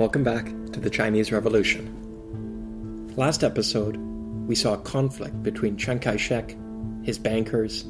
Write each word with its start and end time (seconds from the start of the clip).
Welcome 0.00 0.24
back 0.24 0.46
to 0.72 0.80
the 0.80 0.88
Chinese 0.88 1.30
Revolution. 1.30 3.12
Last 3.18 3.44
episode, 3.44 3.98
we 4.46 4.54
saw 4.54 4.72
a 4.72 4.78
conflict 4.78 5.42
between 5.42 5.76
Chiang 5.76 5.98
Kai 5.98 6.16
shek, 6.16 6.56
his 7.02 7.18
bankers, 7.18 7.82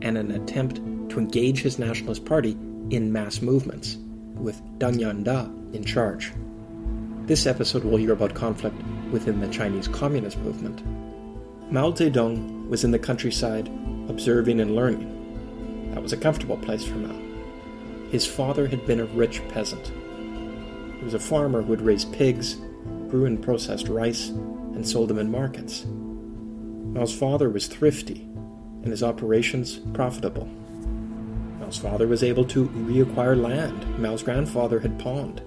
and 0.00 0.16
an 0.16 0.30
attempt 0.30 0.76
to 1.10 1.18
engage 1.18 1.60
his 1.60 1.78
Nationalist 1.78 2.24
Party 2.24 2.52
in 2.88 3.12
mass 3.12 3.42
movements, 3.42 3.98
with 4.36 4.62
Deng 4.78 4.94
Yanda 4.94 5.74
in 5.74 5.84
charge. 5.84 6.32
This 7.26 7.46
episode, 7.46 7.84
we'll 7.84 7.98
hear 7.98 8.14
about 8.14 8.32
conflict 8.32 8.80
within 9.10 9.42
the 9.42 9.48
Chinese 9.48 9.88
Communist 9.88 10.38
movement. 10.38 10.82
Mao 11.70 11.90
Zedong 11.90 12.66
was 12.70 12.82
in 12.82 12.92
the 12.92 12.98
countryside 12.98 13.68
observing 14.08 14.58
and 14.58 14.74
learning. 14.74 15.90
That 15.92 16.02
was 16.02 16.14
a 16.14 16.16
comfortable 16.16 16.56
place 16.56 16.86
for 16.86 16.96
Mao. 16.96 18.08
His 18.10 18.24
father 18.24 18.66
had 18.66 18.86
been 18.86 19.00
a 19.00 19.04
rich 19.04 19.46
peasant. 19.48 19.92
He 21.02 21.04
was 21.04 21.14
a 21.14 21.18
farmer 21.18 21.62
who 21.62 21.70
would 21.70 21.82
raise 21.82 22.04
pigs, 22.04 22.58
grew 23.08 23.24
and 23.24 23.42
processed 23.42 23.88
rice, 23.88 24.28
and 24.28 24.86
sold 24.86 25.10
them 25.10 25.18
in 25.18 25.32
markets. 25.32 25.84
Mao's 25.84 27.12
father 27.12 27.50
was 27.50 27.66
thrifty, 27.66 28.20
and 28.82 28.86
his 28.86 29.02
operations 29.02 29.80
profitable. 29.94 30.46
Mao's 31.58 31.76
father 31.76 32.06
was 32.06 32.22
able 32.22 32.44
to 32.44 32.68
reacquire 32.68 33.36
land 33.36 33.98
Mao's 33.98 34.22
grandfather 34.22 34.78
had 34.78 34.96
pawned, 35.00 35.42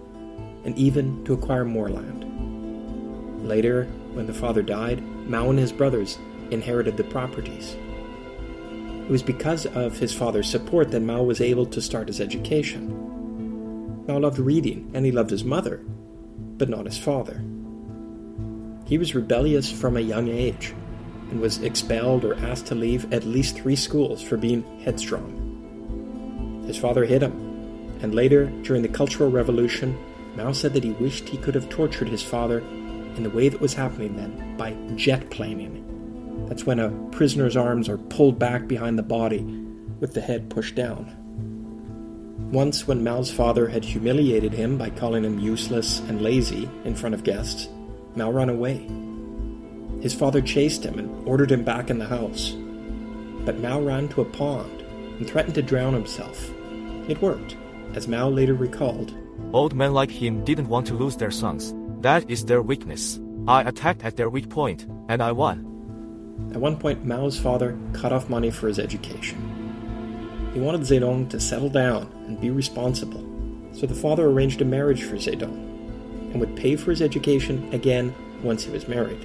and 0.66 0.78
even 0.78 1.24
to 1.24 1.32
acquire 1.32 1.64
more 1.64 1.88
land. 1.88 3.48
Later, 3.48 3.86
when 4.12 4.28
the 4.28 4.34
father 4.34 4.62
died, 4.62 5.02
Mao 5.26 5.52
and 5.52 5.58
his 5.58 5.72
brothers 5.72 6.18
inherited 6.52 6.98
the 6.98 7.06
properties. 7.06 7.78
It 9.06 9.10
was 9.10 9.24
because 9.24 9.68
of 9.68 10.00
his 10.00 10.14
father's 10.14 10.50
support 10.50 10.92
that 10.92 11.00
Mao 11.00 11.24
was 11.24 11.40
able 11.40 11.66
to 11.68 11.82
start 11.82 12.10
his 12.10 12.20
education. 12.20 13.05
Mao 14.08 14.20
loved 14.20 14.40
reading, 14.40 14.92
and 14.94 15.06
he 15.06 15.12
loved 15.12 15.30
his 15.30 15.44
mother, 15.44 15.78
but 16.58 16.70
not 16.70 16.86
his 16.86 16.98
father. 16.98 17.44
He 18.86 18.98
was 18.98 19.16
rebellious 19.16 19.72
from 19.72 19.98
a 19.98 20.02
young 20.02 20.28
age 20.28 20.74
and 21.32 21.42
was 21.42 21.62
expelled 21.62 22.24
or 22.24 22.36
asked 22.36 22.68
to 22.68 22.76
leave 22.76 23.12
at 23.12 23.24
least 23.24 23.56
three 23.56 23.76
schools 23.76 24.22
for 24.22 24.38
being 24.38 24.64
headstrong. 24.82 26.64
His 26.68 26.78
father 26.78 27.06
hit 27.06 27.24
him, 27.24 27.34
and 28.02 28.14
later, 28.14 28.46
during 28.62 28.82
the 28.82 28.88
Cultural 28.88 29.32
Revolution, 29.32 29.98
Mao 30.36 30.52
said 30.52 30.74
that 30.74 30.84
he 30.84 30.92
wished 30.92 31.30
he 31.30 31.38
could 31.38 31.56
have 31.56 31.70
tortured 31.70 32.10
his 32.10 32.22
father 32.22 32.60
in 32.60 33.24
the 33.24 33.30
way 33.30 33.50
that 33.50 33.62
was 33.62 33.74
happening 33.74 34.16
then 34.16 34.58
by 34.58 34.76
jet 34.96 35.30
planing 35.30 35.86
that's 36.48 36.66
when 36.66 36.80
a 36.80 36.92
prisoner's 37.12 37.58
arms 37.58 37.90
are 37.90 37.98
pulled 37.98 38.38
back 38.38 38.68
behind 38.68 39.00
the 39.00 39.04
body 39.04 39.42
with 40.00 40.14
the 40.14 40.22
head 40.22 40.50
pushed 40.50 40.76
down. 40.76 41.25
Once, 42.56 42.88
when 42.88 43.04
Mao's 43.04 43.30
father 43.30 43.68
had 43.68 43.84
humiliated 43.84 44.54
him 44.54 44.78
by 44.78 44.90
calling 44.90 45.26
him 45.26 45.40
useless 45.40 46.00
and 46.08 46.22
lazy 46.22 46.70
in 46.86 46.96
front 46.96 47.14
of 47.14 47.26
guests, 47.26 47.68
Mao 48.16 48.32
ran 48.32 48.48
away. 48.48 48.78
His 50.02 50.14
father 50.14 50.42
chased 50.42 50.82
him 50.82 50.98
and 50.98 51.28
ordered 51.28 51.52
him 51.52 51.66
back 51.66 51.90
in 51.90 52.00
the 52.00 52.06
house. 52.06 52.52
But 53.44 53.60
Mao 53.60 53.82
ran 53.82 54.08
to 54.08 54.22
a 54.22 54.32
pond 54.32 54.84
and 55.18 55.30
threatened 55.30 55.56
to 55.56 55.62
drown 55.62 55.94
himself. 55.94 56.50
It 57.10 57.22
worked, 57.22 57.58
as 57.94 58.08
Mao 58.08 58.30
later 58.30 58.54
recalled. 58.54 59.14
Old 59.52 59.76
men 59.76 59.94
like 59.94 60.10
him 60.10 60.46
didn't 60.46 60.70
want 60.70 60.88
to 60.88 60.94
lose 60.94 61.18
their 61.18 61.32
sons. 61.32 61.74
That 62.00 62.30
is 62.32 62.46
their 62.46 62.62
weakness. 62.62 63.20
I 63.50 63.64
attacked 63.64 64.06
at 64.06 64.16
their 64.16 64.30
weak 64.30 64.50
point, 64.50 64.88
and 65.10 65.22
I 65.22 65.34
won. 65.34 65.60
At 66.54 66.62
one 66.62 66.78
point, 66.78 67.04
Mao's 67.04 67.38
father 67.38 67.78
cut 67.92 68.14
off 68.14 68.30
money 68.30 68.50
for 68.50 68.70
his 68.70 68.80
education. 68.80 69.55
He 70.56 70.62
wanted 70.62 70.82
Zedong 70.82 71.30
to 71.32 71.40
settle 71.42 71.68
down 71.68 72.10
and 72.28 72.40
be 72.40 72.50
responsible, 72.50 73.22
so 73.74 73.86
the 73.86 73.94
father 73.94 74.28
arranged 74.28 74.62
a 74.62 74.66
marriage 74.66 75.04
for 75.04 75.18
Zedong 75.18 76.32
and 76.32 76.40
would 76.40 76.56
pay 76.56 76.78
for 76.78 76.92
his 76.92 77.02
education 77.02 77.68
again 77.74 78.16
once 78.42 78.64
he 78.64 78.72
was 78.72 78.88
married. 78.88 79.20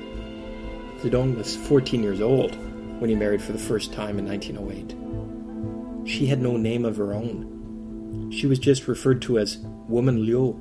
Zedong 0.99 1.37
was 1.37 1.55
14 1.55 2.03
years 2.03 2.21
old 2.21 2.57
when 3.01 3.11
he 3.11 3.15
married 3.15 3.41
for 3.41 3.53
the 3.53 3.59
first 3.59 3.93
time 3.93 4.19
in 4.19 4.27
1908. 4.27 6.09
She 6.09 6.27
had 6.27 6.43
no 6.43 6.57
name 6.57 6.85
of 6.85 6.97
her 6.97 7.15
own. 7.15 8.33
She 8.33 8.49
was 8.49 8.59
just 8.59 8.89
referred 8.89 9.23
to 9.23 9.39
as 9.39 9.59
Woman 9.87 10.27
Luo, 10.27 10.59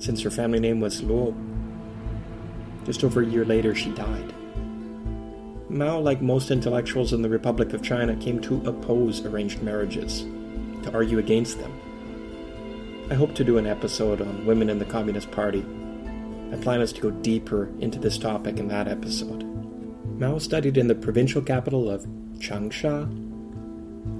since 0.00 0.22
her 0.22 0.30
family 0.30 0.60
name 0.60 0.78
was 0.78 1.02
Luo. 1.02 1.34
Just 2.84 3.02
over 3.02 3.22
a 3.22 3.26
year 3.26 3.44
later, 3.44 3.74
she 3.74 3.90
died. 3.90 4.32
Mao, 5.72 5.98
like 5.98 6.20
most 6.20 6.50
intellectuals 6.50 7.14
in 7.14 7.22
the 7.22 7.30
Republic 7.30 7.72
of 7.72 7.82
China, 7.82 8.14
came 8.16 8.40
to 8.42 8.62
oppose 8.66 9.24
arranged 9.24 9.62
marriages, 9.62 10.26
to 10.82 10.92
argue 10.92 11.18
against 11.18 11.58
them. 11.58 11.72
I 13.10 13.14
hope 13.14 13.34
to 13.36 13.44
do 13.44 13.56
an 13.56 13.66
episode 13.66 14.20
on 14.20 14.44
women 14.44 14.68
in 14.68 14.78
the 14.78 14.84
Communist 14.84 15.30
Party. 15.30 15.62
My 15.62 16.58
plan 16.58 16.82
is 16.82 16.92
to 16.92 17.00
go 17.00 17.10
deeper 17.10 17.70
into 17.80 17.98
this 17.98 18.18
topic 18.18 18.58
in 18.58 18.68
that 18.68 18.86
episode. 18.86 19.44
Mao 20.20 20.36
studied 20.36 20.76
in 20.76 20.88
the 20.88 20.94
provincial 20.94 21.40
capital 21.40 21.90
of 21.90 22.04
Changsha. 22.36 23.08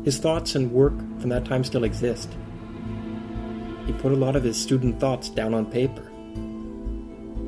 His 0.06 0.16
thoughts 0.18 0.54
and 0.54 0.72
work 0.72 0.96
from 1.20 1.28
that 1.28 1.44
time 1.44 1.64
still 1.64 1.84
exist. 1.84 2.30
He 3.86 3.92
put 3.92 4.12
a 4.12 4.16
lot 4.16 4.36
of 4.36 4.44
his 4.44 4.56
student 4.56 4.98
thoughts 4.98 5.28
down 5.28 5.52
on 5.52 5.66
paper. 5.66 6.08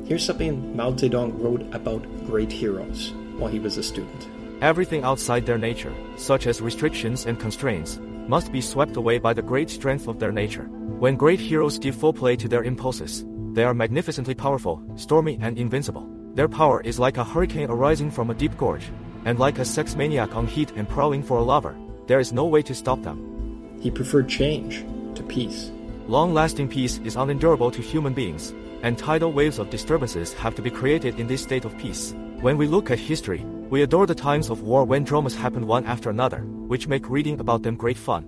Here's 0.07 0.23
something 0.23 0.75
Mao 0.75 0.91
Zedong 0.91 1.41
wrote 1.41 1.65
about 1.73 2.03
great 2.27 2.51
heroes 2.51 3.11
while 3.37 3.51
he 3.51 3.59
was 3.59 3.77
a 3.77 3.83
student. 3.83 4.27
Everything 4.61 5.03
outside 5.03 5.45
their 5.45 5.57
nature, 5.57 5.93
such 6.15 6.47
as 6.47 6.61
restrictions 6.61 7.25
and 7.25 7.39
constraints, 7.39 7.99
must 8.27 8.51
be 8.51 8.61
swept 8.61 8.95
away 8.95 9.19
by 9.19 9.33
the 9.33 9.41
great 9.41 9.69
strength 9.69 10.07
of 10.07 10.19
their 10.19 10.31
nature. 10.31 10.63
When 10.99 11.15
great 11.15 11.39
heroes 11.39 11.77
give 11.77 11.95
full 11.95 12.13
play 12.13 12.35
to 12.37 12.47
their 12.47 12.63
impulses, 12.63 13.25
they 13.53 13.63
are 13.63 13.73
magnificently 13.73 14.33
powerful, 14.33 14.81
stormy, 14.95 15.37
and 15.41 15.57
invincible. 15.57 16.09
Their 16.33 16.47
power 16.47 16.81
is 16.81 16.99
like 16.99 17.17
a 17.17 17.23
hurricane 17.23 17.69
arising 17.69 18.11
from 18.11 18.29
a 18.29 18.33
deep 18.33 18.57
gorge, 18.57 18.91
and 19.25 19.39
like 19.39 19.59
a 19.59 19.65
sex 19.65 19.95
maniac 19.95 20.35
on 20.35 20.47
heat 20.47 20.71
and 20.75 20.87
prowling 20.89 21.23
for 21.23 21.37
a 21.37 21.43
lover. 21.43 21.75
There 22.07 22.19
is 22.19 22.33
no 22.33 22.45
way 22.45 22.61
to 22.63 22.75
stop 22.75 23.01
them. 23.01 23.77
He 23.79 23.91
preferred 23.91 24.29
change 24.29 24.85
to 25.15 25.23
peace. 25.23 25.71
Long 26.07 26.33
lasting 26.33 26.69
peace 26.69 26.99
is 27.03 27.15
unendurable 27.15 27.71
to 27.71 27.81
human 27.81 28.13
beings, 28.13 28.53
and 28.83 28.97
tidal 28.97 29.31
waves 29.31 29.59
of 29.59 29.69
disturbances 29.69 30.33
have 30.33 30.55
to 30.55 30.61
be 30.61 30.69
created 30.69 31.19
in 31.19 31.27
this 31.27 31.41
state 31.41 31.65
of 31.65 31.77
peace. 31.77 32.13
When 32.45 32.59
we 32.59 32.67
look 32.67 32.91
at 32.91 32.99
history, 32.99 33.43
we 33.71 33.81
adore 33.81 34.05
the 34.05 34.13
times 34.13 34.51
of 34.51 34.61
war 34.61 34.83
when 34.83 35.03
dramas 35.03 35.33
happen 35.33 35.65
one 35.65 35.83
after 35.87 36.11
another, 36.11 36.41
which 36.41 36.87
make 36.87 37.09
reading 37.09 37.39
about 37.39 37.63
them 37.63 37.75
great 37.75 37.97
fun. 37.97 38.25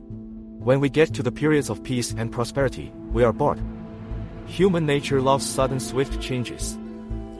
When 0.57 0.79
we 0.79 0.89
get 0.89 1.13
to 1.13 1.21
the 1.21 1.31
periods 1.31 1.69
of 1.69 1.83
peace 1.83 2.15
and 2.17 2.31
prosperity, 2.31 2.91
we 3.13 3.23
are 3.23 3.31
bored. 3.31 3.61
Human 4.47 4.87
nature 4.87 5.21
loves 5.21 5.45
sudden 5.45 5.79
swift 5.79 6.19
changes. 6.19 6.79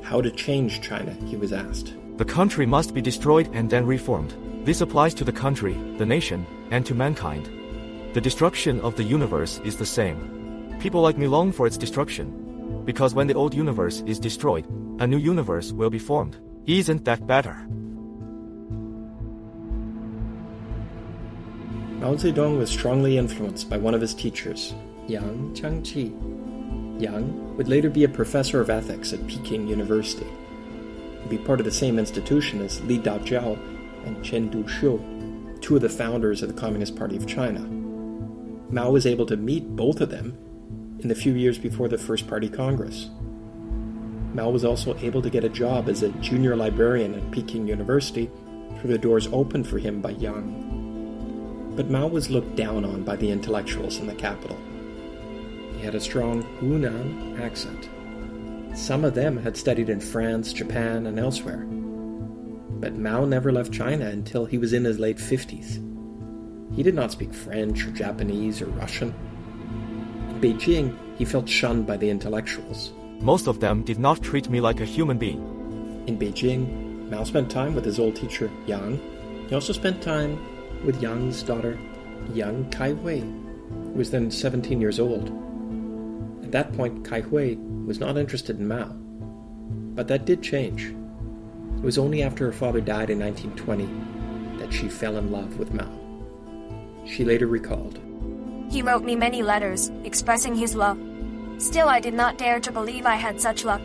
How 0.04 0.22
to 0.22 0.30
change 0.30 0.82
China, 0.82 1.18
he 1.26 1.36
was 1.36 1.52
asked. 1.52 1.96
The 2.18 2.26
country 2.26 2.68
must 2.68 2.94
be 2.94 3.02
destroyed 3.02 3.50
and 3.54 3.72
then 3.72 3.88
reformed. 3.88 4.36
This 4.64 4.82
applies 4.82 5.16
to 5.16 5.24
the 5.24 5.32
country, 5.32 5.74
the 5.98 6.06
nation, 6.06 6.46
and 6.70 6.86
to 6.86 6.94
mankind. 6.94 7.50
The 8.14 8.22
destruction 8.22 8.82
of 8.82 8.96
the 8.96 9.04
universe 9.04 9.60
is 9.66 9.78
the 9.78 9.86
same. 9.88 10.78
People 10.80 11.02
like 11.02 11.18
me 11.18 11.26
long 11.26 11.52
for 11.52 11.66
its 11.66 11.76
destruction. 11.76 12.84
Because 12.86 13.16
when 13.16 13.26
the 13.26 13.34
old 13.34 13.56
universe 13.56 14.04
is 14.06 14.20
destroyed, 14.20 14.68
a 15.00 15.08
new 15.08 15.18
universe 15.18 15.72
will 15.72 15.90
be 15.90 15.98
formed. 15.98 16.38
Isn't 16.68 17.06
that 17.06 17.26
better? 17.26 17.66
Mao 22.02 22.16
Zedong 22.16 22.58
was 22.58 22.70
strongly 22.70 23.18
influenced 23.18 23.70
by 23.70 23.78
one 23.78 23.94
of 23.94 24.02
his 24.02 24.14
teachers, 24.14 24.76
Yang 25.08 25.54
Changji. 25.54 27.02
Yang 27.02 27.56
would 27.56 27.70
later 27.70 27.90
be 27.90 28.04
a 28.04 28.10
professor 28.10 28.60
of 28.60 28.70
ethics 28.70 29.14
at 29.14 29.26
Peking 29.28 29.66
University. 29.70 30.28
He'd 31.22 31.30
be 31.30 31.38
part 31.38 31.62
of 31.62 31.66
the 31.66 31.72
same 31.72 31.98
institution 31.98 32.62
as 32.62 32.82
Li 32.82 33.00
Dazhao 33.00 33.58
and 34.06 34.22
Chen 34.22 34.50
Duxiu, 34.50 35.62
two 35.62 35.78
of 35.78 35.82
the 35.82 35.88
founders 35.88 36.44
of 36.44 36.54
the 36.54 36.60
Communist 36.60 36.98
Party 36.98 37.16
of 37.16 37.26
China. 37.26 37.62
Mao 38.70 38.92
was 38.92 39.06
able 39.06 39.26
to 39.28 39.38
meet 39.38 39.78
both 39.78 40.02
of 40.02 40.10
them 40.10 40.38
in 41.00 41.08
the 41.08 41.16
few 41.16 41.32
years 41.32 41.58
before 41.58 41.88
the 41.88 41.98
First 41.98 42.28
Party 42.28 42.50
Congress. 42.50 43.10
Mao 44.38 44.52
was 44.52 44.64
also 44.64 44.96
able 44.98 45.24
to 45.24 45.32
get 45.32 45.44
a 45.44 45.50
job 45.50 45.90
as 45.90 46.04
a 46.04 46.10
junior 46.20 46.56
librarian 46.56 47.16
at 47.16 47.32
Peking 47.32 47.68
University 47.68 48.30
through 48.78 48.92
the 48.92 48.98
doors 49.00 49.28
opened 49.32 49.68
for 49.68 49.80
him 49.80 50.00
by 50.00 50.12
Yang. 50.12 51.74
But 51.76 51.90
Mao 51.90 52.06
was 52.06 52.30
looked 52.30 52.56
down 52.56 52.86
on 52.86 53.02
by 53.04 53.16
the 53.16 53.32
intellectuals 53.32 53.98
in 53.98 54.06
the 54.06 54.14
capital. 54.14 54.56
He 55.76 55.84
had 55.84 55.96
a 55.96 56.00
strong 56.00 56.44
Hunan 56.60 57.42
accent. 57.42 57.90
Some 58.78 59.04
of 59.04 59.16
them 59.16 59.38
had 59.38 59.58
studied 59.58 59.90
in 59.90 60.00
France, 60.00 60.54
Japan, 60.54 61.08
and 61.08 61.18
elsewhere. 61.18 61.66
But 62.80 62.96
Mao 62.96 63.26
never 63.26 63.52
left 63.52 63.74
China 63.74 64.06
until 64.06 64.46
he 64.46 64.60
was 64.60 64.72
in 64.72 64.84
his 64.84 65.00
late 65.00 65.18
50s. 65.18 65.84
He 66.76 66.84
did 66.84 66.94
not 66.94 67.12
speak 67.12 67.34
French 67.34 67.88
or 67.88 67.90
Japanese 67.90 68.62
or 68.62 68.68
Russian. 68.68 69.16
In 70.30 70.40
Beijing, 70.40 70.96
he 71.18 71.26
felt 71.26 71.50
shunned 71.50 71.88
by 71.88 71.98
the 71.98 72.12
intellectuals. 72.12 72.94
Most 73.20 73.48
of 73.48 73.60
them 73.60 73.84
did 73.84 74.00
not 74.00 74.22
treat 74.22 74.50
me 74.50 74.62
like 74.62 74.80
a 74.80 74.86
human 74.86 75.18
being. 75.18 75.42
In 76.08 76.18
Beijing, 76.18 77.10
Mao 77.10 77.24
spent 77.24 77.50
time 77.50 77.74
with 77.74 77.84
his 77.84 78.00
old 78.00 78.16
teacher, 78.16 78.52
Yang. 78.66 79.00
He 79.50 79.56
also 79.56 79.74
spent 79.74 80.02
time 80.02 80.40
with 80.86 81.02
Yang's 81.02 81.42
daughter, 81.42 81.78
Yang 82.34 82.70
Kaihui, 82.70 83.22
who 83.22 83.92
was 83.92 84.12
then 84.12 84.30
17 84.30 84.80
years 84.80 85.00
old. 85.00 85.30
At 86.44 86.52
that 86.52 86.74
point, 86.74 87.04
Kaihui 87.04 87.86
was 87.86 88.00
not 88.00 88.18
interested 88.18 88.60
in 88.60 88.68
Mao. 88.68 88.90
But 89.96 90.08
that 90.10 90.26
did 90.26 90.44
change. 90.44 90.94
It 91.78 91.84
was 91.84 91.98
only 91.98 92.24
after 92.24 92.46
her 92.46 92.54
father 92.54 92.82
died 92.82 93.10
in 93.10 93.20
1920 93.20 94.60
that 94.60 94.72
she 94.72 94.90
fell 94.90 95.18
in 95.18 95.32
love 95.32 95.58
with 95.58 95.74
Mao. 95.74 95.92
She 97.06 97.24
later 97.24 97.48
recalled 97.48 98.00
He 98.70 98.82
wrote 98.82 99.04
me 99.04 99.16
many 99.16 99.42
letters, 99.42 99.92
expressing 100.04 100.56
his 100.56 100.76
love. 100.76 101.00
Still, 101.58 101.90
I 101.90 102.00
did 102.00 102.14
not 102.14 102.38
dare 102.38 102.60
to 102.60 102.72
believe 102.72 103.06
I 103.06 103.16
had 103.16 103.42
such 103.42 103.66
luck. 103.66 103.82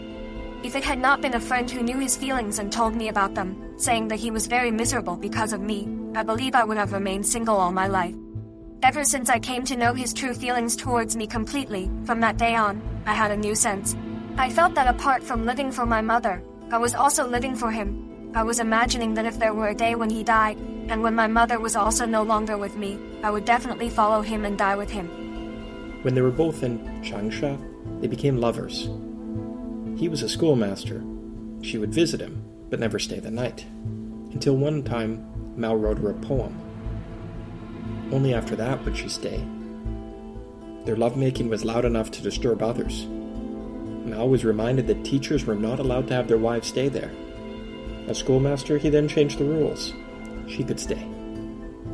If 0.62 0.76
it 0.76 0.84
had 0.84 0.98
not 0.98 1.20
been 1.20 1.34
a 1.34 1.40
friend 1.40 1.70
who 1.70 1.82
knew 1.82 1.98
his 1.98 2.16
feelings 2.16 2.58
and 2.58 2.70
told 2.70 2.94
me 2.94 3.08
about 3.08 3.34
them, 3.34 3.74
saying 3.78 4.08
that 4.08 4.20
he 4.20 4.30
was 4.30 4.46
very 4.46 4.70
miserable 4.70 5.16
because 5.16 5.52
of 5.52 5.60
me, 5.60 5.88
I 6.14 6.22
believe 6.22 6.54
I 6.54 6.64
would 6.64 6.76
have 6.76 6.92
remained 6.92 7.26
single 7.26 7.56
all 7.56 7.72
my 7.72 7.88
life. 7.88 8.14
Ever 8.82 9.04
since 9.04 9.30
I 9.30 9.38
came 9.38 9.64
to 9.64 9.76
know 9.76 9.94
his 9.94 10.12
true 10.12 10.34
feelings 10.34 10.76
towards 10.76 11.16
me 11.16 11.26
completely, 11.26 11.90
from 12.04 12.20
that 12.20 12.36
day 12.36 12.54
on, 12.54 12.82
I 13.06 13.14
had 13.14 13.30
a 13.30 13.36
new 13.36 13.54
sense. 13.54 13.96
I 14.36 14.50
felt 14.50 14.74
that 14.74 14.92
apart 14.92 15.22
from 15.22 15.46
living 15.46 15.72
for 15.72 15.86
my 15.86 16.00
mother, 16.00 16.42
I 16.70 16.78
was 16.78 16.94
also 16.94 17.26
living 17.26 17.54
for 17.54 17.70
him. 17.70 18.30
I 18.34 18.42
was 18.42 18.60
imagining 18.60 19.14
that 19.14 19.26
if 19.26 19.38
there 19.38 19.54
were 19.54 19.69
a 19.69 19.74
day 19.74 19.94
when 19.94 20.10
he 20.10 20.22
died, 20.22 20.58
and 20.88 21.02
when 21.02 21.14
my 21.14 21.26
mother 21.26 21.58
was 21.58 21.76
also 21.76 22.06
no 22.06 22.22
longer 22.22 22.58
with 22.58 22.76
me, 22.76 22.98
I 23.22 23.30
would 23.30 23.44
definitely 23.44 23.88
follow 23.88 24.20
him 24.20 24.44
and 24.44 24.58
die 24.58 24.76
with 24.76 24.90
him. 24.90 25.21
When 26.02 26.14
they 26.14 26.22
were 26.22 26.31
both 26.31 26.62
in 26.62 26.81
Changsha, 27.02 27.58
they 28.00 28.08
became 28.08 28.38
lovers. 28.38 28.88
He 29.99 30.08
was 30.08 30.22
a 30.22 30.28
schoolmaster. 30.28 31.02
She 31.62 31.78
would 31.78 31.94
visit 31.94 32.20
him, 32.20 32.44
but 32.70 32.81
never 32.81 32.99
stay 32.99 33.20
the 33.20 33.31
night. 33.31 33.66
Until 34.32 34.56
one 34.56 34.82
time, 34.82 35.25
Mao 35.56 35.75
wrote 35.75 35.99
her 35.99 36.10
a 36.10 36.14
poem 36.14 36.58
only 38.12 38.34
after 38.34 38.54
that 38.56 38.84
would 38.84 38.96
she 38.96 39.08
stay. 39.08 39.43
Their 40.84 40.96
lovemaking 40.96 41.49
was 41.49 41.64
loud 41.64 41.84
enough 41.84 42.10
to 42.12 42.22
disturb 42.22 42.62
others. 42.62 43.06
Mao 43.06 44.26
was 44.26 44.44
reminded 44.44 44.87
that 44.88 45.05
teachers 45.05 45.46
were 45.46 45.55
not 45.55 45.78
allowed 45.78 46.08
to 46.08 46.14
have 46.14 46.28
their 46.28 46.38
wives 46.38 46.69
stay 46.69 46.88
there. 46.88 47.10
As 48.08 48.19
schoolmaster, 48.19 48.78
he 48.78 48.90
then 48.90 49.08
changed 49.08 49.38
the 49.38 49.44
rules. 49.44 49.94
She 50.48 50.64
could 50.64 50.78
stay. 50.78 51.06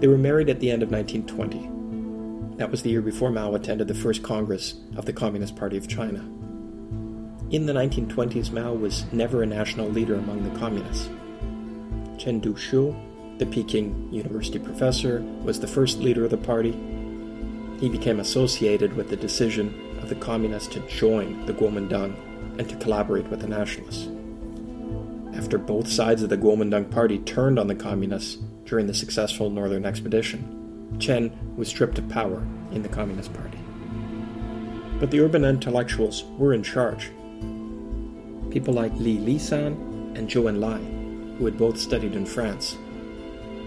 They 0.01 0.09
were 0.09 0.19
married 0.19 0.49
at 0.49 0.59
the 0.59 0.71
end 0.71 0.83
of 0.83 0.91
1920. 0.91 1.78
That 2.59 2.71
was 2.71 2.83
the 2.83 2.91
year 2.91 3.03
before 3.03 3.31
Mao 3.31 3.55
attended 3.55 3.89
the 3.89 3.95
first 3.95 4.23
Congress 4.23 4.75
of 4.97 5.07
the 5.07 5.13
Communist 5.13 5.57
Party 5.57 5.77
of 5.77 5.89
China. 5.89 6.21
In 7.51 7.67
the 7.67 7.73
1920s, 7.73 8.53
Mao 8.53 8.75
was 8.75 9.11
never 9.13 9.43
a 9.43 9.47
national 9.47 9.89
leader 9.89 10.17
among 10.17 10.43
the 10.43 10.59
communists. 10.59 11.09
Chen 12.19 12.41
Duxiu 12.41 12.95
the 13.39 13.47
Peking 13.47 14.13
University 14.13 14.59
professor, 14.59 15.23
was 15.43 15.61
the 15.61 15.67
first 15.67 16.01
leader 16.01 16.25
of 16.25 16.31
the 16.31 16.37
party. 16.37 16.73
He 17.81 17.89
became 17.89 18.21
associated 18.21 18.95
with 18.95 19.09
the 19.09 19.17
decision 19.17 19.99
of 20.03 20.09
the 20.09 20.17
communists 20.17 20.75
to 20.75 20.81
join 20.89 21.47
the 21.47 21.53
Kuomintang 21.53 22.17
and 22.59 22.69
to 22.69 22.77
collaborate 22.77 23.29
with 23.29 23.41
the 23.41 23.47
nationalists. 23.47 24.09
After 25.37 25.57
both 25.57 25.89
sides 25.89 26.23
of 26.23 26.31
the 26.31 26.37
Kuomintang 26.37 26.91
party 26.91 27.19
turned 27.19 27.59
on 27.59 27.69
the 27.69 27.75
communists 27.77 28.39
during 28.65 28.89
the 28.89 28.95
successful 28.95 29.51
Northern 29.51 29.87
Expedition, 29.87 30.58
Chen 30.99 31.31
was 31.57 31.69
stripped 31.69 31.99
of 31.99 32.09
power 32.09 32.47
in 32.73 32.83
the 32.83 32.89
Communist 32.89 33.33
Party. 33.33 33.59
But 34.99 35.11
the 35.11 35.21
urban 35.21 35.45
intellectuals 35.45 36.25
were 36.39 36.55
in 36.55 36.63
charge. 36.63 37.11
People 38.51 38.75
like 38.75 38.93
Li 38.95 39.19
Lisan 39.19 40.17
and 40.17 40.29
Zhou 40.29 40.45
Enlai, 40.51 41.39
who 41.39 41.45
had 41.45 41.59
both 41.59 41.79
studied 41.79 42.15
in 42.15 42.27
France, 42.27 42.77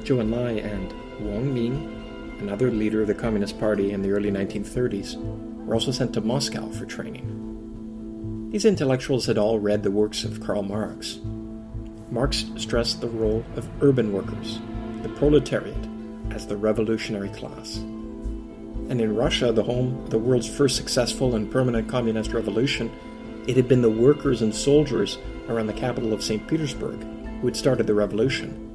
Zhou 0.04 0.20
Enlai 0.20 0.64
and 0.64 0.92
Wang 1.20 1.54
Ming, 1.54 2.38
another 2.40 2.72
leader 2.72 3.02
of 3.02 3.08
the 3.08 3.14
Communist 3.14 3.60
Party 3.60 3.92
in 3.92 4.02
the 4.02 4.12
early 4.12 4.32
1930s, 4.32 5.16
were 5.66 5.76
also 5.76 5.92
sent 5.92 6.14
to 6.14 6.22
Moscow 6.22 6.70
for 6.72 6.86
training. 6.86 8.50
These 8.52 8.66
intellectuals 8.66 9.28
had 9.28 9.38
all 9.38 9.60
read 9.60 9.84
the 9.84 9.92
works 9.92 10.26
of 10.26 10.42
Karl 10.42 10.64
Marx. 10.64 11.20
Marx 12.10 12.46
stressed 12.58 13.00
the 13.00 13.08
role 13.08 13.46
of 13.56 13.70
urban 13.82 14.12
workers, 14.12 14.60
the 15.04 15.10
proletariat, 15.10 15.88
as 16.30 16.46
the 16.46 16.58
revolutionary 16.58 17.30
class. 17.30 17.78
And 17.78 19.02
in 19.02 19.16
Russia, 19.16 19.52
the 19.52 19.64
home 19.64 20.04
of 20.04 20.10
the 20.10 20.20
world's 20.20 20.50
first 20.50 20.76
successful 20.76 21.36
and 21.36 21.52
permanent 21.52 21.90
communist 21.90 22.34
revolution, 22.34 22.92
it 23.48 23.56
had 23.56 23.68
been 23.68 23.82
the 23.82 23.90
workers 23.90 24.42
and 24.42 24.54
soldiers 24.54 25.18
around 25.50 25.68
the 25.68 25.74
capital 25.74 26.14
of 26.14 26.24
St. 26.24 26.48
Petersburg 26.48 27.02
who 27.42 27.48
had 27.48 27.58
started 27.58 27.88
the 27.88 27.94
revolution 27.94 28.68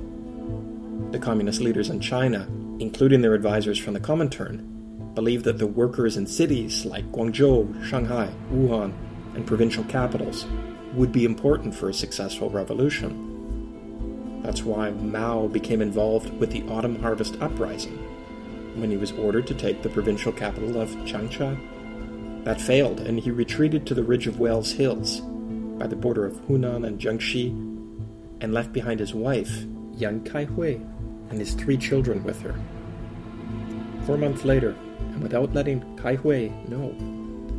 the 1.13 1.19
communist 1.19 1.61
leaders 1.61 1.89
in 1.89 2.01
China, 2.01 2.47
including 2.79 3.23
their 3.23 3.35
advisors 3.35 3.79
from 3.79 3.95
the 3.95 4.01
Comintern, 4.01 5.15
believed 5.15 5.45
that 5.45 5.59
the 5.59 5.67
workers 5.67 6.17
in 6.17 6.27
cities 6.27 6.85
like 6.85 7.11
Guangzhou, 7.13 7.85
Shanghai, 7.85 8.31
Wuhan, 8.53 8.93
and 9.35 9.47
provincial 9.47 9.85
capitals 9.85 10.47
would 10.95 11.13
be 11.13 11.25
important 11.25 11.75
for 11.75 11.89
a 11.89 11.95
successful 11.95 12.51
revolution. 12.51 13.36
That's 14.47 14.63
why 14.63 14.91
Mao 14.91 15.49
became 15.49 15.83
involved 15.83 16.31
with 16.39 16.53
the 16.53 16.63
Autumn 16.69 17.03
Harvest 17.03 17.37
Uprising 17.41 17.99
when 18.81 18.93
he 18.93 18.97
was 18.97 19.11
ordered 19.11 19.45
to 19.49 19.55
take 19.55 19.83
the 19.83 19.89
provincial 19.89 20.31
capital 20.31 20.81
of 20.81 20.89
Changsha. 20.99 21.59
That 22.45 22.61
failed, 22.61 23.01
and 23.01 23.19
he 23.19 23.33
retreated 23.33 23.85
to 23.87 23.95
the 23.95 24.05
ridge 24.05 24.29
of 24.29 24.39
Wells 24.39 24.71
Hills 24.71 25.21
by 25.81 25.89
the 25.89 25.97
border 25.97 26.25
of 26.25 26.37
Hunan 26.47 26.87
and 26.87 27.01
Jiangxi 27.01 27.49
and 28.41 28.55
left 28.55 28.73
behind 28.73 29.01
his 29.01 29.13
wife, 29.13 29.67
Yang 29.97 30.21
Kaihui 30.27 30.77
and 31.29 31.41
his 31.41 31.55
three 31.55 31.77
children 31.77 32.23
with 32.23 32.41
her. 32.43 32.55
Four 34.07 34.17
months 34.17 34.45
later, 34.45 34.77
and 35.01 35.25
without 35.25 35.55
letting 35.55 35.81
Kaihui 35.97 36.69
know, 36.69 36.93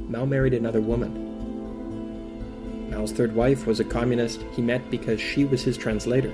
Mao 0.08 0.24
married 0.24 0.54
another 0.54 0.80
woman. 0.80 1.26
Mao's 2.90 3.12
third 3.12 3.36
wife 3.36 3.68
was 3.68 3.82
a 3.82 3.84
communist 3.84 4.42
he 4.54 4.62
met 4.62 4.90
because 4.90 5.20
she 5.20 5.44
was 5.44 5.64
his 5.64 5.76
translator. 5.76 6.32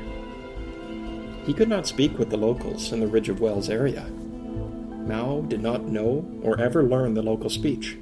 He 1.44 1.54
could 1.54 1.70
not 1.70 1.88
speak 1.88 2.18
with 2.18 2.30
the 2.30 2.38
locals 2.38 2.92
in 2.94 3.02
the 3.02 3.08
Ridge 3.08 3.30
of 3.30 3.42
Wells 3.42 3.70
area. 3.70 4.06
Mao 5.06 5.42
did 5.42 5.62
not 5.62 5.84
know 5.84 6.26
or 6.42 6.60
ever 6.60 6.84
learn 6.84 7.14
the 7.14 7.22
local 7.22 7.50
speech. 7.50 7.98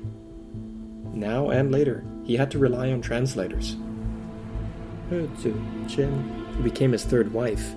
Now 1.13 1.49
and 1.49 1.71
later, 1.71 2.03
he 2.23 2.35
had 2.35 2.51
to 2.51 2.59
rely 2.59 2.91
on 2.91 3.01
translators. 3.01 3.75
He 5.09 5.27
Chen, 5.87 6.45
who 6.55 6.63
became 6.63 6.91
his 6.91 7.03
third 7.03 7.33
wife, 7.33 7.73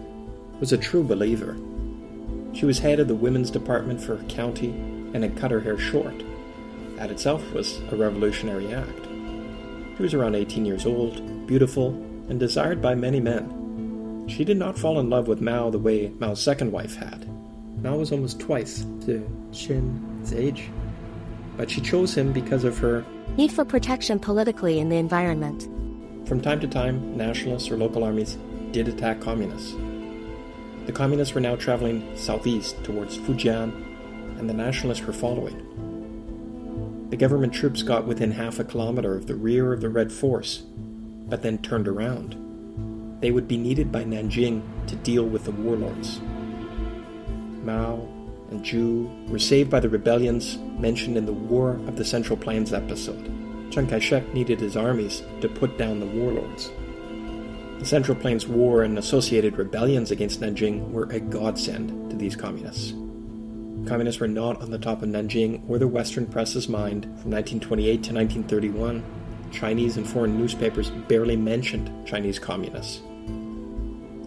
was 0.61 0.73
a 0.73 0.79
true 0.79 1.03
believer. 1.03 1.57
She 2.53 2.67
was 2.67 2.79
head 2.79 3.01
of 3.01 3.09
the 3.09 3.15
women's 3.15 3.51
department 3.51 4.01
for 4.01 4.17
her 4.17 4.25
county 4.25 4.71
and 5.15 5.25
had 5.25 5.37
cut 5.37 5.51
her 5.51 5.61
hair 5.61 5.79
short. 5.79 6.23
That 6.97 7.11
itself 7.11 7.43
was 7.53 7.81
a 7.91 7.97
revolutionary 7.97 8.73
act. 8.73 9.07
She 9.97 10.03
was 10.03 10.15
around 10.15 10.35
18 10.35 10.65
years 10.65 10.87
old, 10.87 11.47
beautiful, 11.47 11.89
and 12.29 12.39
desired 12.39 12.83
by 12.83 12.95
many 12.95 13.21
men. 13.21 13.64
She 14.27 14.45
did 14.45 14.57
not 14.57 14.79
fall 14.79 14.99
in 15.01 15.11
love 15.11 15.29
with 15.29 15.41
Mao 15.41 15.71
the 15.71 15.79
way 15.79 16.09
Mao's 16.19 16.41
second 16.41 16.73
wife 16.73 16.97
had. 16.97 17.29
Mao 17.83 17.97
was 17.97 18.13
almost 18.13 18.41
twice 18.41 18.87
to 19.05 19.29
Chen's 19.53 20.33
age, 20.33 20.71
but 21.57 21.71
she 21.71 21.81
chose 21.81 22.17
him 22.17 22.33
because 22.33 22.65
of 22.65 22.79
her 22.79 23.05
need 23.37 23.53
for 23.53 23.65
protection 23.65 24.19
politically 24.19 24.79
in 24.79 24.89
the 24.89 24.97
environment. 24.97 25.69
From 26.27 26.41
time 26.41 26.61
to 26.61 26.69
time, 26.69 27.17
nationalists 27.17 27.71
or 27.71 27.77
local 27.77 28.05
armies 28.05 28.39
did 28.73 28.89
attack 28.89 29.21
communists. 29.21 29.75
The 30.87 30.93
communists 30.93 31.35
were 31.35 31.41
now 31.41 31.57
traveling 31.57 32.17
southeast 32.17 32.83
towards 32.85 33.19
Fujian, 33.19 33.73
and 34.39 34.49
the 34.49 34.55
nationalists 34.55 35.05
were 35.07 35.13
following. 35.13 35.61
The 37.11 37.17
government 37.17 37.53
troops 37.53 37.83
got 37.83 38.07
within 38.07 38.33
half 38.33 38.59
a 38.59 38.65
kilometer 38.65 39.15
of 39.15 39.27
the 39.27 39.35
rear 39.35 39.73
of 39.73 39.81
the 39.81 39.89
Red 39.89 40.11
Force, 40.11 40.63
but 41.29 41.43
then 41.43 41.59
turned 41.59 41.89
around. 41.89 42.37
They 43.25 43.31
would 43.31 43.49
be 43.49 43.57
needed 43.57 43.91
by 43.91 44.05
Nanjing 44.05 44.61
to 44.87 44.97
deal 44.97 45.25
with 45.25 45.45
the 45.45 45.51
warlords. 45.51 46.21
Mao 47.63 48.07
and 48.51 48.63
Zhu 48.63 49.31
were 49.31 49.39
saved 49.39 49.71
by 49.71 49.81
the 49.81 49.89
rebellions 49.89 50.59
mentioned 50.79 51.17
in 51.17 51.25
the 51.25 51.33
War 51.33 51.71
of 51.87 51.97
the 51.97 52.05
Central 52.05 52.37
Plains 52.37 52.75
episode. 52.75 53.25
Chiang 53.71 53.87
Kai 53.87 53.99
shek 53.99 54.35
needed 54.35 54.61
his 54.61 54.77
armies 54.77 55.23
to 55.41 55.49
put 55.49 55.79
down 55.79 56.01
the 56.01 56.07
warlords. 56.07 56.71
The 57.79 57.87
Central 57.87 58.15
Plains 58.15 58.47
War 58.47 58.83
and 58.83 58.99
associated 58.99 59.57
rebellions 59.57 60.11
against 60.11 60.43
Nanjing 60.43 60.91
were 60.91 61.05
a 61.05 61.19
godsend 61.19 62.11
to 62.11 62.17
these 62.17 62.37
communists. 62.37 62.91
Communists 63.89 64.21
were 64.21 64.29
not 64.29 64.61
on 64.61 64.71
the 64.71 64.77
top 64.79 65.01
of 65.03 65.09
Nanjing 65.09 65.67
or 65.67 65.79
the 65.79 65.89
Western 65.89 66.27
press's 66.27 66.69
mind 66.69 67.05
from 67.05 67.31
1928 67.31 67.87
to 67.87 68.13
1931. 68.13 69.03
Chinese 69.51 69.97
and 69.97 70.07
foreign 70.07 70.37
newspapers 70.37 70.91
barely 71.09 71.39
mentioned 71.39 71.91
Chinese 72.07 72.39
communists. 72.39 73.01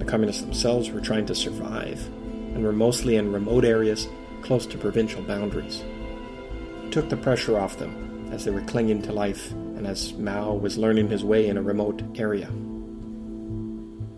Communists 0.07 0.41
themselves 0.41 0.89
were 0.89 1.01
trying 1.01 1.25
to 1.25 1.35
survive 1.35 2.05
and 2.55 2.63
were 2.63 2.71
mostly 2.71 3.17
in 3.17 3.31
remote 3.31 3.65
areas 3.65 4.07
close 4.41 4.65
to 4.65 4.77
provincial 4.77 5.21
boundaries. 5.21 5.83
It 6.85 6.93
took 6.93 7.09
the 7.09 7.17
pressure 7.17 7.59
off 7.59 7.77
them 7.77 8.29
as 8.31 8.45
they 8.45 8.51
were 8.51 8.61
clinging 8.61 9.01
to 9.03 9.11
life 9.11 9.51
and 9.51 9.85
as 9.85 10.13
Mao 10.13 10.53
was 10.53 10.77
learning 10.77 11.09
his 11.09 11.25
way 11.25 11.47
in 11.47 11.57
a 11.57 11.61
remote 11.61 12.01
area. 12.17 12.47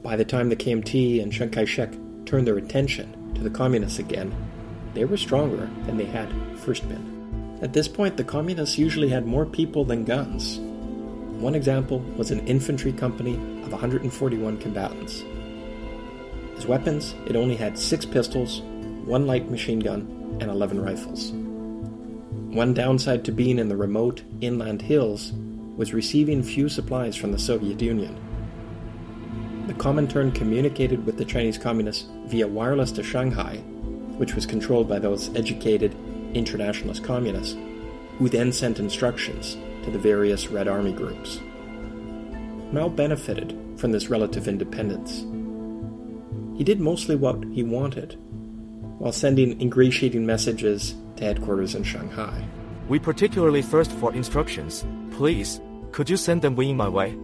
By 0.04 0.16
the 0.16 0.26
time 0.26 0.50
the 0.50 0.56
KMT 0.56 1.22
and 1.22 1.34
Chiang 1.34 1.50
Kai 1.50 1.66
shek 1.66 1.92
turned 2.26 2.46
their 2.46 2.58
attention 2.58 3.34
to 3.34 3.42
the 3.42 3.50
communists 3.50 4.00
again, 4.00 4.34
they 4.94 5.06
were 5.06 5.18
stronger 5.18 5.70
than 5.86 5.98
they 5.98 6.06
had 6.06 6.32
first 6.60 6.88
been. 6.88 7.58
At 7.62 7.74
this 7.74 7.88
point, 7.88 8.16
the 8.16 8.24
communists 8.24 8.78
usually 8.78 9.10
had 9.10 9.26
more 9.26 9.46
people 9.46 9.84
than 9.84 10.06
guns. 10.06 10.60
One 11.40 11.56
example 11.56 12.00
was 12.16 12.32
an 12.32 12.46
infantry 12.48 12.94
company 12.94 13.36
of 13.64 13.72
141 13.72 14.58
combatants. 14.58 15.24
As 16.60 16.68
weapons, 16.68 17.16
it 17.26 17.38
only 17.38 17.56
had 17.56 17.80
six 17.80 18.06
pistols, 18.06 18.60
one 19.06 19.26
light 19.26 19.50
machine 19.50 19.80
gun, 19.80 20.02
and 20.42 20.52
11 20.52 20.82
rifles. 20.82 21.32
One 22.54 22.74
downside 22.74 23.24
to 23.24 23.32
being 23.32 23.60
in 23.60 23.70
the 23.70 23.78
remote 23.78 24.24
inland 24.42 24.82
hills 24.82 25.32
was 25.78 25.94
receiving 25.94 26.44
few 26.44 26.68
supplies 26.68 27.16
from 27.16 27.32
the 27.32 27.40
Soviet 27.40 27.82
Union. 27.82 28.14
The 29.68 29.74
Comintern 29.74 30.36
communicated 30.36 31.06
with 31.06 31.18
the 31.18 31.24
Chinese 31.24 31.58
Communists 31.58 32.10
via 32.26 32.46
wireless 32.46 32.92
to 32.92 33.04
Shanghai, 33.04 33.60
which 34.18 34.36
was 34.36 34.46
controlled 34.46 34.90
by 34.90 35.00
those 35.00 35.34
educated 35.38 35.96
internationalist 36.34 37.06
communists, 37.06 37.56
who 38.18 38.28
then 38.28 38.52
sent 38.52 38.80
instructions 38.80 39.56
to 39.86 39.92
the 39.92 39.98
various 39.98 40.50
Red 40.50 40.68
Army 40.68 40.92
groups. 40.92 41.40
Mao 42.74 42.90
benefited 42.90 43.58
from 43.78 43.94
this 43.94 44.10
relative 44.10 44.50
independence. 44.50 45.24
He 46.60 46.66
did 46.66 46.82
mostly 46.82 47.16
what 47.16 47.42
he 47.54 47.64
wanted, 47.64 48.18
while 48.98 49.14
sending 49.14 49.62
ingratiating 49.62 50.26
messages 50.26 50.94
to 51.16 51.24
headquarters 51.24 51.74
in 51.74 51.84
Shanghai. 51.84 52.44
We 52.90 53.00
particularly 53.00 53.62
thirst 53.62 53.94
for 53.94 54.14
instructions. 54.14 54.86
Please, 55.12 55.62
could 55.94 56.10
you 56.10 56.18
send 56.18 56.42
them 56.42 56.58
winging 56.58 56.76
my 56.76 56.90
way? 56.90 57.18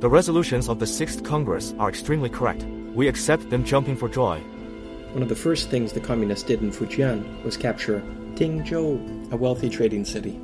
The 0.00 0.10
resolutions 0.10 0.68
of 0.68 0.80
the 0.80 0.84
6th 0.84 1.24
Congress 1.24 1.72
are 1.78 1.88
extremely 1.88 2.28
correct. 2.28 2.64
We 2.94 3.08
accept 3.08 3.48
them 3.48 3.64
jumping 3.64 3.96
for 3.96 4.10
joy. 4.10 4.40
One 5.12 5.22
of 5.22 5.30
the 5.30 5.34
first 5.34 5.70
things 5.70 5.94
the 5.94 6.00
communists 6.00 6.44
did 6.44 6.60
in 6.60 6.70
Fujian 6.70 7.42
was 7.42 7.56
capture 7.56 8.02
Tingzhou, 8.34 9.32
a 9.32 9.36
wealthy 9.36 9.70
trading 9.70 10.04
city. 10.04 10.38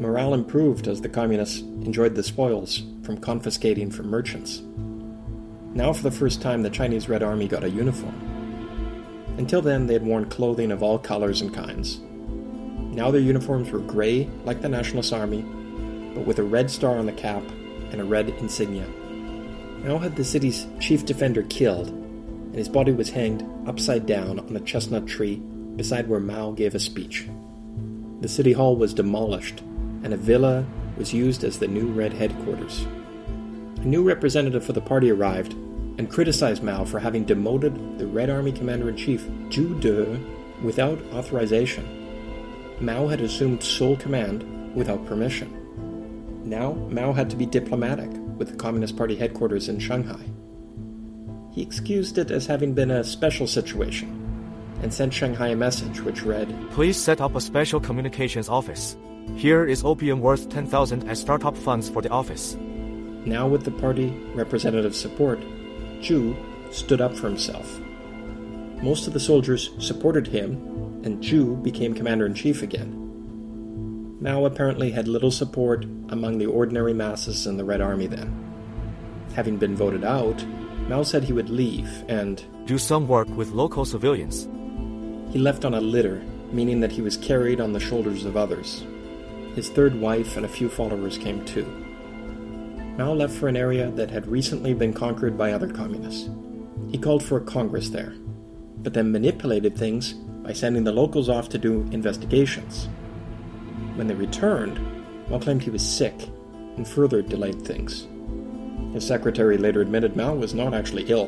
Morale 0.00 0.32
improved 0.32 0.88
as 0.88 1.02
the 1.02 1.10
communists 1.10 1.60
enjoyed 1.60 2.14
the 2.14 2.22
spoils 2.22 2.82
from 3.02 3.18
confiscating 3.18 3.90
from 3.90 4.08
merchants. 4.08 4.62
Now, 5.74 5.92
for 5.92 6.04
the 6.04 6.10
first 6.12 6.40
time, 6.40 6.62
the 6.62 6.70
Chinese 6.70 7.08
Red 7.08 7.24
Army 7.24 7.48
got 7.48 7.64
a 7.64 7.68
uniform. 7.70 8.14
Until 9.38 9.60
then, 9.60 9.88
they 9.88 9.94
had 9.94 10.06
worn 10.06 10.26
clothing 10.26 10.70
of 10.70 10.84
all 10.84 11.00
colors 11.00 11.40
and 11.40 11.52
kinds. 11.52 11.98
Now 12.94 13.10
their 13.10 13.20
uniforms 13.20 13.72
were 13.72 13.80
gray, 13.80 14.28
like 14.44 14.62
the 14.62 14.68
Nationalist 14.68 15.12
Army, 15.12 15.42
but 16.14 16.24
with 16.24 16.38
a 16.38 16.44
red 16.44 16.70
star 16.70 16.96
on 16.96 17.06
the 17.06 17.12
cap 17.12 17.42
and 17.90 18.00
a 18.00 18.04
red 18.04 18.28
insignia. 18.28 18.86
Mao 19.82 19.98
had 19.98 20.14
the 20.14 20.24
city's 20.24 20.68
chief 20.78 21.04
defender 21.04 21.42
killed, 21.42 21.88
and 21.88 22.54
his 22.54 22.68
body 22.68 22.92
was 22.92 23.10
hanged 23.10 23.44
upside 23.66 24.06
down 24.06 24.38
on 24.38 24.54
a 24.54 24.60
chestnut 24.60 25.08
tree 25.08 25.36
beside 25.74 26.08
where 26.08 26.20
Mao 26.20 26.52
gave 26.52 26.76
a 26.76 26.78
speech. 26.78 27.26
The 28.20 28.28
city 28.28 28.52
hall 28.52 28.76
was 28.76 28.94
demolished, 28.94 29.60
and 30.04 30.14
a 30.14 30.16
villa 30.16 30.64
was 30.96 31.12
used 31.12 31.42
as 31.42 31.58
the 31.58 31.66
new 31.66 31.88
Red 31.88 32.12
headquarters. 32.12 32.86
A 33.78 33.84
new 33.84 34.04
representative 34.04 34.64
for 34.64 34.72
the 34.72 34.80
party 34.80 35.10
arrived 35.10 35.56
and 35.98 36.10
criticized 36.10 36.62
Mao 36.62 36.84
for 36.84 36.98
having 36.98 37.24
demoted 37.24 37.98
the 37.98 38.06
Red 38.06 38.30
Army 38.30 38.52
Commander 38.52 38.88
in 38.88 38.96
Chief, 38.96 39.22
Zhu 39.48 39.80
De, 39.80 40.18
without 40.62 41.00
authorization. 41.12 41.84
Mao 42.80 43.06
had 43.06 43.20
assumed 43.20 43.62
sole 43.62 43.96
command 43.96 44.74
without 44.74 45.06
permission. 45.06 45.50
Now, 46.44 46.72
Mao 46.90 47.12
had 47.12 47.30
to 47.30 47.36
be 47.36 47.46
diplomatic 47.46 48.10
with 48.36 48.50
the 48.50 48.56
Communist 48.56 48.96
Party 48.96 49.14
headquarters 49.14 49.68
in 49.68 49.78
Shanghai. 49.78 50.24
He 51.52 51.62
excused 51.62 52.18
it 52.18 52.30
as 52.30 52.46
having 52.46 52.74
been 52.74 52.90
a 52.90 53.04
special 53.04 53.46
situation 53.46 54.20
and 54.82 54.92
sent 54.92 55.14
Shanghai 55.14 55.48
a 55.48 55.56
message 55.56 56.00
which 56.00 56.22
read 56.22 56.52
Please 56.72 57.00
set 57.00 57.20
up 57.20 57.36
a 57.36 57.40
special 57.40 57.80
communications 57.80 58.48
office. 58.48 58.96
Here 59.36 59.64
is 59.64 59.84
opium 59.84 60.20
worth 60.20 60.48
10,000 60.50 61.08
as 61.08 61.20
startup 61.20 61.56
funds 61.56 61.88
for 61.88 62.02
the 62.02 62.10
office. 62.10 62.56
Now, 63.24 63.46
with 63.46 63.64
the 63.64 63.70
party 63.70 64.10
representative 64.34 64.94
support, 64.94 65.40
Zhu 66.04 66.36
stood 66.70 67.00
up 67.00 67.16
for 67.16 67.28
himself. 67.28 67.80
Most 68.82 69.06
of 69.06 69.14
the 69.14 69.20
soldiers 69.20 69.70
supported 69.78 70.26
him, 70.26 70.52
and 71.02 71.22
Zhu 71.22 71.62
became 71.62 71.94
commander 71.94 72.26
in 72.26 72.34
chief 72.34 72.62
again. 72.62 73.00
Mao 74.20 74.44
apparently 74.44 74.90
had 74.90 75.08
little 75.08 75.30
support 75.30 75.84
among 76.10 76.38
the 76.38 76.46
ordinary 76.46 76.92
masses 76.92 77.46
in 77.46 77.56
the 77.56 77.64
Red 77.64 77.80
Army 77.80 78.06
then. 78.06 78.32
Having 79.34 79.56
been 79.56 79.74
voted 79.74 80.04
out, 80.04 80.44
Mao 80.88 81.02
said 81.02 81.24
he 81.24 81.32
would 81.32 81.48
leave 81.48 82.04
and 82.08 82.44
do 82.66 82.76
some 82.76 83.08
work 83.08 83.28
with 83.28 83.52
local 83.52 83.84
civilians. 83.84 84.46
He 85.32 85.38
left 85.38 85.64
on 85.64 85.74
a 85.74 85.80
litter, 85.80 86.22
meaning 86.52 86.80
that 86.80 86.92
he 86.92 87.02
was 87.02 87.16
carried 87.16 87.60
on 87.60 87.72
the 87.72 87.80
shoulders 87.80 88.24
of 88.24 88.36
others. 88.36 88.84
His 89.54 89.70
third 89.70 89.98
wife 89.98 90.36
and 90.36 90.44
a 90.44 90.48
few 90.48 90.68
followers 90.68 91.16
came 91.16 91.44
too. 91.44 91.83
Mao 92.96 93.12
left 93.12 93.34
for 93.34 93.48
an 93.48 93.56
area 93.56 93.90
that 93.90 94.10
had 94.12 94.28
recently 94.28 94.72
been 94.72 94.92
conquered 94.92 95.36
by 95.36 95.52
other 95.52 95.68
communists. 95.68 96.30
He 96.92 96.96
called 96.98 97.24
for 97.24 97.38
a 97.38 97.44
congress 97.44 97.88
there, 97.90 98.14
but 98.78 98.94
then 98.94 99.10
manipulated 99.10 99.76
things 99.76 100.12
by 100.12 100.52
sending 100.52 100.84
the 100.84 100.92
locals 100.92 101.28
off 101.28 101.48
to 101.48 101.58
do 101.58 101.88
investigations. 101.90 102.88
When 103.96 104.06
they 104.06 104.14
returned, 104.14 104.78
Mao 105.28 105.40
claimed 105.40 105.64
he 105.64 105.70
was 105.70 105.84
sick 105.84 106.14
and 106.76 106.86
further 106.86 107.20
delayed 107.20 107.62
things. 107.62 108.06
His 108.92 109.04
secretary 109.04 109.58
later 109.58 109.80
admitted 109.80 110.14
Mao 110.14 110.34
was 110.34 110.54
not 110.54 110.72
actually 110.72 111.06
ill. 111.06 111.26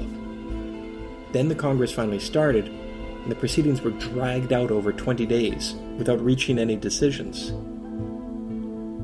Then 1.33 1.49
the 1.49 1.55
Congress 1.57 1.91
finally 1.91 2.21
started, 2.21 2.69
and 2.69 3.29
the 3.29 3.35
proceedings 3.35 3.83
were 3.83 3.91
dragged 3.91 4.53
out 4.53 4.71
over 4.71 4.93
20 4.93 5.27
days 5.27 5.75
without 5.99 6.21
reaching 6.25 6.61
any 6.61 6.77
decisions. 6.77 7.51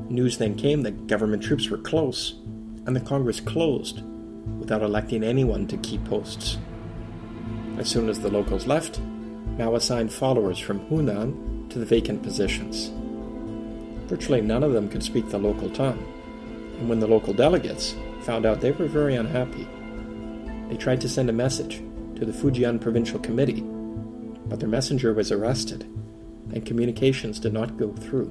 News 0.09 0.37
then 0.37 0.55
came 0.55 0.83
that 0.83 1.07
government 1.07 1.43
troops 1.43 1.69
were 1.69 1.77
close 1.77 2.35
and 2.85 2.95
the 2.95 3.01
Congress 3.01 3.39
closed 3.39 4.01
without 4.59 4.81
electing 4.81 5.23
anyone 5.23 5.67
to 5.67 5.77
key 5.77 5.97
posts. 5.99 6.57
As 7.77 7.89
soon 7.89 8.09
as 8.09 8.19
the 8.19 8.29
locals 8.29 8.67
left, 8.67 8.99
Mao 9.57 9.75
assigned 9.75 10.11
followers 10.11 10.59
from 10.59 10.79
Hunan 10.87 11.69
to 11.69 11.79
the 11.79 11.85
vacant 11.85 12.23
positions. 12.23 12.91
Virtually 14.07 14.41
none 14.41 14.63
of 14.63 14.73
them 14.73 14.89
could 14.89 15.03
speak 15.03 15.29
the 15.29 15.37
local 15.37 15.69
tongue, 15.69 16.03
and 16.79 16.89
when 16.89 16.99
the 16.99 17.07
local 17.07 17.33
delegates 17.33 17.95
found 18.21 18.45
out, 18.45 18.61
they 18.61 18.71
were 18.71 18.87
very 18.87 19.15
unhappy. 19.15 19.67
They 20.69 20.77
tried 20.77 21.01
to 21.01 21.09
send 21.09 21.29
a 21.29 21.33
message 21.33 21.81
to 22.15 22.25
the 22.25 22.31
Fujian 22.31 22.79
Provincial 22.79 23.19
Committee, 23.19 23.61
but 24.45 24.59
their 24.59 24.69
messenger 24.69 25.13
was 25.13 25.31
arrested, 25.31 25.83
and 26.53 26.65
communications 26.65 27.39
did 27.39 27.53
not 27.53 27.77
go 27.77 27.91
through. 27.93 28.29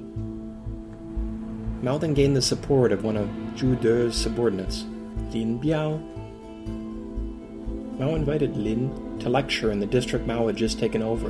Mao 1.83 1.97
then 1.97 2.13
gained 2.13 2.33
the 2.33 2.41
support 2.41 2.93
of 2.93 3.03
one 3.03 3.17
of 3.17 3.27
Zhu 3.55 3.79
De's 3.81 4.15
subordinates, 4.15 4.85
Lin 5.33 5.59
Biao. 5.59 5.99
Mao 7.99 8.15
invited 8.15 8.55
Lin 8.55 9.19
to 9.19 9.27
lecture 9.27 9.69
in 9.69 9.81
the 9.81 9.85
district 9.85 10.25
Mao 10.25 10.47
had 10.47 10.55
just 10.55 10.79
taken 10.79 11.03
over. 11.03 11.27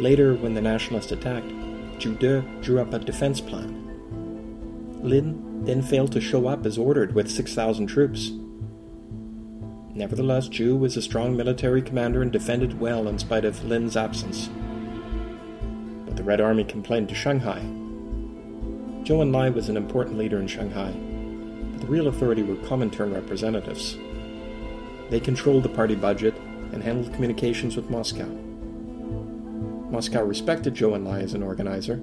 Later, 0.00 0.36
when 0.36 0.54
the 0.54 0.60
nationalists 0.60 1.10
attacked, 1.10 1.48
Zhu 1.98 2.16
De 2.20 2.40
drew 2.62 2.78
up 2.78 2.94
a 2.94 3.00
defense 3.00 3.40
plan. 3.40 3.74
Lin 5.02 5.64
then 5.64 5.82
failed 5.82 6.12
to 6.12 6.20
show 6.20 6.46
up 6.46 6.64
as 6.64 6.78
ordered 6.78 7.16
with 7.16 7.28
6,000 7.28 7.88
troops. 7.88 8.30
Nevertheless, 9.92 10.48
Zhu 10.48 10.78
was 10.78 10.96
a 10.96 11.02
strong 11.02 11.36
military 11.36 11.82
commander 11.82 12.22
and 12.22 12.30
defended 12.30 12.78
well 12.78 13.08
in 13.08 13.18
spite 13.18 13.44
of 13.44 13.64
Lin's 13.64 13.96
absence. 13.96 14.48
But 16.06 16.14
the 16.14 16.22
Red 16.22 16.40
Army 16.40 16.62
complained 16.62 17.08
to 17.08 17.16
Shanghai 17.16 17.60
Zhou 19.08 19.24
Enlai 19.24 19.54
was 19.54 19.70
an 19.70 19.78
important 19.78 20.18
leader 20.18 20.38
in 20.38 20.46
Shanghai, 20.46 20.92
but 20.92 21.80
the 21.80 21.86
real 21.86 22.08
authority 22.08 22.42
were 22.42 22.56
Comintern 22.56 23.14
representatives. 23.14 23.96
They 25.08 25.18
controlled 25.18 25.62
the 25.62 25.70
party 25.70 25.94
budget 25.94 26.36
and 26.72 26.82
handled 26.82 27.14
communications 27.14 27.74
with 27.74 27.88
Moscow. 27.88 28.26
Moscow 29.90 30.22
respected 30.24 30.74
Zhou 30.74 30.94
Enlai 30.94 31.22
as 31.22 31.32
an 31.32 31.42
organizer. 31.42 31.96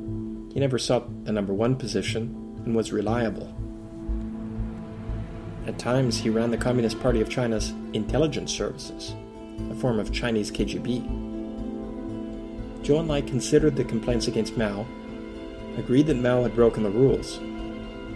He 0.51 0.59
never 0.59 0.79
sought 0.79 1.25
the 1.25 1.31
number 1.31 1.53
one 1.53 1.75
position 1.75 2.63
and 2.65 2.75
was 2.75 2.91
reliable. 2.91 3.53
At 5.67 5.77
times, 5.77 6.17
he 6.17 6.31
ran 6.31 6.49
the 6.49 6.57
Communist 6.57 6.99
Party 6.99 7.21
of 7.21 7.29
China's 7.29 7.71
intelligence 7.93 8.51
services, 8.51 9.13
a 9.69 9.75
form 9.75 9.99
of 9.99 10.11
Chinese 10.11 10.49
KGB. 10.49 11.05
Zhou 12.81 12.99
Enlai 12.99 13.27
considered 13.27 13.75
the 13.75 13.83
complaints 13.83 14.27
against 14.27 14.57
Mao 14.57 14.87
agreed 15.77 16.07
that 16.07 16.17
Mao 16.17 16.43
had 16.43 16.55
broken 16.55 16.83
the 16.83 16.89
rules, 16.89 17.39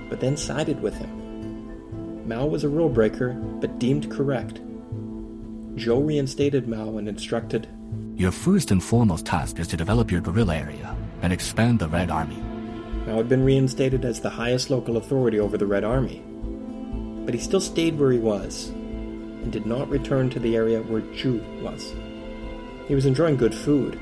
but 0.09 0.19
then 0.19 0.37
sided 0.37 0.81
with 0.81 0.95
him. 0.95 2.27
Mao 2.27 2.45
was 2.45 2.63
a 2.63 2.69
rule 2.69 2.89
breaker, 2.89 3.33
but 3.33 3.79
deemed 3.79 4.11
correct. 4.11 4.61
Zhou 5.75 6.05
reinstated 6.05 6.67
Mao 6.67 6.97
and 6.97 7.07
instructed 7.07 7.67
Your 8.15 8.31
first 8.31 8.71
and 8.71 8.83
foremost 8.83 9.25
task 9.25 9.59
is 9.59 9.67
to 9.69 9.77
develop 9.77 10.11
your 10.11 10.21
guerrilla 10.21 10.57
area 10.57 10.95
and 11.21 11.31
expand 11.31 11.79
the 11.79 11.87
Red 11.87 12.11
Army. 12.11 12.37
Mao 13.05 13.17
had 13.17 13.29
been 13.29 13.43
reinstated 13.43 14.05
as 14.05 14.19
the 14.19 14.29
highest 14.29 14.69
local 14.69 14.97
authority 14.97 15.39
over 15.39 15.57
the 15.57 15.65
Red 15.65 15.83
Army, 15.83 16.21
but 17.25 17.33
he 17.33 17.39
still 17.39 17.61
stayed 17.61 17.97
where 17.97 18.11
he 18.11 18.19
was 18.19 18.69
and 18.69 19.51
did 19.51 19.65
not 19.65 19.89
return 19.89 20.29
to 20.29 20.39
the 20.39 20.55
area 20.55 20.81
where 20.81 21.01
Zhu 21.01 21.41
was. 21.61 21.93
He 22.87 22.95
was 22.95 23.05
enjoying 23.05 23.37
good 23.37 23.55
food 23.55 23.99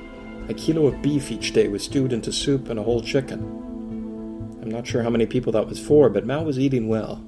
a 0.49 0.53
kilo 0.53 0.87
of 0.87 1.01
beef 1.01 1.31
each 1.31 1.51
day 1.51 1.67
was 1.67 1.83
stewed 1.83 2.13
into 2.13 2.31
soup 2.31 2.69
and 2.69 2.79
a 2.79 2.83
whole 2.83 3.01
chicken. 3.01 3.39
I'm 4.61 4.71
not 4.71 4.87
sure 4.87 5.03
how 5.03 5.09
many 5.09 5.25
people 5.25 5.51
that 5.53 5.67
was 5.67 5.79
for, 5.79 6.09
but 6.09 6.25
Mao 6.25 6.43
was 6.43 6.59
eating 6.59 6.87
well. 6.87 7.23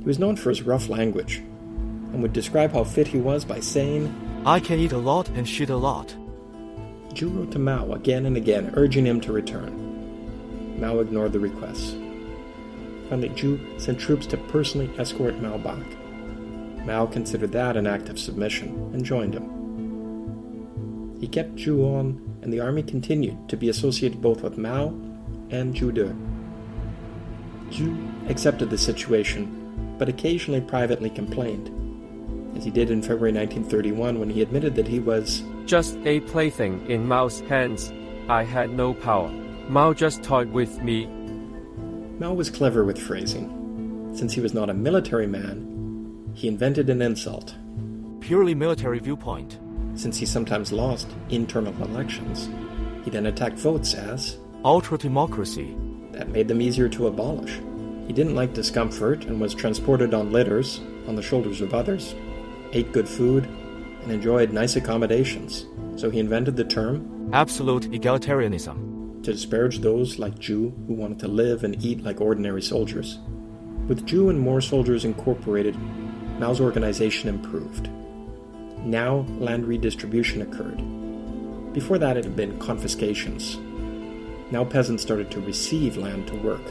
He 0.00 0.04
was 0.04 0.18
known 0.18 0.36
for 0.36 0.50
his 0.50 0.62
rough 0.62 0.88
language 0.88 1.38
and 1.38 2.22
would 2.22 2.32
describe 2.32 2.72
how 2.72 2.84
fit 2.84 3.08
he 3.08 3.18
was 3.18 3.44
by 3.44 3.60
saying, 3.60 4.14
I 4.46 4.60
can 4.60 4.78
eat 4.78 4.92
a 4.92 4.98
lot 4.98 5.28
and 5.30 5.48
shit 5.48 5.70
a 5.70 5.76
lot. 5.76 6.14
Zhu 7.10 7.36
wrote 7.36 7.52
to 7.52 7.58
Mao 7.58 7.92
again 7.92 8.26
and 8.26 8.36
again, 8.36 8.72
urging 8.74 9.06
him 9.06 9.20
to 9.22 9.32
return. 9.32 10.80
Mao 10.80 10.98
ignored 10.98 11.32
the 11.32 11.40
requests. 11.40 11.92
Finally, 13.08 13.30
Zhu 13.30 13.80
sent 13.80 14.00
troops 14.00 14.26
to 14.26 14.36
personally 14.36 14.90
escort 14.98 15.40
Mao 15.40 15.58
back. 15.58 15.86
Mao 16.84 17.06
considered 17.06 17.52
that 17.52 17.76
an 17.76 17.86
act 17.86 18.08
of 18.08 18.18
submission 18.18 18.90
and 18.92 19.04
joined 19.04 19.34
him. 19.34 19.63
He 21.20 21.28
kept 21.28 21.56
Zhu 21.56 21.84
on, 21.84 22.38
and 22.42 22.52
the 22.52 22.60
army 22.60 22.82
continued 22.82 23.48
to 23.48 23.56
be 23.56 23.68
associated 23.68 24.20
both 24.20 24.42
with 24.42 24.58
Mao 24.58 24.88
and 25.50 25.74
Zhu 25.74 25.92
De. 25.92 26.14
Zhu 27.70 28.30
accepted 28.30 28.70
the 28.70 28.78
situation, 28.78 29.96
but 29.98 30.08
occasionally 30.08 30.60
privately 30.60 31.10
complained, 31.10 31.70
as 32.56 32.64
he 32.64 32.70
did 32.70 32.90
in 32.90 33.02
February 33.02 33.32
1931 33.32 34.18
when 34.18 34.30
he 34.30 34.42
admitted 34.42 34.74
that 34.74 34.88
he 34.88 34.98
was 34.98 35.42
just 35.66 35.96
a 36.04 36.20
plaything 36.20 36.84
in 36.90 37.06
Mao's 37.06 37.40
hands. 37.40 37.92
I 38.28 38.42
had 38.42 38.70
no 38.70 38.94
power. 38.94 39.30
Mao 39.68 39.92
just 39.92 40.22
toyed 40.22 40.52
with 40.52 40.82
me. 40.82 41.06
Mao 42.18 42.32
was 42.32 42.50
clever 42.50 42.84
with 42.84 42.98
phrasing. 42.98 44.12
Since 44.14 44.34
he 44.34 44.40
was 44.40 44.54
not 44.54 44.70
a 44.70 44.74
military 44.74 45.26
man, 45.26 46.30
he 46.34 46.48
invented 46.48 46.90
an 46.90 47.02
insult. 47.02 47.54
Purely 48.20 48.54
military 48.54 48.98
viewpoint. 48.98 49.58
Since 49.96 50.18
he 50.18 50.26
sometimes 50.26 50.72
lost 50.72 51.08
internal 51.30 51.74
elections, 51.82 52.48
he 53.04 53.10
then 53.10 53.26
attacked 53.26 53.58
votes 53.58 53.94
as 53.94 54.38
ultra 54.64 54.98
democracy. 54.98 55.76
That 56.12 56.28
made 56.28 56.48
them 56.48 56.62
easier 56.62 56.88
to 56.90 57.06
abolish. 57.06 57.60
He 58.06 58.12
didn't 58.12 58.34
like 58.34 58.54
discomfort 58.54 59.24
and 59.24 59.40
was 59.40 59.54
transported 59.54 60.14
on 60.14 60.32
litters 60.32 60.80
on 61.06 61.16
the 61.16 61.22
shoulders 61.22 61.60
of 61.60 61.74
others, 61.74 62.14
ate 62.72 62.92
good 62.92 63.08
food, 63.08 63.46
and 64.02 64.12
enjoyed 64.12 64.52
nice 64.52 64.76
accommodations. 64.76 65.66
So 65.96 66.10
he 66.10 66.18
invented 66.18 66.56
the 66.56 66.64
term 66.64 67.30
absolute 67.32 67.90
egalitarianism 67.90 69.22
to 69.22 69.32
disparage 69.32 69.78
those 69.78 70.18
like 70.18 70.34
Zhu 70.34 70.72
who 70.86 70.94
wanted 70.94 71.18
to 71.20 71.28
live 71.28 71.64
and 71.64 71.82
eat 71.82 72.02
like 72.02 72.20
ordinary 72.20 72.62
soldiers. 72.62 73.18
With 73.88 74.06
Zhu 74.06 74.28
and 74.30 74.38
more 74.38 74.60
soldiers 74.60 75.04
incorporated, 75.04 75.76
Mao's 76.38 76.60
organization 76.60 77.28
improved. 77.28 77.88
Now, 78.84 79.26
land 79.38 79.66
redistribution 79.66 80.42
occurred. 80.42 80.82
Before 81.72 81.98
that, 81.98 82.16
it 82.18 82.24
had 82.24 82.36
been 82.36 82.58
confiscations. 82.58 83.56
Now, 84.50 84.64
peasants 84.64 85.02
started 85.02 85.30
to 85.30 85.40
receive 85.40 85.96
land 85.96 86.26
to 86.28 86.36
work. 86.36 86.62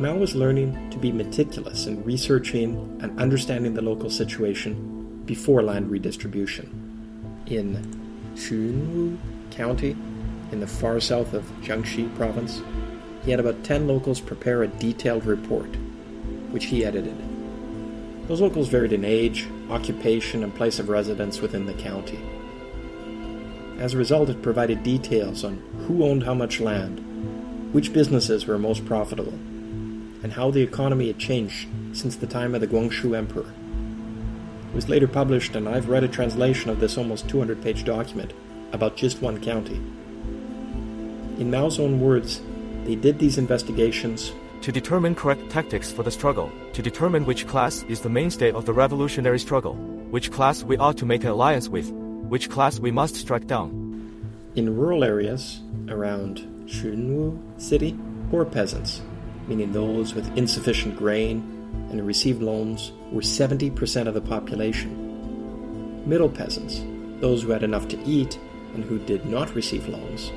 Mao 0.00 0.16
was 0.16 0.34
learning 0.34 0.90
to 0.90 0.96
be 0.96 1.12
meticulous 1.12 1.86
in 1.86 2.02
researching 2.02 2.98
and 3.02 3.20
understanding 3.20 3.74
the 3.74 3.82
local 3.82 4.08
situation 4.08 5.22
before 5.26 5.62
land 5.62 5.90
redistribution. 5.90 7.44
In 7.46 7.76
Xunwu 8.34 9.18
County, 9.50 9.94
in 10.50 10.60
the 10.60 10.66
far 10.66 10.98
south 10.98 11.34
of 11.34 11.44
Jiangxi 11.60 12.14
province, 12.16 12.62
he 13.22 13.30
had 13.30 13.40
about 13.40 13.62
10 13.62 13.86
locals 13.86 14.20
prepare 14.20 14.62
a 14.62 14.68
detailed 14.68 15.26
report, 15.26 15.68
which 16.50 16.64
he 16.64 16.84
edited. 16.84 17.29
Those 18.30 18.42
locals 18.42 18.68
varied 18.68 18.92
in 18.92 19.04
age, 19.04 19.48
occupation, 19.70 20.44
and 20.44 20.54
place 20.54 20.78
of 20.78 20.88
residence 20.88 21.40
within 21.40 21.66
the 21.66 21.74
county. 21.74 22.20
As 23.76 23.92
a 23.92 23.98
result, 23.98 24.28
it 24.28 24.40
provided 24.40 24.84
details 24.84 25.42
on 25.42 25.56
who 25.88 26.04
owned 26.04 26.22
how 26.22 26.34
much 26.34 26.60
land, 26.60 27.00
which 27.74 27.92
businesses 27.92 28.46
were 28.46 28.56
most 28.56 28.86
profitable, 28.86 29.32
and 30.22 30.32
how 30.32 30.52
the 30.52 30.62
economy 30.62 31.08
had 31.08 31.18
changed 31.18 31.66
since 31.92 32.14
the 32.14 32.28
time 32.28 32.54
of 32.54 32.60
the 32.60 32.68
Guangxu 32.68 33.16
Emperor. 33.16 33.52
It 34.68 34.76
was 34.76 34.88
later 34.88 35.08
published, 35.08 35.56
and 35.56 35.68
I've 35.68 35.88
read 35.88 36.04
a 36.04 36.08
translation 36.08 36.70
of 36.70 36.78
this 36.78 36.96
almost 36.96 37.28
200 37.28 37.60
page 37.60 37.82
document 37.82 38.32
about 38.70 38.96
just 38.96 39.20
one 39.20 39.40
county. 39.40 39.82
In 41.40 41.50
Mao's 41.50 41.80
own 41.80 42.00
words, 42.00 42.40
they 42.84 42.94
did 42.94 43.18
these 43.18 43.38
investigations 43.38 44.30
to 44.62 44.70
determine 44.70 45.14
correct 45.14 45.50
tactics 45.50 45.90
for 45.90 46.02
the 46.02 46.10
struggle, 46.10 46.52
to 46.74 46.82
determine 46.82 47.24
which 47.24 47.46
class 47.46 47.82
is 47.84 48.00
the 48.00 48.08
mainstay 48.08 48.52
of 48.52 48.66
the 48.66 48.72
revolutionary 48.72 49.38
struggle, 49.38 49.74
which 50.10 50.30
class 50.30 50.62
we 50.62 50.76
ought 50.76 50.98
to 50.98 51.06
make 51.06 51.24
an 51.24 51.30
alliance 51.30 51.68
with, 51.68 51.90
which 51.90 52.50
class 52.50 52.78
we 52.78 52.90
must 52.90 53.16
strike 53.16 53.46
down. 53.46 53.70
In 54.56 54.76
rural 54.76 55.04
areas 55.04 55.60
around 55.88 56.40
Xunwu 56.66 57.38
city, 57.60 57.98
poor 58.30 58.44
peasants, 58.44 59.00
meaning 59.48 59.72
those 59.72 60.14
with 60.14 60.36
insufficient 60.36 60.96
grain 60.96 61.38
and 61.90 62.06
received 62.06 62.42
loans, 62.42 62.92
were 63.10 63.22
70% 63.22 64.06
of 64.06 64.14
the 64.14 64.20
population. 64.20 66.08
Middle 66.08 66.28
peasants, 66.28 66.82
those 67.20 67.42
who 67.42 67.50
had 67.50 67.62
enough 67.62 67.88
to 67.88 67.98
eat 68.04 68.38
and 68.74 68.84
who 68.84 68.98
did 68.98 69.24
not 69.24 69.54
receive 69.54 69.88
loans, 69.88 70.30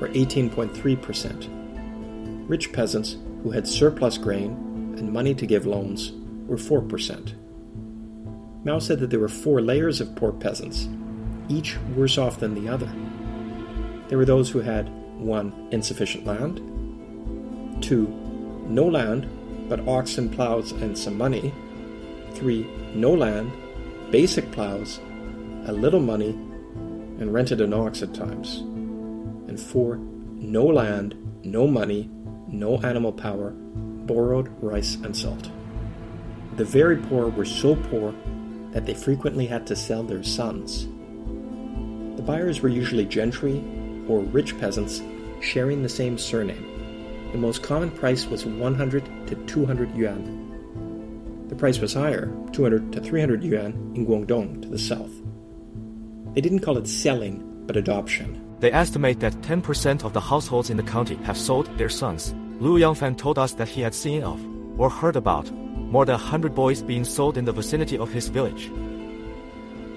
were 0.00 0.08
18.3%. 0.08 2.48
Rich 2.48 2.72
peasants 2.72 3.16
who 3.42 3.50
had 3.50 3.66
surplus 3.66 4.18
grain 4.18 4.50
and 4.98 5.12
money 5.12 5.34
to 5.34 5.46
give 5.46 5.66
loans 5.66 6.12
were 6.46 6.56
4%. 6.56 7.34
Mao 8.64 8.78
said 8.78 9.00
that 9.00 9.10
there 9.10 9.20
were 9.20 9.28
four 9.28 9.60
layers 9.60 10.00
of 10.00 10.14
poor 10.14 10.32
peasants, 10.32 10.88
each 11.48 11.76
worse 11.96 12.18
off 12.18 12.38
than 12.38 12.54
the 12.54 12.68
other. 12.68 12.90
There 14.08 14.18
were 14.18 14.24
those 14.24 14.50
who 14.50 14.60
had 14.60 14.88
1. 15.18 15.68
insufficient 15.72 16.24
land, 16.26 16.58
2. 17.82 18.06
no 18.68 18.86
land, 18.86 19.28
but 19.68 19.86
oxen, 19.88 20.28
plows, 20.28 20.72
and 20.72 20.96
some 20.96 21.18
money, 21.18 21.52
3. 22.34 22.66
no 22.94 23.12
land, 23.12 23.50
basic 24.10 24.50
plows, 24.52 25.00
a 25.66 25.72
little 25.72 26.00
money, 26.00 26.30
and 26.30 27.32
rented 27.32 27.60
an 27.60 27.72
ox 27.74 28.02
at 28.02 28.14
times, 28.14 28.58
and 29.48 29.58
4. 29.58 29.96
no 29.96 30.64
land, 30.64 31.16
no 31.44 31.66
money, 31.66 32.08
no 32.52 32.78
animal 32.78 33.12
power, 33.12 33.50
borrowed 33.50 34.50
rice 34.62 34.96
and 34.96 35.16
salt. 35.16 35.50
The 36.56 36.64
very 36.64 36.98
poor 36.98 37.28
were 37.28 37.44
so 37.44 37.74
poor 37.74 38.14
that 38.72 38.86
they 38.86 38.94
frequently 38.94 39.46
had 39.46 39.66
to 39.66 39.76
sell 39.76 40.02
their 40.02 40.22
sons. 40.22 40.86
The 42.16 42.22
buyers 42.22 42.60
were 42.60 42.68
usually 42.68 43.06
gentry 43.06 43.64
or 44.06 44.20
rich 44.20 44.58
peasants 44.60 45.02
sharing 45.40 45.82
the 45.82 45.88
same 45.88 46.18
surname. 46.18 46.68
The 47.32 47.38
most 47.38 47.62
common 47.62 47.90
price 47.90 48.26
was 48.26 48.44
100 48.44 49.28
to 49.28 49.34
200 49.34 49.96
yuan. 49.96 51.46
The 51.48 51.56
price 51.56 51.78
was 51.80 51.94
higher, 51.94 52.30
200 52.52 52.92
to 52.92 53.00
300 53.00 53.42
yuan, 53.42 53.92
in 53.94 54.06
Guangdong 54.06 54.62
to 54.62 54.68
the 54.68 54.78
south. 54.78 55.10
They 56.34 56.40
didn't 56.40 56.60
call 56.60 56.78
it 56.78 56.86
selling, 56.86 57.64
but 57.66 57.76
adoption. 57.76 58.56
They 58.60 58.72
estimate 58.72 59.20
that 59.20 59.34
10% 59.42 60.04
of 60.04 60.12
the 60.12 60.20
households 60.20 60.70
in 60.70 60.76
the 60.76 60.82
county 60.82 61.16
have 61.24 61.36
sold 61.36 61.66
their 61.78 61.88
sons. 61.88 62.34
Lu 62.62 62.78
Yangfan 62.78 63.18
told 63.18 63.40
us 63.40 63.54
that 63.54 63.66
he 63.66 63.80
had 63.80 63.92
seen 63.92 64.22
of, 64.22 64.40
or 64.78 64.88
heard 64.88 65.16
about, 65.16 65.50
more 65.50 66.04
than 66.04 66.14
100 66.14 66.54
boys 66.54 66.80
being 66.80 67.04
sold 67.04 67.36
in 67.36 67.44
the 67.44 67.50
vicinity 67.50 67.98
of 67.98 68.12
his 68.12 68.28
village. 68.28 68.70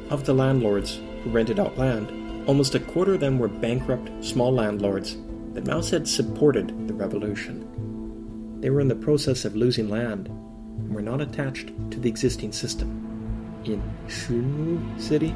Of 0.10 0.25
the 0.25 0.34
landlords 0.34 0.99
who 1.23 1.30
rented 1.30 1.60
out 1.60 1.78
land, 1.78 2.10
almost 2.49 2.73
a 2.73 2.80
quarter 2.80 3.13
of 3.13 3.19
them 3.19 3.38
were 3.38 3.49
bankrupt 3.49 4.10
small 4.25 4.51
landlords 4.51 5.15
that 5.54 5.67
Mao 5.67 5.82
said 5.82 6.08
supported 6.08 6.88
the 6.88 6.95
revolution. 6.95 8.58
They 8.62 8.71
were 8.71 8.82
in 8.82 8.88
the 8.88 8.95
process 8.95 9.45
of 9.45 9.56
losing 9.56 9.88
land 9.88 10.28
and 10.28 10.91
were 10.91 11.04
not 11.04 11.21
attached 11.21 11.67
to 11.91 11.99
the 11.99 12.10
existing 12.10 12.51
system. 12.51 12.89
In 13.65 13.80
Xunwu 14.08 14.99
City, 14.99 15.36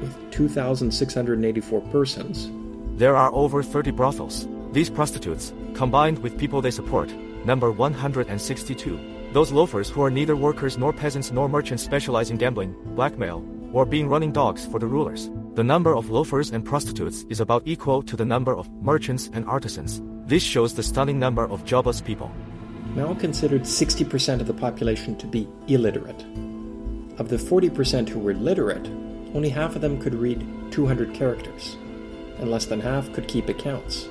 with 0.00 0.30
2,684 0.30 1.80
persons, 1.92 2.50
there 2.98 3.14
are 3.14 3.30
over 3.34 3.62
30 3.62 3.90
brothels. 3.90 4.48
These 4.72 4.88
prostitutes, 4.88 5.52
combined 5.74 6.18
with 6.18 6.38
people 6.38 6.60
they 6.60 6.70
support, 6.70 7.12
number 7.44 7.72
162. 7.72 9.30
Those 9.32 9.52
loafers 9.52 9.88
who 9.88 10.02
are 10.02 10.10
neither 10.10 10.36
workers 10.36 10.76
nor 10.76 10.92
peasants 10.92 11.32
nor 11.32 11.48
merchants 11.48 11.82
specialize 11.82 12.30
in 12.30 12.36
gambling, 12.36 12.76
blackmail, 12.94 13.44
or 13.72 13.86
being 13.86 14.08
running 14.08 14.32
dogs 14.32 14.66
for 14.66 14.78
the 14.78 14.86
rulers. 14.86 15.30
The 15.54 15.64
number 15.64 15.96
of 15.96 16.10
loafers 16.10 16.50
and 16.50 16.64
prostitutes 16.64 17.24
is 17.30 17.40
about 17.40 17.62
equal 17.64 18.02
to 18.02 18.16
the 18.16 18.24
number 18.24 18.54
of 18.54 18.70
merchants 18.82 19.30
and 19.32 19.46
artisans. 19.46 20.02
This 20.26 20.42
shows 20.42 20.74
the 20.74 20.82
stunning 20.82 21.18
number 21.18 21.46
of 21.48 21.64
jobless 21.64 22.00
people. 22.00 22.30
Mao 22.94 23.14
considered 23.14 23.62
60% 23.62 24.40
of 24.40 24.46
the 24.46 24.54
population 24.54 25.16
to 25.16 25.26
be 25.26 25.48
illiterate. 25.68 26.24
Of 27.18 27.28
the 27.28 27.36
40% 27.36 28.08
who 28.08 28.18
were 28.18 28.34
literate, 28.34 28.86
only 29.34 29.48
half 29.48 29.74
of 29.74 29.80
them 29.80 30.00
could 30.00 30.14
read 30.14 30.46
200 30.72 31.14
characters, 31.14 31.76
and 32.38 32.50
less 32.50 32.66
than 32.66 32.80
half 32.80 33.10
could 33.12 33.28
keep 33.28 33.48
accounts 33.48 34.08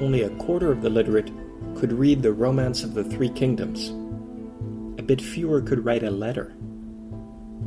only 0.00 0.22
a 0.22 0.30
quarter 0.36 0.70
of 0.70 0.82
the 0.82 0.90
literate 0.90 1.30
could 1.76 1.92
read 1.92 2.22
the 2.22 2.32
Romance 2.32 2.84
of 2.84 2.94
the 2.94 3.04
Three 3.04 3.28
Kingdoms. 3.28 3.90
A 4.98 5.02
bit 5.02 5.20
fewer 5.20 5.60
could 5.60 5.84
write 5.84 6.02
a 6.02 6.10
letter. 6.10 6.54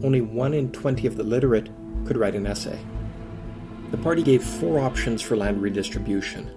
Only 0.03 0.21
one 0.21 0.53
in 0.53 0.71
twenty 0.71 1.07
of 1.07 1.17
the 1.17 1.23
literate 1.23 1.69
could 2.05 2.17
write 2.17 2.35
an 2.35 2.47
essay. 2.47 2.79
The 3.91 3.97
party 3.97 4.23
gave 4.23 4.43
four 4.43 4.79
options 4.79 5.21
for 5.21 5.35
land 5.35 5.61
redistribution 5.61 6.49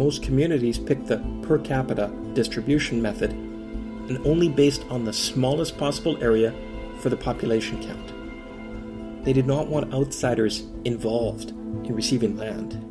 most 0.00 0.22
communities 0.22 0.78
picked 0.78 1.06
the 1.06 1.18
per 1.42 1.58
capita 1.58 2.10
distribution 2.32 3.02
method 3.02 3.32
and 3.32 4.18
only 4.26 4.48
based 4.48 4.84
on 4.88 5.04
the 5.04 5.12
smallest 5.12 5.76
possible 5.76 6.16
area 6.22 6.54
for 7.00 7.10
the 7.10 7.16
population 7.16 7.82
count. 7.82 9.24
They 9.24 9.32
did 9.32 9.46
not 9.46 9.68
want 9.68 9.92
outsiders 9.92 10.64
involved 10.84 11.50
in 11.50 11.94
receiving 11.94 12.36
land. 12.36 12.82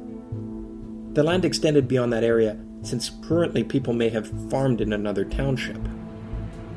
The 1.19 1.25
land 1.25 1.43
extended 1.43 1.89
beyond 1.89 2.13
that 2.13 2.23
area 2.23 2.55
since 2.81 3.11
currently 3.27 3.61
people 3.61 3.91
may 3.91 4.07
have 4.07 4.31
farmed 4.49 4.79
in 4.79 4.93
another 4.93 5.25
township. 5.25 5.77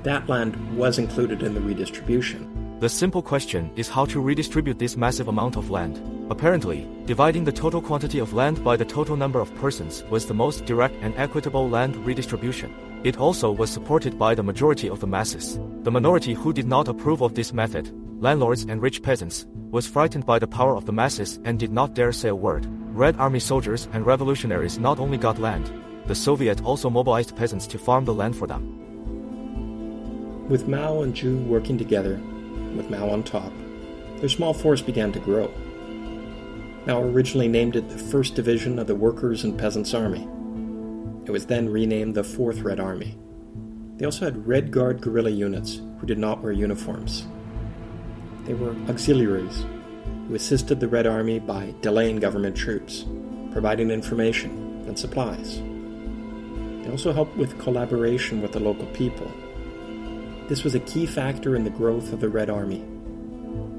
That 0.02 0.28
land 0.28 0.56
was 0.76 0.98
included 0.98 1.44
in 1.44 1.54
the 1.54 1.60
redistribution. 1.60 2.80
The 2.80 2.88
simple 2.88 3.22
question 3.22 3.70
is 3.76 3.88
how 3.88 4.04
to 4.06 4.20
redistribute 4.20 4.80
this 4.80 4.96
massive 4.96 5.28
amount 5.28 5.54
of 5.54 5.70
land. 5.70 6.02
Apparently, 6.28 6.88
dividing 7.06 7.44
the 7.44 7.52
total 7.52 7.80
quantity 7.80 8.18
of 8.18 8.32
land 8.32 8.64
by 8.64 8.76
the 8.76 8.84
total 8.84 9.14
number 9.14 9.38
of 9.38 9.54
persons 9.54 10.02
was 10.10 10.26
the 10.26 10.34
most 10.34 10.64
direct 10.64 10.96
and 11.02 11.14
equitable 11.16 11.70
land 11.70 11.94
redistribution. 12.04 12.74
It 13.04 13.18
also 13.18 13.52
was 13.52 13.70
supported 13.70 14.18
by 14.18 14.34
the 14.34 14.42
majority 14.42 14.88
of 14.88 14.98
the 14.98 15.06
masses. 15.06 15.60
The 15.84 15.92
minority 15.92 16.34
who 16.34 16.52
did 16.52 16.66
not 16.66 16.88
approve 16.88 17.22
of 17.22 17.36
this 17.36 17.52
method, 17.52 17.92
landlords 18.20 18.64
and 18.64 18.82
rich 18.82 19.04
peasants, 19.04 19.46
was 19.70 19.86
frightened 19.86 20.26
by 20.26 20.40
the 20.40 20.48
power 20.48 20.74
of 20.74 20.84
the 20.84 20.92
masses 20.92 21.38
and 21.44 21.60
did 21.60 21.70
not 21.70 21.94
dare 21.94 22.10
say 22.10 22.30
a 22.30 22.34
word. 22.34 22.66
Red 22.94 23.16
Army 23.16 23.40
soldiers 23.40 23.88
and 23.94 24.04
revolutionaries 24.04 24.78
not 24.78 24.98
only 24.98 25.16
got 25.16 25.38
land, 25.38 25.72
the 26.04 26.14
Soviet 26.14 26.62
also 26.62 26.90
mobilized 26.90 27.34
peasants 27.34 27.66
to 27.68 27.78
farm 27.78 28.04
the 28.04 28.12
land 28.12 28.36
for 28.36 28.46
them. 28.46 28.78
With 30.46 30.68
Mao 30.68 31.00
and 31.00 31.14
Zhu 31.14 31.42
working 31.46 31.78
together, 31.78 32.20
with 32.76 32.90
Mao 32.90 33.08
on 33.08 33.22
top, 33.22 33.50
their 34.18 34.28
small 34.28 34.52
force 34.52 34.82
began 34.82 35.10
to 35.12 35.20
grow. 35.20 35.50
Mao 36.84 37.00
originally 37.00 37.48
named 37.48 37.76
it 37.76 37.88
the 37.88 37.94
1st 37.94 38.34
Division 38.34 38.78
of 38.78 38.86
the 38.86 38.94
Workers' 38.94 39.44
and 39.44 39.58
Peasants' 39.58 39.94
Army. 39.94 40.28
It 41.24 41.30
was 41.30 41.46
then 41.46 41.70
renamed 41.70 42.14
the 42.14 42.22
4th 42.22 42.62
Red 42.62 42.78
Army. 42.78 43.16
They 43.96 44.04
also 44.04 44.26
had 44.26 44.46
Red 44.46 44.70
Guard 44.70 45.00
guerrilla 45.00 45.30
units 45.30 45.80
who 45.98 46.06
did 46.06 46.18
not 46.18 46.42
wear 46.42 46.52
uniforms. 46.52 47.26
They 48.44 48.52
were 48.52 48.76
auxiliaries 48.90 49.64
assisted 50.34 50.80
the 50.80 50.88
Red 50.88 51.06
Army 51.06 51.38
by 51.38 51.74
delaying 51.80 52.16
government 52.16 52.56
troops, 52.56 53.04
providing 53.50 53.90
information 53.90 54.84
and 54.86 54.98
supplies. 54.98 55.60
They 56.82 56.90
also 56.90 57.12
helped 57.12 57.36
with 57.36 57.58
collaboration 57.58 58.42
with 58.42 58.52
the 58.52 58.60
local 58.60 58.86
people. 58.86 59.30
This 60.48 60.64
was 60.64 60.74
a 60.74 60.80
key 60.80 61.06
factor 61.06 61.54
in 61.54 61.64
the 61.64 61.70
growth 61.70 62.12
of 62.12 62.20
the 62.20 62.28
Red 62.28 62.50
Army. 62.50 62.84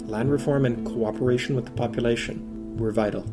Land 0.06 0.32
reform 0.32 0.66
and 0.66 0.86
cooperation 0.86 1.56
with 1.56 1.66
the 1.66 1.72
population 1.72 2.78
were 2.78 2.92
vital. 2.92 3.26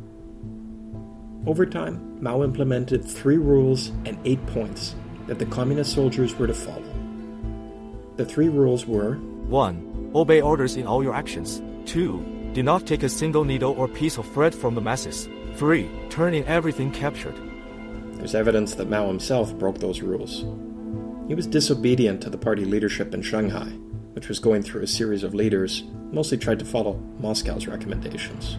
Over 1.47 1.65
time, 1.65 2.23
Mao 2.23 2.43
implemented 2.43 3.05
three 3.05 3.39
rules 3.39 3.89
and 4.05 4.19
eight 4.25 4.45
points 4.47 4.95
that 5.27 5.39
the 5.39 5.47
communist 5.47 5.95
soldiers 5.95 6.35
were 6.37 6.47
to 6.47 6.55
follow. 6.55 6.83
The 8.17 8.25
three 8.25 8.49
rules 8.49 8.87
were 8.87 9.15
1. 9.15 10.13
Obey 10.15 10.43
orders 10.43 10.77
in 10.77 10.87
all 10.87 11.03
your 11.03 11.15
actions. 11.15 11.63
2. 11.87 12.40
Do 12.53 12.65
not 12.65 12.85
take 12.85 13.05
a 13.05 13.09
single 13.09 13.45
needle 13.45 13.75
or 13.79 13.87
piece 13.87 14.19
of 14.19 14.29
thread 14.33 14.53
from 14.53 14.75
the 14.75 14.81
masses. 14.81 15.29
3. 15.55 15.89
Turn 16.09 16.35
in 16.35 16.45
everything 16.47 16.91
captured. 16.91 17.41
There's 18.15 18.35
evidence 18.35 18.75
that 18.75 18.91
Mao 18.91 19.07
himself 19.07 19.57
broke 19.57 19.79
those 19.79 20.03
rules. 20.03 20.45
He 21.29 21.37
was 21.37 21.47
disobedient 21.47 22.21
to 22.23 22.31
the 22.31 22.37
party 22.37 22.65
leadership 22.65 23.15
in 23.15 23.23
Shanghai, 23.23 23.69
which 24.15 24.27
was 24.27 24.41
going 24.41 24.63
through 24.63 24.83
a 24.83 24.89
series 24.89 25.23
of 25.23 25.33
leaders, 25.33 25.85
mostly 26.11 26.39
tried 26.39 26.59
to 26.59 26.65
follow 26.65 26.95
Moscow's 27.21 27.69
recommendations. 27.69 28.59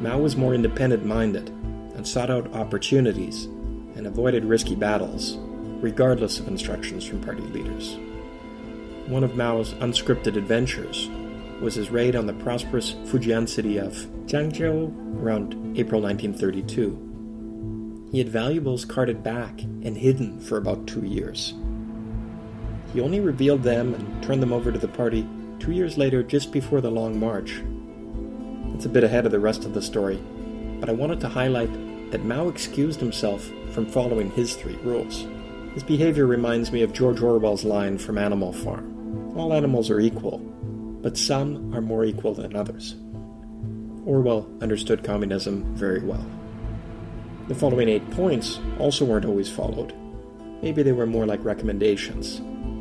Mao 0.00 0.18
was 0.18 0.36
more 0.36 0.54
independent 0.54 1.04
minded 1.04 1.48
and 1.48 2.06
sought 2.06 2.30
out 2.30 2.54
opportunities 2.54 3.46
and 3.96 4.06
avoided 4.06 4.44
risky 4.44 4.76
battles, 4.76 5.38
regardless 5.82 6.38
of 6.38 6.46
instructions 6.46 7.04
from 7.04 7.20
party 7.20 7.42
leaders. 7.42 7.96
One 9.08 9.24
of 9.24 9.34
Mao's 9.34 9.74
unscripted 9.74 10.36
adventures 10.36 11.10
was 11.60 11.74
his 11.74 11.90
raid 11.90 12.16
on 12.16 12.26
the 12.26 12.32
prosperous 12.34 12.94
Fujian 13.06 13.48
city 13.48 13.78
of 13.78 13.94
Zhangzhou 14.26 15.22
around 15.22 15.54
April 15.78 16.00
1932. 16.00 18.08
He 18.12 18.18
had 18.18 18.28
valuables 18.28 18.84
carted 18.84 19.22
back 19.22 19.62
and 19.62 19.96
hidden 19.96 20.40
for 20.40 20.56
about 20.56 20.86
two 20.86 21.04
years. 21.04 21.54
He 22.92 23.00
only 23.00 23.20
revealed 23.20 23.62
them 23.62 23.94
and 23.94 24.22
turned 24.22 24.42
them 24.42 24.52
over 24.52 24.72
to 24.72 24.78
the 24.78 24.88
party 24.88 25.26
two 25.60 25.72
years 25.72 25.98
later, 25.98 26.22
just 26.22 26.50
before 26.50 26.80
the 26.80 26.90
Long 26.90 27.20
March, 27.20 27.62
it's 28.80 28.86
a 28.86 28.88
bit 28.88 29.04
ahead 29.04 29.26
of 29.26 29.32
the 29.32 29.38
rest 29.38 29.66
of 29.66 29.74
the 29.74 29.82
story, 29.82 30.18
but 30.80 30.88
I 30.88 30.92
wanted 30.92 31.20
to 31.20 31.28
highlight 31.28 31.70
that 32.12 32.24
Mao 32.24 32.48
excused 32.48 32.98
himself 32.98 33.44
from 33.72 33.84
following 33.84 34.30
his 34.30 34.56
three 34.56 34.76
rules. 34.76 35.26
His 35.74 35.82
behavior 35.82 36.26
reminds 36.26 36.72
me 36.72 36.82
of 36.82 36.94
George 36.94 37.20
Orwell's 37.20 37.62
line 37.62 37.98
from 37.98 38.16
Animal 38.16 38.54
Farm 38.54 39.36
All 39.36 39.52
animals 39.52 39.90
are 39.90 40.00
equal, 40.00 40.38
but 41.02 41.16
some 41.16 41.74
are 41.74 41.80
more 41.80 42.04
equal 42.04 42.34
than 42.34 42.56
others. 42.56 42.96
Orwell 44.04 44.48
understood 44.60 45.04
communism 45.04 45.64
very 45.74 46.00
well. 46.00 46.24
The 47.48 47.54
following 47.54 47.88
eight 47.88 48.08
points 48.10 48.60
also 48.78 49.04
weren't 49.04 49.24
always 49.24 49.50
followed. 49.50 49.94
Maybe 50.62 50.82
they 50.82 50.92
were 50.92 51.06
more 51.06 51.26
like 51.26 51.44
recommendations, 51.44 52.40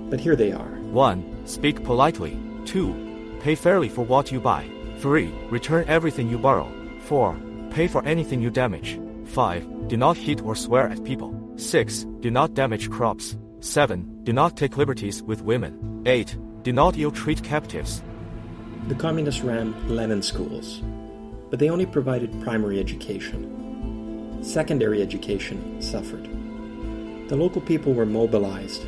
but 0.09 0.19
here 0.19 0.35
they 0.35 0.51
are 0.51 0.79
1. 0.91 1.45
Speak 1.45 1.83
politely. 1.83 2.37
2. 2.65 3.37
Pay 3.41 3.55
fairly 3.55 3.89
for 3.89 4.03
what 4.03 4.31
you 4.31 4.39
buy. 4.39 4.69
3. 4.99 5.31
Return 5.49 5.85
everything 5.87 6.29
you 6.29 6.37
borrow. 6.37 6.71
4. 7.05 7.37
Pay 7.71 7.87
for 7.87 8.03
anything 8.05 8.41
you 8.41 8.49
damage. 8.49 8.99
5. 9.25 9.87
Do 9.87 9.97
not 9.97 10.17
hit 10.17 10.41
or 10.43 10.55
swear 10.55 10.89
at 10.89 11.03
people. 11.03 11.33
6. 11.55 12.05
Do 12.21 12.31
not 12.31 12.53
damage 12.53 12.89
crops. 12.89 13.37
7. 13.59 14.23
Do 14.23 14.33
not 14.33 14.57
take 14.57 14.77
liberties 14.77 15.21
with 15.23 15.43
women. 15.43 16.03
8. 16.05 16.37
Do 16.63 16.73
not 16.73 16.97
ill 16.97 17.11
treat 17.11 17.43
captives. 17.43 18.01
The 18.87 18.95
communists 18.95 19.41
ran 19.41 19.75
Lenin 19.87 20.21
schools, 20.21 20.81
but 21.49 21.59
they 21.59 21.69
only 21.69 21.85
provided 21.85 22.41
primary 22.41 22.79
education. 22.79 24.39
Secondary 24.41 25.01
education 25.01 25.81
suffered. 25.81 26.27
The 27.29 27.35
local 27.35 27.61
people 27.61 27.93
were 27.93 28.05
mobilized. 28.05 28.83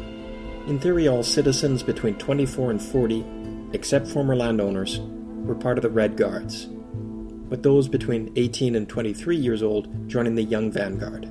In 0.68 0.80
theory, 0.80 1.08
all 1.08 1.24
citizens 1.24 1.84
between 1.84 2.16
24 2.16 2.72
and 2.72 2.82
40, 2.82 3.26
except 3.74 4.08
former 4.08 4.36
landowners, 4.36 5.00
were 5.46 5.56
part 5.56 5.78
of 5.78 5.82
the 5.82 5.90
Red 5.90 6.18
Guards, 6.18 6.68
with 7.50 7.62
those 7.62 7.88
between 7.88 8.32
18 8.36 8.76
and 8.76 8.88
23 8.88 9.36
years 9.36 9.62
old 9.62 10.08
joining 10.08 10.36
the 10.36 10.44
Young 10.44 10.72
Vanguard. 10.72 11.30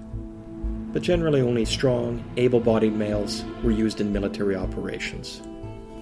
But 0.93 1.03
generally, 1.03 1.41
only 1.41 1.65
strong, 1.65 2.23
able 2.37 2.61
bodied 2.61 2.95
males 2.95 3.45
were 3.63 3.71
used 3.71 4.01
in 4.01 4.13
military 4.13 4.57
operations. 4.57 5.41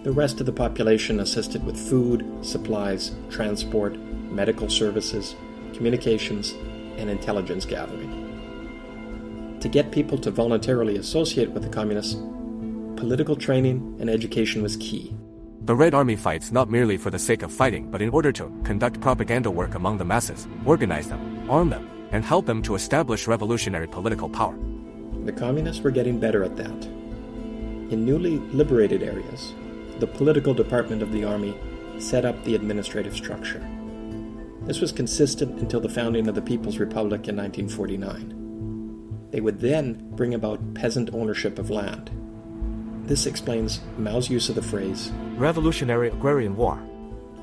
The 0.09 0.15
rest 0.15 0.41
of 0.41 0.47
the 0.47 0.53
population 0.53 1.21
assisted 1.21 1.63
with 1.67 1.77
food, 1.77 2.27
supplies, 2.41 3.15
transport, 3.29 3.99
medical 4.33 4.71
services, 4.71 5.37
communications, 5.75 6.53
and 6.97 7.11
intelligence 7.11 7.67
gathering. 7.67 9.59
To 9.61 9.69
get 9.69 9.91
people 9.91 10.17
to 10.17 10.31
voluntarily 10.31 10.97
associate 10.97 11.51
with 11.51 11.63
the 11.63 11.69
communists, 11.69 12.15
political 12.97 13.37
training 13.37 13.99
and 14.01 14.09
education 14.09 14.63
was 14.63 14.79
key. 14.79 15.15
The 15.67 15.77
Red 15.77 15.93
Army 15.93 16.17
fights 16.17 16.53
not 16.53 16.71
merely 16.71 16.97
for 16.97 17.11
the 17.11 17.19
sake 17.19 17.43
of 17.43 17.53
fighting, 17.53 17.91
but 17.91 18.01
in 18.01 18.09
order 18.09 18.33
to 18.33 18.51
conduct 18.65 19.03
propaganda 19.03 19.51
work 19.51 19.75
among 19.75 19.99
the 19.99 20.07
masses, 20.07 20.49
organize 20.65 21.11
them, 21.11 21.51
arm 21.51 21.69
them, 21.69 21.87
and 22.13 22.25
help 22.25 22.47
them 22.47 22.63
to 22.63 22.77
establish 22.77 23.27
revolutionary 23.27 23.87
political 23.87 24.31
power. 24.31 24.59
The 25.27 25.33
communists 25.33 25.83
were 25.83 25.91
getting 25.91 26.19
better 26.19 26.45
at 26.45 26.57
that. 26.57 26.87
In 27.91 28.07
newly 28.07 28.39
liberated 28.39 29.03
areas, 29.03 29.53
the 29.99 30.07
political 30.07 30.55
department 30.55 31.03
of 31.03 31.13
the 31.13 31.25
army 31.25 31.59
set 31.99 32.25
up 32.25 32.43
the 32.45 32.55
administrative 32.55 33.15
structure. 33.15 33.67
This 34.63 34.81
was 34.81 34.93
consistent 34.93 35.61
until 35.61 35.81
the 35.81 35.89
founding 35.89 36.29
of 36.29 36.35
the 36.35 36.43
People's 36.43 36.79
Republic 36.79 37.29
in 37.29 37.37
1949. 37.37 39.29
They 39.31 39.41
would 39.41 39.61
then 39.61 40.11
bring 40.15 40.35
about 40.35 40.75
peasant 40.75 41.11
ownership 41.13 41.59
of 41.59 41.71
land 41.71 42.11
this 43.09 43.25
explains 43.25 43.81
Mao's 43.97 44.29
use 44.29 44.51
of 44.51 44.55
the 44.55 44.63
phrase 44.63 45.11
revolutionary 45.37 46.09
agrarian 46.09 46.55
war. 46.55 46.79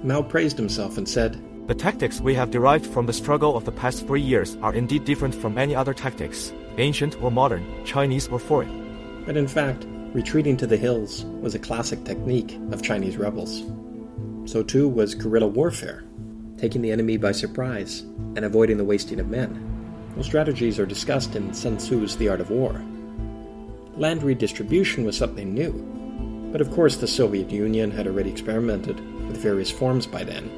Mao 0.04 0.22
praised 0.22 0.58
himself 0.58 1.00
and 1.00 1.10
said, 1.10 1.42
The 1.68 1.74
tactics 1.74 2.22
we 2.22 2.36
have 2.36 2.52
derived 2.52 2.86
from 2.86 3.08
the 3.08 3.14
struggle 3.14 3.58
of 3.58 3.66
the 3.66 3.72
past 3.72 4.06
three 4.06 4.22
years 4.22 4.58
are 4.62 4.76
indeed 4.76 5.06
different 5.06 5.34
from 5.34 5.58
any 5.58 5.74
other 5.74 5.94
tactics, 5.94 6.54
ancient 6.78 7.20
or 7.20 7.32
modern, 7.32 7.66
Chinese 7.84 8.28
or 8.28 8.38
foreign. 8.38 9.24
But 9.26 9.38
in 9.38 9.48
fact, 9.48 9.88
retreating 10.16 10.58
to 10.58 10.66
the 10.66 10.78
hills 10.78 11.26
was 11.42 11.54
a 11.54 11.60
classic 11.60 12.04
technique 12.06 12.58
of 12.72 12.82
Chinese 12.82 13.18
rebels. 13.18 13.64
So 14.50 14.64
too 14.64 14.88
was 14.88 15.14
guerrilla 15.14 15.48
warfare, 15.48 16.06
taking 16.58 16.82
the 16.82 16.92
enemy 16.92 17.18
by 17.18 17.34
surprise 17.34 18.00
and 18.36 18.46
avoiding 18.46 18.78
the 18.78 18.86
wasting 18.86 19.20
of 19.20 19.28
men. 19.28 19.62
Those 20.16 20.26
strategies 20.26 20.80
are 20.80 20.86
discussed 20.86 21.36
in 21.36 21.54
Sun 21.54 21.78
Tzu's 21.78 22.16
The 22.16 22.30
Art 22.30 22.40
of 22.40 22.50
War 22.50 22.82
land 23.98 24.24
redistribution 24.24 25.06
was 25.06 25.18
something 25.18 25.54
new. 25.54 25.72
But 26.52 26.62
of 26.62 26.72
course, 26.72 26.98
the 26.98 27.08
Soviet 27.08 27.50
Union 27.50 27.92
had 27.92 28.08
already 28.08 28.30
experimented 28.30 29.00
with 29.28 29.38
various 29.38 29.72
forms 29.72 30.06
by 30.06 30.24
then, 30.24 30.50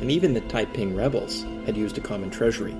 and 0.00 0.10
even 0.10 0.34
the 0.34 0.40
Taiping 0.42 0.96
rebels 0.96 1.44
had 1.66 1.76
used 1.76 1.98
a 1.98 2.02
common 2.02 2.30
treasury. 2.30 2.74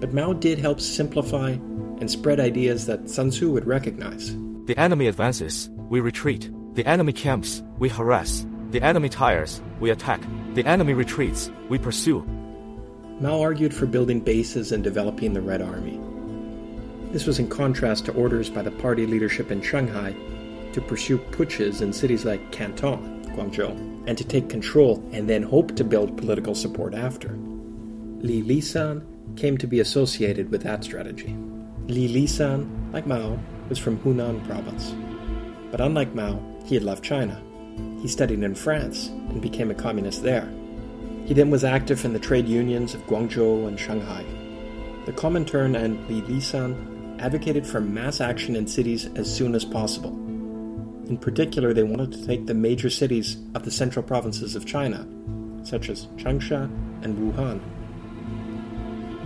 But 0.00 0.12
Mao 0.12 0.32
did 0.32 0.58
help 0.58 0.80
simplify 0.80 1.50
and 1.50 2.10
spread 2.10 2.40
ideas 2.40 2.86
that 2.86 3.08
Sun 3.08 3.30
Tzu 3.30 3.50
would 3.52 3.66
recognize. 3.66 4.34
The 4.66 4.78
enemy 4.78 5.08
advances, 5.08 5.68
we 5.90 6.00
retreat. 6.00 6.50
The 6.72 6.86
enemy 6.86 7.12
camps, 7.12 7.62
we 7.78 7.90
harass. 7.90 8.46
The 8.70 8.80
enemy 8.80 9.10
tires, 9.10 9.60
we 9.78 9.90
attack. 9.90 10.22
The 10.54 10.64
enemy 10.64 10.94
retreats, 10.94 11.50
we 11.68 11.76
pursue. 11.76 12.22
Mao 13.20 13.42
argued 13.42 13.74
for 13.74 13.84
building 13.84 14.20
bases 14.20 14.72
and 14.72 14.82
developing 14.82 15.34
the 15.34 15.42
Red 15.42 15.60
Army. 15.60 16.00
This 17.12 17.26
was 17.26 17.38
in 17.38 17.46
contrast 17.46 18.06
to 18.06 18.14
orders 18.14 18.48
by 18.48 18.62
the 18.62 18.70
party 18.70 19.04
leadership 19.04 19.50
in 19.50 19.60
Shanghai 19.60 20.16
to 20.72 20.80
pursue 20.80 21.18
putsches 21.18 21.82
in 21.82 21.92
cities 21.92 22.24
like 22.24 22.50
Canton, 22.50 23.22
Guangzhou, 23.36 24.08
and 24.08 24.16
to 24.16 24.24
take 24.24 24.48
control 24.48 25.06
and 25.12 25.28
then 25.28 25.42
hope 25.42 25.76
to 25.76 25.84
build 25.84 26.16
political 26.16 26.54
support 26.54 26.94
after. 26.94 27.36
Li 28.20 28.42
Lisan 28.42 29.04
came 29.36 29.58
to 29.58 29.66
be 29.66 29.80
associated 29.80 30.50
with 30.50 30.62
that 30.62 30.84
strategy. 30.84 31.36
Li 31.86 32.08
Lisan, 32.08 32.66
like 32.94 33.06
Mao, 33.06 33.38
was 33.68 33.78
from 33.78 33.98
Hunan 33.98 34.44
province. 34.46 34.94
But 35.70 35.80
unlike 35.80 36.14
Mao, 36.14 36.40
he 36.64 36.74
had 36.74 36.84
left 36.84 37.04
China. 37.04 37.40
He 38.00 38.08
studied 38.08 38.42
in 38.42 38.54
France 38.54 39.08
and 39.08 39.42
became 39.42 39.70
a 39.70 39.74
communist 39.74 40.22
there. 40.22 40.48
He 41.24 41.34
then 41.34 41.50
was 41.50 41.64
active 41.64 42.04
in 42.04 42.12
the 42.12 42.18
trade 42.18 42.48
unions 42.48 42.94
of 42.94 43.06
Guangzhou 43.06 43.66
and 43.66 43.78
Shanghai. 43.80 44.24
The 45.06 45.12
Comintern 45.12 45.76
and 45.76 46.06
Li 46.08 46.22
Lisan 46.22 47.20
advocated 47.20 47.66
for 47.66 47.80
mass 47.80 48.20
action 48.20 48.56
in 48.56 48.66
cities 48.66 49.06
as 49.16 49.34
soon 49.34 49.54
as 49.54 49.64
possible. 49.64 50.10
In 51.08 51.18
particular, 51.18 51.74
they 51.74 51.82
wanted 51.82 52.12
to 52.12 52.26
take 52.26 52.46
the 52.46 52.54
major 52.54 52.88
cities 52.90 53.36
of 53.54 53.64
the 53.64 53.70
central 53.70 54.02
provinces 54.02 54.56
of 54.56 54.64
China, 54.64 55.06
such 55.62 55.88
as 55.90 56.06
Changsha 56.16 56.64
and 57.02 57.16
Wuhan. 57.18 57.60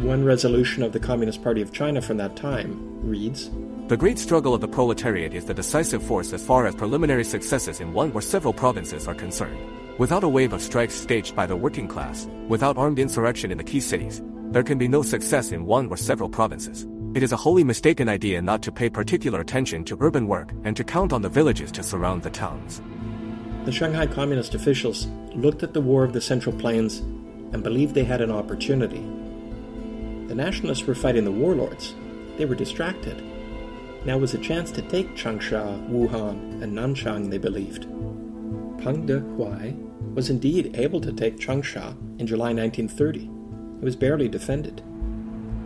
One 0.03 0.25
resolution 0.25 0.83
of 0.83 0.93
the 0.93 1.01
Communist 1.01 1.43
Party 1.43 1.63
of 1.63 1.73
China 1.73 2.01
from 2.01 2.17
that 2.19 2.37
time 2.37 2.79
reads 3.09 3.51
The 3.89 3.97
great 3.97 4.19
struggle 4.19 4.53
of 4.53 4.61
the 4.61 4.69
proletariat 4.69 5.33
is 5.33 5.47
the 5.47 5.55
decisive 5.55 6.03
force 6.03 6.35
as 6.35 6.45
far 6.45 6.67
as 6.67 6.75
preliminary 6.75 7.25
successes 7.25 7.81
in 7.81 7.95
one 7.95 8.13
or 8.13 8.21
several 8.21 8.53
provinces 8.53 9.09
are 9.09 9.15
concerned. 9.15 9.59
Without 9.97 10.25
a 10.25 10.29
wave 10.29 10.53
of 10.53 10.61
strikes 10.61 10.93
staged 10.93 11.35
by 11.35 11.47
the 11.47 11.57
working 11.57 11.89
class, 11.89 12.29
without 12.49 12.77
armed 12.77 12.99
insurrection 12.99 13.51
in 13.51 13.57
the 13.57 13.65
key 13.65 13.81
cities, 13.81 14.21
there 14.51 14.63
can 14.63 14.77
be 14.77 14.89
no 14.89 15.01
success 15.01 15.53
in 15.53 15.65
one 15.65 15.89
or 15.89 15.97
several 15.97 16.29
provinces. 16.29 16.87
It 17.15 17.23
is 17.23 17.33
a 17.33 17.37
wholly 17.39 17.65
mistaken 17.65 18.11
idea 18.11 18.43
not 18.43 18.61
to 18.65 18.71
pay 18.71 18.91
particular 18.91 19.41
attention 19.41 19.87
to 19.87 19.97
urban 20.01 20.29
work 20.29 20.53
and 20.65 20.77
to 20.77 20.85
count 20.85 21.15
on 21.15 21.23
the 21.23 21.31
villages 21.31 21.73
to 21.73 21.83
surround 21.83 22.23
the 22.23 22.29
towns. 22.29 22.83
The 23.65 23.73
Shanghai 23.73 24.07
Communist 24.07 24.55
officials 24.55 25.07
looked 25.35 25.63
at 25.63 25.73
the 25.73 25.81
War 25.81 26.05
of 26.05 26.13
the 26.13 26.21
Central 26.21 26.55
Plains 26.55 26.99
and 27.55 27.63
believed 27.63 27.95
they 27.95 28.05
had 28.05 28.21
an 28.21 28.33
opportunity. 28.33 29.01
The 30.29 30.35
nationalists 30.35 30.87
were 30.87 30.95
fighting 30.95 31.25
the 31.25 31.33
warlords. 31.33 31.95
They 32.37 32.45
were 32.45 32.55
distracted. 32.55 33.25
Now 34.05 34.17
was 34.17 34.35
a 34.35 34.39
chance 34.39 34.71
to 34.73 34.83
take 34.83 35.17
Changsha, 35.17 35.89
Wuhan, 35.91 36.63
and 36.63 36.73
Nanchang, 36.73 37.31
they 37.31 37.39
believed. 37.39 37.83
Peng 38.83 39.07
Dehuai 39.07 40.15
was 40.15 40.31
indeed 40.31 40.77
able 40.77 41.01
to 41.01 41.13
take 41.13 41.37
Changsha 41.37 41.97
in 42.19 42.27
July 42.27 42.53
1930. 42.55 43.25
It 43.81 43.85
was 43.85 43.97
barely 43.97 44.29
defended. 44.29 44.83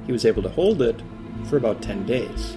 He 0.07 0.13
was 0.13 0.25
able 0.25 0.43
to 0.43 0.49
hold 0.49 0.83
it 0.83 1.01
for 1.45 1.57
about 1.57 1.83
10 1.83 2.07
days. 2.07 2.57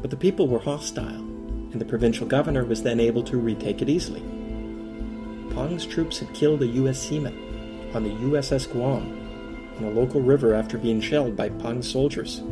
But 0.00 0.10
the 0.10 0.16
people 0.16 0.48
were 0.48 0.60
hostile, 0.60 1.04
and 1.04 1.80
the 1.80 1.84
provincial 1.84 2.26
governor 2.26 2.64
was 2.64 2.82
then 2.82 3.00
able 3.00 3.22
to 3.24 3.38
retake 3.38 3.82
it 3.82 3.88
easily. 3.88 4.22
Peng's 5.54 5.86
troops 5.86 6.18
had 6.20 6.32
killed 6.34 6.62
a 6.62 6.66
U.S. 6.66 7.00
seaman 7.00 7.90
on 7.94 8.04
the 8.04 8.10
USS 8.10 8.70
Guam 8.70 9.22
on 9.78 9.84
a 9.84 9.90
local 9.90 10.20
river 10.20 10.54
after 10.54 10.78
being 10.78 11.00
shelled 11.00 11.36
by 11.36 11.48
Peng's 11.48 11.90
soldiers. 11.90 12.42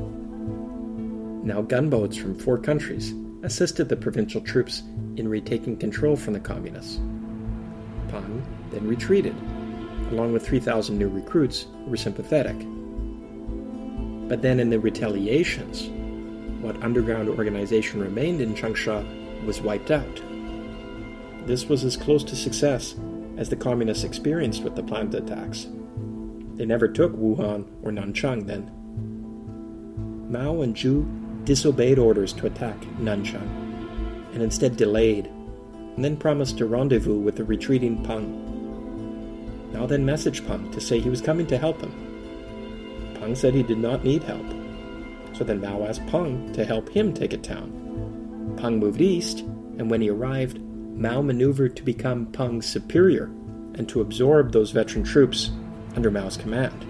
Now, 1.44 1.61
gunboats 1.61 2.16
from 2.16 2.38
four 2.38 2.57
countries 2.57 3.12
assisted 3.42 3.90
the 3.90 3.96
provincial 3.96 4.40
troops 4.40 4.83
in 5.16 5.28
retaking 5.28 5.76
control 5.76 6.16
from 6.16 6.33
the 6.33 6.40
communists. 6.40 6.96
Peng 8.09 8.42
then 8.70 8.88
retreated, 8.88 9.37
along 10.11 10.33
with 10.33 10.46
3,000 10.46 10.96
new 10.98 11.11
recruits 11.11 11.66
who 11.85 11.90
were 11.90 11.98
sympathetic. 11.98 12.57
But 14.26 14.40
then 14.40 14.59
in 14.59 14.70
the 14.70 14.80
retaliations, 14.80 15.90
what 16.62 16.83
underground 16.83 17.28
organization 17.28 18.00
remained 18.00 18.40
in 18.40 18.54
Changsha 18.54 19.04
was 19.44 19.61
wiped 19.61 19.90
out. 19.90 20.22
This 21.44 21.68
was 21.68 21.85
as 21.85 21.94
close 21.94 22.24
to 22.24 22.37
success 22.37 22.94
as 23.37 23.50
the 23.50 23.57
communists 23.57 24.04
experienced 24.04 24.62
with 24.62 24.76
the 24.76 24.83
planned 24.83 25.14
attacks. 25.14 25.66
They 26.54 26.64
never 26.64 26.88
took 26.88 27.12
Wuhan 27.12 27.66
or 27.83 27.90
Nanchang 27.92 28.46
then. 28.46 28.70
Mao 30.30 30.62
and 30.62 30.74
Zhu 30.74 31.04
disobeyed 31.44 31.98
orders 31.98 32.33
to 32.35 32.46
attack 32.46 32.80
Nanchang 32.98 33.64
and 34.33 34.42
instead 34.42 34.76
delayed 34.76 35.26
and 35.26 36.04
then 36.04 36.16
promised 36.16 36.59
to 36.59 36.66
rendezvous 36.66 37.18
with 37.18 37.37
the 37.37 37.44
retreating 37.44 38.02
Peng. 38.02 39.72
Mao 39.72 39.87
then 39.87 40.04
messaged 40.04 40.46
Peng 40.46 40.70
to 40.72 40.80
say 40.80 40.98
he 40.98 41.11
was 41.11 41.20
coming 41.20 41.46
to 41.46 41.59
help 41.59 41.80
him. 41.80 43.14
Peng 43.18 43.35
said 43.35 43.54
he 43.54 43.62
did 43.62 43.78
not 43.78 44.04
need 44.04 44.22
help. 44.22 44.46
So 45.35 45.44
then 45.44 45.61
Mao 45.61 45.85
asked 45.85 46.07
Peng 46.07 46.52
to 46.52 46.64
help 46.64 46.88
him 46.88 47.12
take 47.12 47.33
a 47.33 47.38
town. 47.38 48.57
Peng 48.57 48.78
moved 48.78 49.00
east, 49.00 49.40
and 49.40 49.90
when 49.90 50.00
he 50.00 50.11
arrived, 50.11 50.61
Mao 50.61 51.22
maneuvered 51.22 51.76
to 51.76 51.83
become 51.83 52.26
Peng's 52.26 52.66
superior 52.66 53.24
and 53.74 53.88
to 53.88 54.00
absorb 54.00 54.52
those 54.52 54.70
veteran 54.70 55.04
troops 55.04 55.50
under 55.96 56.11
Mao's 56.11 56.37
command. 56.37 56.87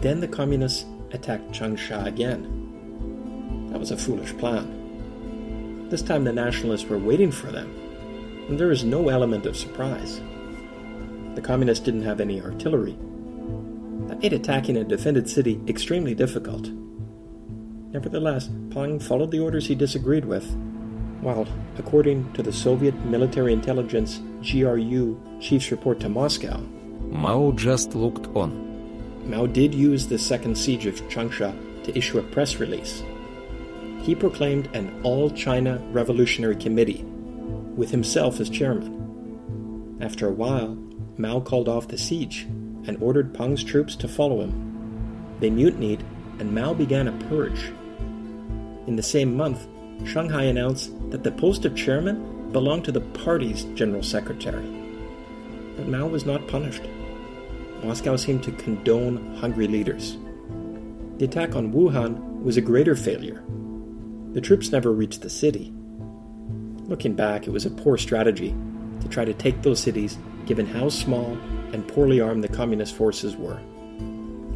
Then 0.00 0.20
the 0.20 0.28
communists 0.28 0.84
attacked 1.12 1.50
Changsha 1.50 2.06
again. 2.06 2.65
That 3.70 3.80
was 3.80 3.90
a 3.90 3.96
foolish 3.96 4.36
plan. 4.38 5.88
This 5.90 6.02
time 6.02 6.24
the 6.24 6.32
nationalists 6.32 6.88
were 6.88 6.98
waiting 6.98 7.30
for 7.30 7.52
them, 7.52 7.68
and 8.48 8.58
there 8.58 8.68
was 8.68 8.84
no 8.84 9.08
element 9.08 9.46
of 9.46 9.56
surprise. 9.56 10.20
The 11.34 11.42
communists 11.42 11.84
didn't 11.84 12.02
have 12.02 12.20
any 12.20 12.40
artillery. 12.40 12.96
That 14.08 14.20
made 14.20 14.32
attacking 14.32 14.76
a 14.76 14.84
defended 14.84 15.28
city 15.28 15.60
extremely 15.68 16.14
difficult. 16.14 16.70
Nevertheless, 17.92 18.50
Peng 18.70 18.98
followed 18.98 19.30
the 19.30 19.40
orders 19.40 19.66
he 19.66 19.74
disagreed 19.74 20.24
with, 20.24 20.46
while, 21.20 21.46
according 21.78 22.32
to 22.34 22.42
the 22.42 22.52
Soviet 22.52 22.94
military 23.04 23.52
intelligence 23.52 24.20
GRU 24.42 25.20
chief's 25.40 25.70
report 25.70 26.00
to 26.00 26.08
Moscow, 26.08 26.58
Mao 27.10 27.52
just 27.52 27.94
looked 27.94 28.26
on. 28.36 29.30
Mao 29.30 29.46
did 29.46 29.74
use 29.74 30.06
the 30.06 30.18
second 30.18 30.56
siege 30.56 30.86
of 30.86 31.00
Changsha 31.08 31.54
to 31.84 31.96
issue 31.96 32.18
a 32.18 32.22
press 32.22 32.56
release. 32.56 33.02
He 34.06 34.14
proclaimed 34.14 34.68
an 34.72 35.00
All 35.02 35.30
China 35.30 35.82
Revolutionary 35.90 36.54
Committee, 36.54 37.02
with 37.74 37.90
himself 37.90 38.38
as 38.38 38.48
chairman. 38.48 39.98
After 40.00 40.28
a 40.28 40.32
while, 40.32 40.78
Mao 41.18 41.40
called 41.40 41.68
off 41.68 41.88
the 41.88 41.98
siege 41.98 42.42
and 42.86 42.96
ordered 43.02 43.34
Peng's 43.34 43.64
troops 43.64 43.96
to 43.96 44.06
follow 44.06 44.42
him. 44.42 45.36
They 45.40 45.50
mutinied, 45.50 46.04
and 46.38 46.54
Mao 46.54 46.72
began 46.72 47.08
a 47.08 47.24
purge. 47.28 47.72
In 48.86 48.94
the 48.94 49.02
same 49.02 49.36
month, 49.36 49.66
Shanghai 50.04 50.44
announced 50.44 50.92
that 51.10 51.24
the 51.24 51.32
post 51.32 51.64
of 51.64 51.74
chairman 51.74 52.52
belonged 52.52 52.84
to 52.84 52.92
the 52.92 53.00
party's 53.00 53.64
general 53.74 54.04
secretary. 54.04 54.68
But 55.76 55.88
Mao 55.88 56.06
was 56.06 56.24
not 56.24 56.46
punished. 56.46 56.84
Moscow 57.82 58.14
seemed 58.14 58.44
to 58.44 58.52
condone 58.52 59.34
hungry 59.34 59.66
leaders. 59.66 60.16
The 61.18 61.24
attack 61.24 61.56
on 61.56 61.72
Wuhan 61.72 62.44
was 62.44 62.56
a 62.56 62.60
greater 62.60 62.94
failure. 62.94 63.42
The 64.36 64.42
troops 64.42 64.70
never 64.70 64.92
reached 64.92 65.22
the 65.22 65.30
city. 65.30 65.72
Looking 66.88 67.14
back, 67.14 67.46
it 67.46 67.52
was 67.52 67.64
a 67.64 67.70
poor 67.70 67.96
strategy 67.96 68.54
to 69.00 69.08
try 69.08 69.24
to 69.24 69.32
take 69.32 69.62
those 69.62 69.80
cities 69.80 70.18
given 70.44 70.66
how 70.66 70.90
small 70.90 71.38
and 71.72 71.88
poorly 71.88 72.20
armed 72.20 72.44
the 72.44 72.48
communist 72.48 72.94
forces 72.94 73.34
were. 73.34 73.58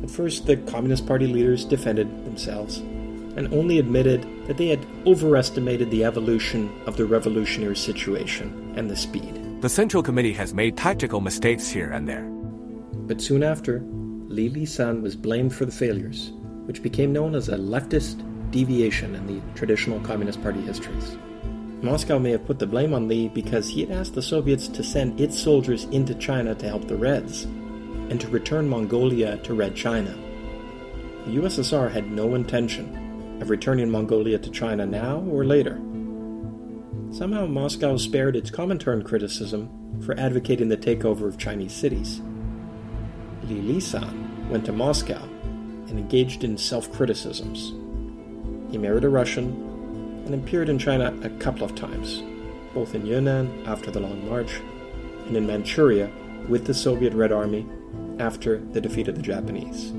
At 0.03 0.11
first, 0.11 0.45
the 0.45 0.59
Communist 0.59 1.07
Party 1.07 1.27
leaders 1.27 1.65
defended 1.65 2.27
themselves 2.27 2.77
and 2.77 3.49
only 3.55 3.79
admitted 3.79 4.27
that 4.49 4.59
they 4.59 4.69
had 4.69 4.87
overestimated 5.07 5.91
the 5.91 6.05
evolution 6.05 6.71
of 6.85 6.99
the 6.99 7.07
revolutionary 7.07 7.77
situation 7.77 8.75
and 8.77 8.91
the 8.91 8.97
speed. 8.97 9.63
The 9.63 9.71
Central 9.71 10.03
Committee 10.03 10.35
has 10.35 10.53
made 10.53 10.77
tactical 10.77 11.23
mistakes 11.23 11.71
here 11.71 11.91
and 11.91 12.07
there. 12.07 12.29
But 13.07 13.23
soon 13.23 13.43
after, 13.43 13.81
Li 14.29 14.51
Lisan 14.51 15.01
was 15.01 15.17
blamed 15.17 15.55
for 15.55 15.65
the 15.65 15.73
failures, 15.73 16.33
which 16.67 16.83
became 16.83 17.15
known 17.15 17.35
as 17.35 17.49
a 17.49 17.57
leftist 17.57 18.27
deviation 18.51 19.15
in 19.15 19.27
the 19.27 19.41
traditional 19.55 20.01
Communist 20.01 20.43
Party 20.43 20.61
histories. 20.61 21.17
Moscow 21.83 22.19
may 22.19 22.31
have 22.31 22.47
put 22.47 22.59
the 22.59 22.67
blame 22.67 22.93
on 22.93 23.09
Li 23.09 23.29
because 23.29 23.69
he 23.69 23.81
had 23.81 23.91
asked 23.91 24.15
the 24.15 24.23
Soviets 24.23 24.69
to 24.69 24.83
send 24.83 25.19
its 25.21 25.39
soldiers 25.39 25.85
into 25.85 26.15
China 26.15 26.55
to 26.55 26.69
help 26.69 26.87
the 26.87 26.97
Reds, 26.97 27.45
and 27.45 28.21
to 28.21 28.29
return 28.29 28.69
Mongolia 28.69 29.39
to 29.39 29.55
Red 29.55 29.75
China. 29.75 30.15
The 31.25 31.37
USSR 31.37 31.91
had 31.91 32.11
no 32.11 32.35
intention 32.35 33.39
of 33.41 33.51
returning 33.51 33.91
Mongolia 33.91 34.39
to 34.39 34.51
China 34.51 34.85
now 34.85 35.21
or 35.21 35.45
later. 35.45 35.81
Somehow 37.11 37.47
Moscow 37.47 37.97
spared 37.97 38.37
its 38.37 38.51
Comintern 38.51 39.05
criticism 39.05 40.01
for 40.05 40.19
advocating 40.19 40.69
the 40.69 40.77
takeover 40.77 41.27
of 41.27 41.39
Chinese 41.39 41.73
cities. 41.73 42.21
Li 43.45 43.61
Lisan 43.61 44.49
went 44.49 44.65
to 44.67 44.73
Moscow 44.73 45.23
and 45.89 45.99
engaged 45.99 46.45
in 46.45 46.57
self 46.57 46.93
criticisms. 46.93 47.73
He 48.71 48.79
married 48.79 49.05
a 49.05 49.09
Russian 49.09 50.23
and 50.27 50.35
appeared 50.35 50.69
in 50.69 50.79
China 50.79 51.15
a 51.23 51.31
couple 51.41 51.65
of 51.65 51.75
times, 51.75 52.23
both 52.73 52.95
in 52.95 53.05
Yunnan 53.05 53.67
after 53.67 53.91
the 53.91 54.01
Long 54.01 54.29
March 54.29 54.61
and 55.27 55.37
in 55.37 55.47
Manchuria 55.47 56.11
with 56.49 56.67
the 56.67 56.75
Soviet 56.75 57.13
Red 57.15 57.33
Army 57.33 57.67
after 58.19 58.59
the 58.59 58.81
defeat 58.81 59.09
of 59.09 59.17
the 59.17 59.23
Japanese. 59.23 59.93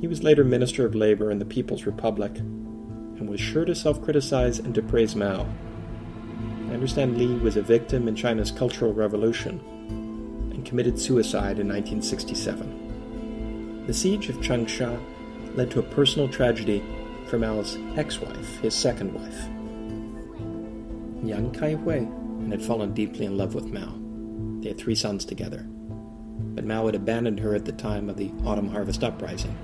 He 0.00 0.08
was 0.08 0.22
later 0.22 0.44
Minister 0.44 0.84
of 0.84 0.94
Labor 0.94 1.30
in 1.30 1.38
the 1.38 1.46
People's 1.46 1.86
Republic 1.86 2.36
and 2.36 3.28
was 3.28 3.40
sure 3.40 3.64
to 3.64 3.74
self 3.74 4.02
criticize 4.02 4.58
and 4.58 4.74
to 4.74 4.82
praise 4.82 5.16
Mao. 5.16 5.46
I 6.68 6.74
understand 6.74 7.16
Li 7.16 7.38
was 7.38 7.56
a 7.56 7.62
victim 7.62 8.08
in 8.08 8.14
China's 8.14 8.50
Cultural 8.50 8.92
Revolution 8.92 9.58
and 10.52 10.66
committed 10.66 10.98
suicide 10.98 11.58
in 11.58 11.68
1967. 11.68 13.86
The 13.86 13.94
siege 13.94 14.28
of 14.28 14.36
Changsha 14.36 15.00
led 15.54 15.70
to 15.70 15.78
a 15.78 15.82
personal 15.82 16.28
tragedy 16.28 16.84
for 17.26 17.38
Mao's 17.38 17.76
ex 17.96 18.20
wife, 18.20 18.58
his 18.60 18.74
second 18.74 19.12
wife. 19.12 19.48
Yang 21.26 21.52
Kaihui 21.52 21.98
and 22.40 22.52
had 22.52 22.62
fallen 22.62 22.92
deeply 22.94 23.26
in 23.26 23.36
love 23.36 23.54
with 23.54 23.72
Mao. 23.72 23.94
They 24.60 24.68
had 24.68 24.78
three 24.78 24.94
sons 24.94 25.24
together. 25.24 25.66
But 26.54 26.64
Mao 26.64 26.86
had 26.86 26.94
abandoned 26.94 27.40
her 27.40 27.54
at 27.54 27.64
the 27.64 27.72
time 27.72 28.08
of 28.08 28.16
the 28.16 28.30
Autumn 28.44 28.68
Harvest 28.68 29.02
Uprising. 29.02 29.56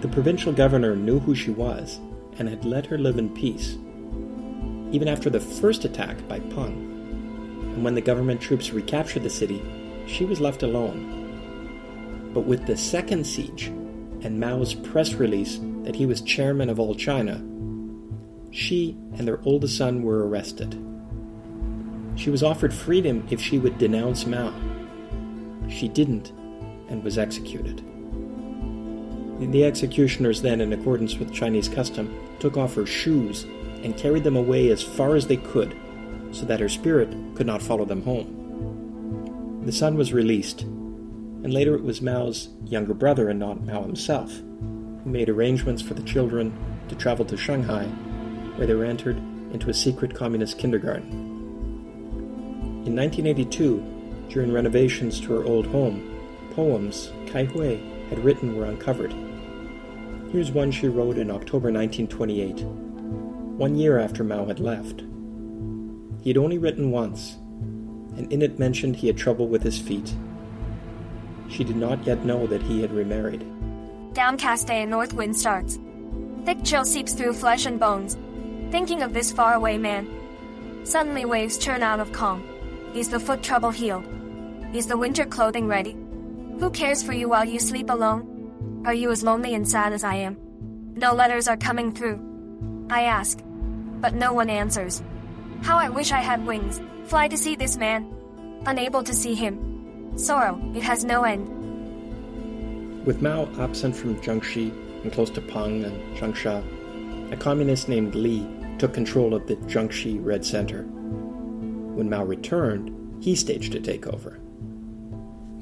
The 0.00 0.08
provincial 0.08 0.52
governor 0.52 0.96
knew 0.96 1.18
who 1.18 1.34
she 1.34 1.50
was 1.50 1.98
and 2.38 2.48
had 2.48 2.64
let 2.64 2.86
her 2.86 2.98
live 2.98 3.18
in 3.18 3.34
peace. 3.34 3.76
Even 4.92 5.08
after 5.08 5.28
the 5.28 5.40
first 5.40 5.84
attack 5.84 6.26
by 6.28 6.40
Peng, 6.40 6.88
and 7.74 7.84
when 7.84 7.94
the 7.94 8.00
government 8.00 8.40
troops 8.40 8.72
recaptured 8.72 9.22
the 9.22 9.30
city, 9.30 9.62
she 10.06 10.24
was 10.24 10.40
left 10.40 10.62
alone. 10.62 12.30
But 12.32 12.46
with 12.46 12.66
the 12.66 12.76
second 12.76 13.26
siege 13.26 13.66
and 14.22 14.40
Mao's 14.40 14.74
press 14.74 15.14
release 15.14 15.58
that 15.88 15.96
he 15.96 16.04
was 16.04 16.20
chairman 16.20 16.68
of 16.68 16.78
all 16.78 16.94
China, 16.94 17.42
she 18.50 18.94
and 19.16 19.26
their 19.26 19.40
oldest 19.46 19.78
son 19.78 20.02
were 20.02 20.28
arrested. 20.28 20.72
She 22.14 22.28
was 22.28 22.42
offered 22.42 22.74
freedom 22.74 23.26
if 23.30 23.40
she 23.40 23.58
would 23.58 23.78
denounce 23.78 24.26
Mao. 24.26 24.52
She 25.70 25.88
didn't 25.88 26.28
and 26.90 27.02
was 27.02 27.16
executed. 27.16 27.78
The 29.40 29.64
executioners 29.64 30.42
then, 30.42 30.60
in 30.60 30.74
accordance 30.74 31.16
with 31.16 31.32
Chinese 31.32 31.70
custom, 31.70 32.14
took 32.38 32.58
off 32.58 32.74
her 32.74 32.84
shoes 32.84 33.44
and 33.82 33.96
carried 33.96 34.24
them 34.24 34.36
away 34.36 34.68
as 34.68 34.82
far 34.82 35.14
as 35.14 35.26
they 35.26 35.38
could, 35.38 35.74
so 36.32 36.44
that 36.44 36.60
her 36.60 36.68
spirit 36.68 37.08
could 37.34 37.46
not 37.46 37.62
follow 37.62 37.86
them 37.86 38.02
home. 38.02 39.62
The 39.64 39.72
son 39.72 39.96
was 39.96 40.12
released, 40.12 40.60
and 40.60 41.50
later 41.50 41.74
it 41.74 41.82
was 41.82 42.02
Mao's 42.02 42.50
younger 42.66 42.92
brother 42.92 43.30
and 43.30 43.40
not 43.40 43.64
Mao 43.64 43.84
himself 43.84 44.42
made 45.08 45.28
arrangements 45.28 45.82
for 45.82 45.94
the 45.94 46.02
children 46.02 46.56
to 46.88 46.94
travel 46.94 47.24
to 47.24 47.36
Shanghai, 47.36 47.84
where 48.56 48.66
they 48.66 48.74
were 48.74 48.84
entered 48.84 49.18
into 49.52 49.70
a 49.70 49.74
secret 49.74 50.14
communist 50.14 50.58
kindergarten. 50.58 51.10
In 52.86 52.96
1982, 52.96 54.28
during 54.28 54.52
renovations 54.52 55.20
to 55.20 55.34
her 55.34 55.44
old 55.44 55.66
home, 55.66 56.20
poems 56.54 57.10
Kai 57.26 57.44
Hui 57.44 57.78
had 58.08 58.22
written 58.24 58.56
were 58.56 58.66
uncovered. 58.66 59.14
Here's 60.32 60.52
one 60.52 60.70
she 60.70 60.88
wrote 60.88 61.16
in 61.16 61.30
October 61.30 61.72
1928, 61.72 62.62
one 62.62 63.74
year 63.74 63.98
after 63.98 64.22
Mao 64.22 64.44
had 64.44 64.60
left. 64.60 65.02
He 66.22 66.30
had 66.30 66.36
only 66.36 66.58
written 66.58 66.90
once, 66.90 67.36
and 68.16 68.30
in 68.32 68.42
it 68.42 68.58
mentioned 68.58 68.96
he 68.96 69.06
had 69.06 69.16
trouble 69.16 69.48
with 69.48 69.62
his 69.62 69.78
feet. 69.78 70.14
She 71.48 71.64
did 71.64 71.76
not 71.76 72.06
yet 72.06 72.24
know 72.24 72.46
that 72.46 72.62
he 72.62 72.82
had 72.82 72.92
remarried. 72.92 73.44
Downcast 74.18 74.66
day 74.66 74.82
a 74.82 74.86
north 74.86 75.12
wind 75.12 75.36
starts. 75.36 75.78
Thick 76.44 76.64
chill 76.64 76.84
seeps 76.84 77.12
through 77.12 77.34
flesh 77.34 77.66
and 77.66 77.78
bones. 77.78 78.18
Thinking 78.72 79.02
of 79.02 79.14
this 79.14 79.30
faraway 79.30 79.78
man. 79.78 80.08
Suddenly 80.82 81.24
waves 81.24 81.56
churn 81.56 81.84
out 81.84 82.00
of 82.00 82.10
calm. 82.10 82.42
Is 82.96 83.08
the 83.08 83.20
foot 83.20 83.44
trouble 83.44 83.70
healed? 83.70 84.02
Is 84.74 84.88
the 84.88 84.96
winter 84.96 85.24
clothing 85.24 85.68
ready? 85.68 85.96
Who 86.58 86.68
cares 86.70 87.00
for 87.00 87.12
you 87.12 87.28
while 87.28 87.44
you 87.44 87.60
sleep 87.60 87.90
alone? 87.90 88.82
Are 88.84 88.92
you 88.92 89.12
as 89.12 89.22
lonely 89.22 89.54
and 89.54 89.68
sad 89.68 89.92
as 89.92 90.02
I 90.02 90.16
am? 90.16 90.36
No 90.96 91.14
letters 91.14 91.46
are 91.46 91.56
coming 91.56 91.92
through. 91.92 92.18
I 92.90 93.02
ask, 93.02 93.38
but 94.00 94.14
no 94.14 94.32
one 94.32 94.50
answers. 94.50 95.00
How 95.62 95.78
I 95.78 95.90
wish 95.90 96.10
I 96.10 96.22
had 96.22 96.44
wings, 96.44 96.80
fly 97.04 97.28
to 97.28 97.38
see 97.38 97.54
this 97.54 97.76
man. 97.76 98.12
Unable 98.66 99.04
to 99.04 99.14
see 99.14 99.36
him. 99.36 100.16
Sorrow, 100.16 100.60
it 100.74 100.82
has 100.82 101.04
no 101.04 101.22
end. 101.22 101.57
With 103.08 103.22
Mao 103.22 103.48
absent 103.58 103.96
from 103.96 104.20
Jiangxi 104.20 104.70
and 105.02 105.10
close 105.10 105.30
to 105.30 105.40
Peng 105.40 105.82
and 105.82 106.14
Changsha, 106.18 106.62
a 107.32 107.36
communist 107.38 107.88
named 107.88 108.14
Li 108.14 108.46
took 108.76 108.92
control 108.92 109.32
of 109.32 109.46
the 109.46 109.56
Jiangxi 109.56 110.22
Red 110.22 110.44
Center. 110.44 110.82
When 110.82 112.10
Mao 112.10 112.24
returned, 112.24 113.24
he 113.24 113.34
staged 113.34 113.74
a 113.74 113.80
takeover. 113.80 114.38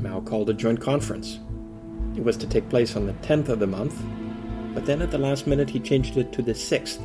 Mao 0.01 0.23
called 0.23 0.51
a 0.51 0.55
joint 0.55 0.81
conference, 0.81 1.39
it 2.17 2.25
was 2.25 2.37
to 2.39 2.49
take 2.49 2.69
place 2.69 2.97
on 2.97 3.07
the 3.07 3.13
10th 3.13 3.49
of 3.49 3.61
the 3.61 3.67
month, 3.69 4.03
but 4.75 4.85
then 4.85 5.01
at 5.01 5.13
the 5.13 5.19
last 5.19 5.47
minute 5.47 5.71
he 5.71 5.79
changed 5.79 6.17
it 6.17 6.33
to 6.33 6.43
the 6.43 6.51
6th. 6.51 6.99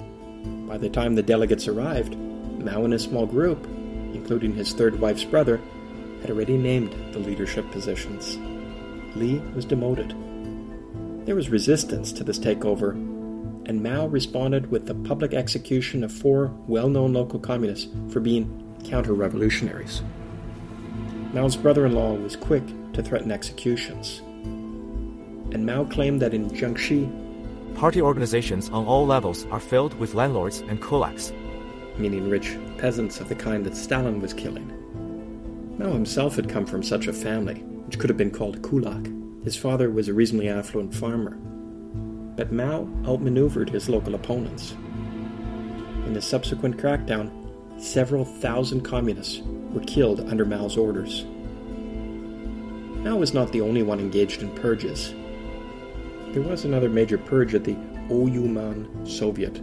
By 0.67 0.79
the 0.79 0.89
time 0.89 1.13
the 1.13 1.21
delegates 1.21 1.67
arrived, 1.67 2.17
Mao 2.17 2.83
and 2.83 2.93
his 2.93 3.03
small 3.03 3.27
group, 3.27 3.63
including 4.15 4.55
his 4.55 4.73
third 4.73 4.99
wife's 4.99 5.23
brother, 5.23 5.61
had 6.21 6.31
already 6.31 6.57
named 6.57 6.95
the 7.13 7.19
leadership 7.19 7.69
positions. 7.69 8.39
Li 9.15 9.37
was 9.53 9.65
demoted. 9.65 10.15
There 11.25 11.35
was 11.35 11.49
resistance 11.49 12.11
to 12.13 12.23
this 12.23 12.39
takeover, 12.39 12.91
and 13.67 13.83
Mao 13.83 14.07
responded 14.07 14.71
with 14.71 14.87
the 14.87 14.95
public 14.95 15.33
execution 15.33 16.03
of 16.03 16.11
four 16.11 16.47
well 16.67 16.89
known 16.89 17.13
local 17.13 17.39
communists 17.39 17.87
for 18.11 18.19
being 18.19 18.75
counter 18.83 19.13
revolutionaries. 19.13 20.01
Mao's 21.33 21.55
brother 21.55 21.85
in 21.85 21.93
law 21.93 22.13
was 22.13 22.35
quick 22.35 22.63
to 22.93 23.01
threaten 23.01 23.31
executions 23.31 24.21
and 25.53 25.65
Mao 25.65 25.83
claimed 25.85 26.21
that 26.21 26.33
in 26.33 26.49
Jiangxi, 26.49 27.75
party 27.75 28.01
organizations 28.01 28.69
on 28.69 28.85
all 28.85 29.05
levels 29.05 29.45
are 29.47 29.59
filled 29.59 29.93
with 29.99 30.15
landlords 30.15 30.59
and 30.61 30.81
kulaks, 30.81 31.33
meaning 31.97 32.29
rich 32.29 32.57
peasants 32.77 33.19
of 33.19 33.29
the 33.29 33.35
kind 33.35 33.65
that 33.65 33.75
Stalin 33.75 34.21
was 34.21 34.33
killing. 34.33 34.67
Mao 35.77 35.91
himself 35.91 36.35
had 36.35 36.49
come 36.49 36.65
from 36.65 36.83
such 36.83 37.07
a 37.07 37.13
family, 37.13 37.55
which 37.85 37.99
could 37.99 38.09
have 38.09 38.17
been 38.17 38.31
called 38.31 38.61
kulak. 38.61 39.07
His 39.43 39.55
father 39.55 39.89
was 39.89 40.07
a 40.07 40.13
reasonably 40.13 40.49
affluent 40.49 40.93
farmer. 40.93 41.31
But 42.35 42.51
Mao 42.51 42.87
outmaneuvered 43.05 43.69
his 43.69 43.89
local 43.89 44.15
opponents. 44.15 44.73
In 46.05 46.13
the 46.13 46.21
subsequent 46.21 46.77
crackdown, 46.77 47.31
several 47.81 48.23
thousand 48.23 48.81
communists 48.81 49.41
were 49.43 49.81
killed 49.81 50.19
under 50.29 50.45
Mao's 50.45 50.77
orders. 50.77 51.25
Mao 53.03 53.15
was 53.15 53.33
not 53.33 53.51
the 53.51 53.61
only 53.61 53.81
one 53.81 53.99
engaged 53.99 54.43
in 54.43 54.53
purges. 54.53 55.13
There 56.33 56.43
was 56.43 56.65
another 56.65 56.89
major 56.89 57.17
purge 57.17 57.55
at 57.55 57.63
the 57.63 57.75
Eyuwan 58.09 59.07
Soviet, 59.07 59.59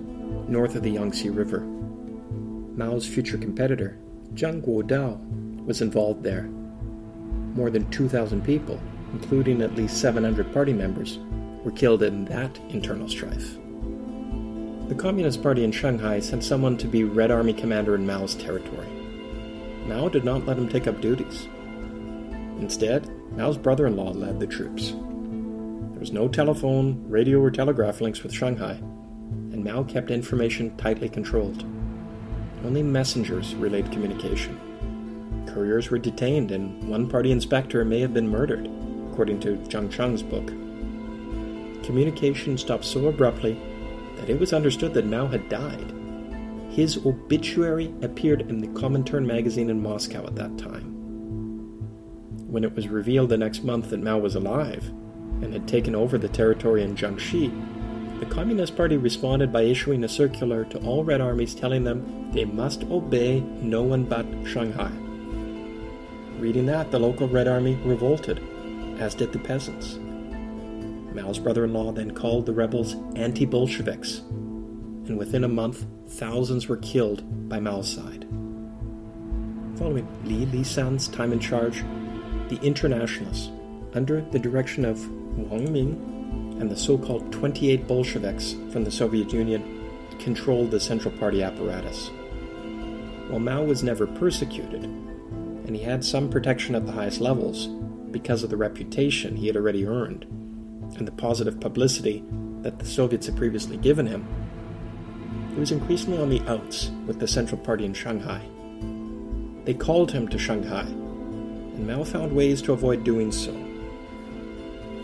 north 0.48 0.74
of 0.74 0.82
the 0.82 0.90
Yangtze 0.90 1.30
River. 1.30 1.60
Mao's 1.60 3.06
future 3.06 3.38
competitor, 3.38 3.96
Zhang 4.34 4.60
Guotao, 4.60 5.64
was 5.64 5.82
involved 5.82 6.24
there. 6.24 6.44
More 7.54 7.70
than 7.70 7.88
2,000 7.90 8.42
people, 8.44 8.80
including 9.12 9.62
at 9.62 9.74
least 9.74 10.00
700 10.00 10.52
party 10.52 10.72
members, 10.72 11.18
were 11.64 11.70
killed 11.70 12.02
in 12.02 12.24
that 12.26 12.58
internal 12.68 13.08
strife. 13.08 13.56
The 14.88 14.94
Communist 14.94 15.42
Party 15.42 15.64
in 15.64 15.72
Shanghai 15.72 16.18
sent 16.20 16.42
someone 16.42 16.78
to 16.78 16.86
be 16.86 17.04
Red 17.04 17.30
Army 17.30 17.52
commander 17.52 17.94
in 17.94 18.06
Mao's 18.06 18.34
territory. 18.34 18.88
Mao 19.84 20.08
did 20.08 20.24
not 20.24 20.46
let 20.46 20.56
him 20.56 20.68
take 20.68 20.86
up 20.86 21.00
duties. 21.00 21.46
Instead, 22.58 23.10
Mao's 23.36 23.58
brother 23.58 23.86
in 23.86 23.96
law 23.96 24.12
led 24.12 24.40
the 24.40 24.46
troops. 24.46 24.92
There 24.92 26.00
was 26.00 26.12
no 26.12 26.28
telephone, 26.28 27.04
radio, 27.08 27.40
or 27.40 27.50
telegraph 27.50 28.00
links 28.00 28.22
with 28.22 28.32
Shanghai, 28.32 28.80
and 29.52 29.64
Mao 29.64 29.82
kept 29.82 30.10
information 30.10 30.76
tightly 30.76 31.08
controlled. 31.08 31.64
Only 32.64 32.82
messengers 32.82 33.54
relayed 33.54 33.92
communication. 33.92 34.58
Couriers 35.48 35.90
were 35.90 35.98
detained, 35.98 36.50
and 36.50 36.88
one 36.88 37.08
party 37.08 37.30
inspector 37.30 37.84
may 37.84 38.00
have 38.00 38.14
been 38.14 38.28
murdered, 38.28 38.70
according 39.18 39.40
to 39.40 39.58
Jung 39.68 39.88
Chang's 39.88 40.22
book. 40.22 40.46
Communication 41.82 42.56
stopped 42.56 42.84
so 42.84 43.08
abruptly 43.08 43.60
that 44.14 44.30
it 44.30 44.38
was 44.38 44.52
understood 44.52 44.94
that 44.94 45.06
Mao 45.06 45.26
had 45.26 45.48
died. 45.48 45.92
His 46.70 47.04
obituary 47.04 47.92
appeared 48.02 48.42
in 48.42 48.60
the 48.60 48.68
Comintern 48.68 49.26
magazine 49.26 49.70
in 49.70 49.82
Moscow 49.82 50.24
at 50.24 50.36
that 50.36 50.56
time. 50.56 50.84
When 52.46 52.62
it 52.62 52.76
was 52.76 52.86
revealed 52.86 53.30
the 53.30 53.36
next 53.36 53.64
month 53.64 53.90
that 53.90 54.04
Mao 54.04 54.18
was 54.18 54.36
alive, 54.36 54.86
and 55.42 55.52
had 55.52 55.66
taken 55.66 55.96
over 55.96 56.16
the 56.16 56.28
territory 56.28 56.84
in 56.84 56.94
Jiangxi, 56.94 58.20
the 58.20 58.26
Communist 58.26 58.76
Party 58.76 58.98
responded 58.98 59.52
by 59.52 59.62
issuing 59.62 60.04
a 60.04 60.08
circular 60.08 60.64
to 60.66 60.78
all 60.86 61.02
Red 61.02 61.20
Armies 61.20 61.56
telling 61.56 61.82
them 61.82 62.30
they 62.30 62.44
must 62.44 62.84
obey 62.84 63.40
no 63.40 63.82
one 63.82 64.04
but 64.04 64.26
Shanghai. 64.46 64.92
Reading 66.38 66.66
that, 66.66 66.92
the 66.92 67.00
local 67.00 67.26
Red 67.26 67.48
Army 67.48 67.74
revolted, 67.82 68.40
as 68.98 69.14
did 69.14 69.32
the 69.32 69.38
peasants. 69.38 69.98
Mao's 71.14 71.38
brother 71.38 71.64
in 71.64 71.72
law 71.72 71.92
then 71.92 72.12
called 72.12 72.46
the 72.46 72.52
rebels 72.52 72.96
anti 73.16 73.44
Bolsheviks, 73.44 74.18
and 74.18 75.18
within 75.18 75.44
a 75.44 75.48
month, 75.48 75.86
thousands 76.08 76.68
were 76.68 76.76
killed 76.76 77.48
by 77.48 77.58
Mao's 77.58 77.92
side. 77.92 78.26
Following 79.78 80.06
Li 80.24 80.46
Lisan's 80.46 81.08
time 81.08 81.32
in 81.32 81.40
charge, 81.40 81.84
the 82.48 82.58
Internationalists, 82.62 83.50
under 83.94 84.20
the 84.20 84.38
direction 84.38 84.84
of 84.84 84.98
Wang 85.38 85.72
Ming 85.72 86.56
and 86.60 86.70
the 86.70 86.76
so 86.76 86.98
called 86.98 87.32
28 87.32 87.86
Bolsheviks 87.86 88.54
from 88.72 88.84
the 88.84 88.90
Soviet 88.90 89.32
Union, 89.32 89.90
controlled 90.18 90.70
the 90.70 90.80
Central 90.80 91.16
Party 91.16 91.42
apparatus. 91.42 92.10
While 93.28 93.40
Mao 93.40 93.62
was 93.62 93.82
never 93.82 94.06
persecuted, 94.06 94.84
and 94.84 95.76
he 95.76 95.82
had 95.82 96.04
some 96.04 96.28
protection 96.28 96.74
at 96.74 96.86
the 96.86 96.92
highest 96.92 97.20
levels 97.20 97.68
because 98.12 98.42
of 98.42 98.50
the 98.50 98.56
reputation 98.56 99.36
he 99.36 99.46
had 99.46 99.56
already 99.56 99.86
earned 99.86 100.24
and 100.96 101.06
the 101.06 101.12
positive 101.12 101.60
publicity 101.60 102.24
that 102.62 102.78
the 102.78 102.84
Soviets 102.84 103.26
had 103.26 103.36
previously 103.36 103.76
given 103.76 104.06
him, 104.06 104.26
he 105.54 105.60
was 105.60 105.72
increasingly 105.72 106.18
on 106.18 106.30
the 106.30 106.42
outs 106.48 106.90
with 107.06 107.18
the 107.20 107.28
Central 107.28 107.60
Party 107.60 107.84
in 107.84 107.94
Shanghai. 107.94 108.42
They 109.64 109.74
called 109.74 110.10
him 110.12 110.28
to 110.28 110.38
Shanghai, 110.38 110.82
and 110.82 111.86
Mao 111.86 112.04
found 112.04 112.34
ways 112.34 112.62
to 112.62 112.72
avoid 112.72 113.04
doing 113.04 113.30
so. 113.30 113.54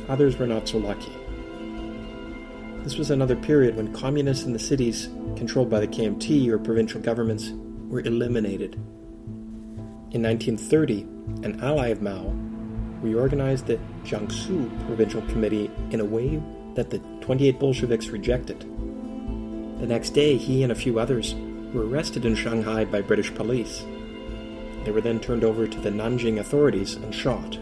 Others 0.09 0.39
were 0.39 0.47
not 0.47 0.69
so 0.69 0.79
lucky. 0.79 1.13
This 2.83 2.99
was 2.99 3.11
another 3.11 3.37
period 3.37 3.77
when 3.77 3.95
communists 3.95 4.45
in 4.45 4.53
the 4.53 4.59
cities 4.59 5.09
controlled 5.37 5.71
by 5.71 5.81
the 5.81 5.89
KMT 5.89 6.49
or 6.49 6.59
provincial 6.59 7.01
governments 7.01 7.53
were 7.89 8.01
eliminated. 8.01 8.75
In 10.11 10.23
1930, 10.23 11.03
an 11.43 11.61
ally 11.63 11.89
of 11.89 12.03
Mao 12.03 12.33
reorganized 13.05 13.67
the 13.67 13.79
Jiangsu 14.03 14.87
Provincial 14.87 15.21
Committee 15.23 15.71
in 15.91 16.01
a 16.01 16.05
way 16.05 16.43
that 16.75 16.89
the 16.89 16.99
28 17.21 17.61
Bolsheviks 17.61 18.09
rejected. 18.09 18.61
The 19.79 19.87
next 19.87 20.11
day, 20.11 20.37
he 20.39 20.63
and 20.63 20.73
a 20.73 20.75
few 20.75 20.99
others 20.99 21.35
were 21.75 21.87
arrested 21.87 22.25
in 22.25 22.35
Shanghai 22.35 22.87
by 22.87 23.03
British 23.03 23.33
police. 23.35 23.85
They 24.85 24.91
were 24.91 25.03
then 25.03 25.21
turned 25.21 25.45
over 25.45 25.67
to 25.67 25.81
the 25.81 25.91
Nanjing 25.91 26.39
authorities 26.39 26.95
and 26.95 27.15
shot. 27.15 27.59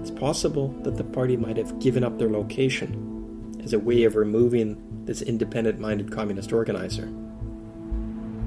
It's 0.00 0.10
possible 0.10 0.68
that 0.82 0.96
the 0.96 1.04
party 1.04 1.36
might 1.36 1.56
have 1.56 1.80
given 1.80 2.04
up 2.04 2.18
their 2.18 2.30
location 2.30 3.58
as 3.64 3.72
a 3.72 3.78
way 3.78 4.04
of 4.04 4.16
removing 4.16 5.04
this 5.06 5.22
independent 5.22 5.80
minded 5.80 6.12
communist 6.12 6.52
organizer. 6.52 7.10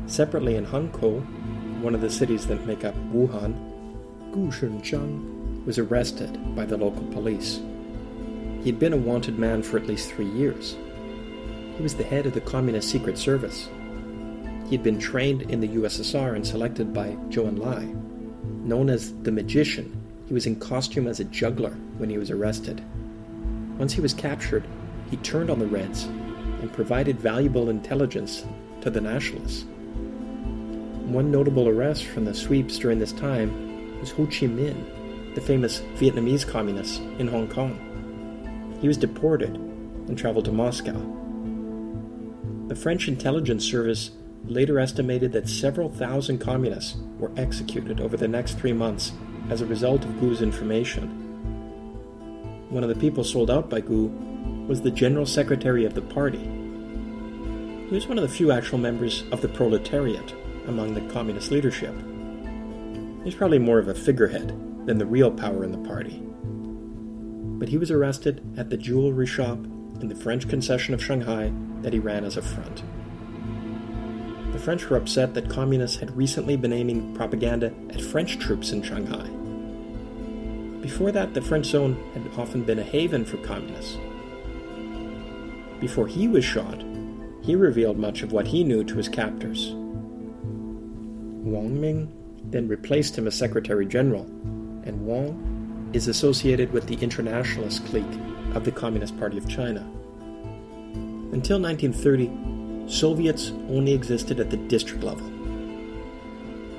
Separately 0.05 0.55
in 0.55 0.65
Hankou, 0.65 1.21
one 1.81 1.95
of 1.95 2.01
the 2.01 2.09
cities 2.09 2.45
that 2.47 2.67
make 2.67 2.85
up 2.85 2.95
Wuhan, 3.11 3.53
Gu 4.31 4.51
Shunzhang 4.51 5.40
was 5.65 5.77
arrested 5.77 6.55
by 6.55 6.65
the 6.65 6.77
local 6.77 7.03
police. 7.07 7.61
He 8.61 8.69
had 8.69 8.79
been 8.79 8.93
a 8.93 8.97
wanted 8.97 9.39
man 9.39 9.63
for 9.63 9.77
at 9.77 9.87
least 9.87 10.11
three 10.11 10.29
years. 10.29 10.77
He 11.75 11.83
was 11.83 11.95
the 11.95 12.03
head 12.03 12.25
of 12.25 12.33
the 12.33 12.41
Communist 12.41 12.89
Secret 12.89 13.17
Service. 13.17 13.69
He 14.65 14.75
had 14.75 14.83
been 14.83 14.99
trained 14.99 15.43
in 15.43 15.59
the 15.59 15.67
USSR 15.69 16.35
and 16.35 16.45
selected 16.45 16.93
by 16.93 17.09
Zhou 17.29 17.49
Enlai. 17.49 17.93
Known 18.63 18.89
as 18.89 19.13
the 19.23 19.31
Magician, 19.31 20.01
he 20.27 20.33
was 20.33 20.45
in 20.45 20.59
costume 20.59 21.07
as 21.07 21.19
a 21.19 21.25
juggler 21.25 21.71
when 21.97 22.09
he 22.09 22.17
was 22.17 22.31
arrested. 22.31 22.83
Once 23.77 23.93
he 23.93 24.01
was 24.01 24.13
captured, 24.13 24.63
he 25.09 25.17
turned 25.17 25.49
on 25.49 25.59
the 25.59 25.67
Reds 25.67 26.05
and 26.05 26.71
provided 26.71 27.19
valuable 27.19 27.69
intelligence 27.69 28.45
to 28.81 28.89
the 28.89 29.01
Nationalists. 29.01 29.63
One 31.05 31.31
notable 31.31 31.67
arrest 31.67 32.05
from 32.05 32.25
the 32.25 32.33
sweeps 32.33 32.77
during 32.77 32.99
this 32.99 33.11
time 33.11 33.99
was 33.99 34.11
Ho 34.11 34.25
Chi 34.25 34.47
Minh, 34.47 34.85
the 35.35 35.41
famous 35.41 35.81
Vietnamese 35.95 36.47
communist 36.47 36.99
in 37.19 37.27
Hong 37.27 37.47
Kong. 37.47 38.77
He 38.81 38.87
was 38.87 38.97
deported 38.97 39.55
and 39.55 40.17
traveled 40.17 40.45
to 40.45 40.51
Moscow. 40.51 40.99
The 42.67 42.75
French 42.75 43.07
intelligence 43.07 43.63
service 43.63 44.11
later 44.45 44.79
estimated 44.79 45.31
that 45.33 45.47
several 45.47 45.89
thousand 45.89 46.39
communists 46.39 46.97
were 47.19 47.31
executed 47.37 48.01
over 48.01 48.17
the 48.17 48.27
next 48.27 48.57
three 48.57 48.73
months 48.73 49.13
as 49.49 49.61
a 49.61 49.65
result 49.65 50.03
of 50.03 50.19
Gu's 50.19 50.41
information. 50.41 51.07
One 52.69 52.83
of 52.83 52.89
the 52.89 52.95
people 52.95 53.23
sold 53.23 53.51
out 53.51 53.69
by 53.69 53.81
Gu 53.81 54.07
was 54.67 54.81
the 54.81 54.91
general 54.91 55.25
secretary 55.25 55.85
of 55.85 55.93
the 55.93 56.01
party. 56.01 56.39
He 56.39 57.95
was 57.95 58.07
one 58.07 58.17
of 58.17 58.23
the 58.23 58.35
few 58.35 58.51
actual 58.51 58.77
members 58.77 59.23
of 59.31 59.41
the 59.41 59.49
proletariat 59.49 60.33
among 60.67 60.93
the 60.93 61.13
communist 61.13 61.51
leadership. 61.51 61.93
He's 63.23 63.35
probably 63.35 63.59
more 63.59 63.79
of 63.79 63.89
a 63.89 63.93
figurehead 63.93 64.51
than 64.85 64.97
the 64.97 65.05
real 65.05 65.31
power 65.31 65.63
in 65.63 65.71
the 65.71 65.89
party. 65.89 66.21
But 67.59 67.69
he 67.69 67.77
was 67.77 67.91
arrested 67.91 68.41
at 68.57 68.69
the 68.69 68.77
jewelry 68.77 69.27
shop 69.27 69.59
in 70.01 70.07
the 70.07 70.15
French 70.15 70.47
concession 70.49 70.93
of 70.93 71.03
Shanghai 71.03 71.51
that 71.81 71.93
he 71.93 71.99
ran 71.99 72.25
as 72.25 72.37
a 72.37 72.41
front. 72.41 72.83
The 74.51 74.59
French 74.59 74.89
were 74.89 74.97
upset 74.97 75.33
that 75.33 75.49
communists 75.49 75.97
had 75.97 76.15
recently 76.15 76.57
been 76.57 76.73
aiming 76.73 77.15
propaganda 77.15 77.73
at 77.89 78.01
French 78.01 78.37
troops 78.39 78.71
in 78.71 78.81
Shanghai. 78.81 79.29
Before 80.81 81.11
that, 81.11 81.33
the 81.33 81.41
French 81.41 81.67
zone 81.67 81.95
had 82.13 82.27
often 82.37 82.63
been 82.63 82.79
a 82.79 82.83
haven 82.83 83.23
for 83.23 83.37
communists. 83.37 83.97
Before 85.79 86.07
he 86.07 86.27
was 86.27 86.43
shot, 86.43 86.83
he 87.41 87.55
revealed 87.55 87.97
much 87.97 88.23
of 88.23 88.31
what 88.31 88.47
he 88.47 88.63
knew 88.63 88.83
to 88.83 88.95
his 88.95 89.07
captors. 89.07 89.69
Wang 91.43 91.79
Ming 91.79 92.11
then 92.45 92.67
replaced 92.67 93.17
him 93.17 93.27
as 93.27 93.35
Secretary 93.35 93.85
General, 93.85 94.25
and 94.85 95.05
Wang 95.05 95.89
is 95.93 96.07
associated 96.07 96.71
with 96.71 96.87
the 96.87 96.95
internationalist 96.95 97.85
clique 97.85 98.05
of 98.53 98.63
the 98.63 98.71
Communist 98.71 99.17
Party 99.19 99.37
of 99.37 99.47
China. 99.47 99.81
Until 101.33 101.59
1930, 101.59 102.89
Soviets 102.91 103.51
only 103.69 103.93
existed 103.93 104.39
at 104.39 104.49
the 104.49 104.57
district 104.57 105.03
level. 105.03 105.25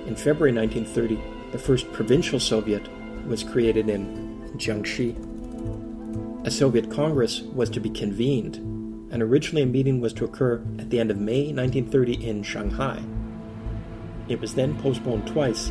In 0.06 0.16
February 0.16 0.52
1930, 0.52 1.20
the 1.52 1.58
first 1.58 1.90
provincial 1.92 2.40
Soviet 2.40 2.86
was 3.26 3.44
created 3.44 3.88
in 3.88 4.50
Jiangxi. 4.56 5.16
A 6.46 6.50
Soviet 6.50 6.90
Congress 6.90 7.40
was 7.40 7.70
to 7.70 7.80
be 7.80 7.88
convened, 7.88 8.56
and 9.12 9.22
originally 9.22 9.62
a 9.62 9.66
meeting 9.66 10.00
was 10.00 10.12
to 10.14 10.24
occur 10.24 10.62
at 10.78 10.90
the 10.90 10.98
end 10.98 11.10
of 11.10 11.18
May 11.18 11.52
1930 11.52 12.26
in 12.26 12.42
Shanghai. 12.42 13.02
It 14.28 14.40
was 14.40 14.54
then 14.54 14.78
postponed 14.80 15.26
twice, 15.26 15.70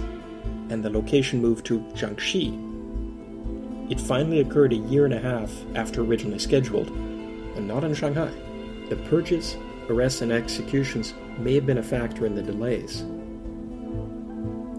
and 0.72 0.84
the 0.84 0.89
location 0.89 1.41
moved 1.41 1.65
to 1.65 1.80
Jiangxi. 1.93 3.91
It 3.91 3.99
finally 3.99 4.39
occurred 4.39 4.72
a 4.72 4.78
year 4.78 5.03
and 5.03 5.13
a 5.13 5.19
half 5.19 5.51
after 5.76 6.01
originally 6.01 6.39
scheduled, 6.39 6.89
and 6.89 7.67
not 7.67 7.84
in 7.84 7.93
Shanghai. 7.93 8.32
The 8.88 8.95
purges, 8.95 9.57
arrests, 9.89 10.22
and 10.22 10.32
executions 10.32 11.13
may 11.38 11.53
have 11.55 11.65
been 11.65 11.78
a 11.78 11.84
factor 11.84 12.26
in 12.26 12.36
the 12.36 12.41
delays. 12.41 12.99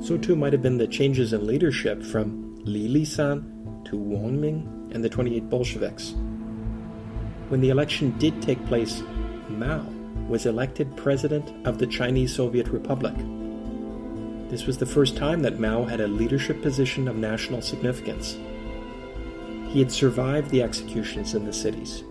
So 0.07 0.17
too 0.17 0.35
might 0.35 0.55
have 0.55 0.63
been 0.63 0.79
the 0.79 0.87
changes 0.87 1.35
in 1.35 1.47
leadership 1.47 2.03
from 2.03 2.57
Li 2.65 2.89
Lisan 2.89 3.85
to 3.85 3.97
Wang 3.99 4.41
Ming 4.41 4.91
and 4.95 5.05
the 5.05 5.11
28 5.11 5.51
Bolsheviks. 5.51 6.15
When 7.51 7.61
the 7.61 7.69
election 7.69 8.17
did 8.19 8.41
take 8.41 8.65
place, 8.67 9.03
Mao 9.51 9.85
was 10.27 10.47
elected 10.47 10.97
president 10.97 11.53
of 11.67 11.77
the 11.77 11.87
Chinese 11.87 12.35
Soviet 12.35 12.69
Republic. 12.69 13.15
This 14.53 14.67
was 14.67 14.77
the 14.77 14.85
first 14.85 15.17
time 15.17 15.41
that 15.43 15.59
Mao 15.59 15.85
had 15.85 16.03
a 16.03 16.07
leadership 16.07 16.61
position 16.61 17.09
of 17.09 17.17
national 17.17 17.63
significance. 17.63 18.37
He 19.71 19.79
had 19.79 19.91
survived 19.91 20.51
the 20.51 20.63
executions 20.63 21.35
in 21.35 21.47
the 21.47 21.55
cities. 21.55 22.05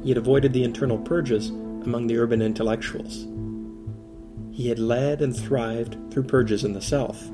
He 0.00 0.10
had 0.10 0.16
avoided 0.16 0.52
the 0.52 0.62
internal 0.62 0.98
purges 0.98 1.48
among 1.48 2.06
the 2.06 2.16
urban 2.16 2.42
intellectuals. 2.42 3.26
He 4.52 4.68
had 4.68 4.78
led 4.78 5.20
and 5.20 5.36
thrived 5.36 5.96
through 6.12 6.22
purges 6.22 6.62
in 6.62 6.74
the 6.74 6.80
South. 6.80 7.28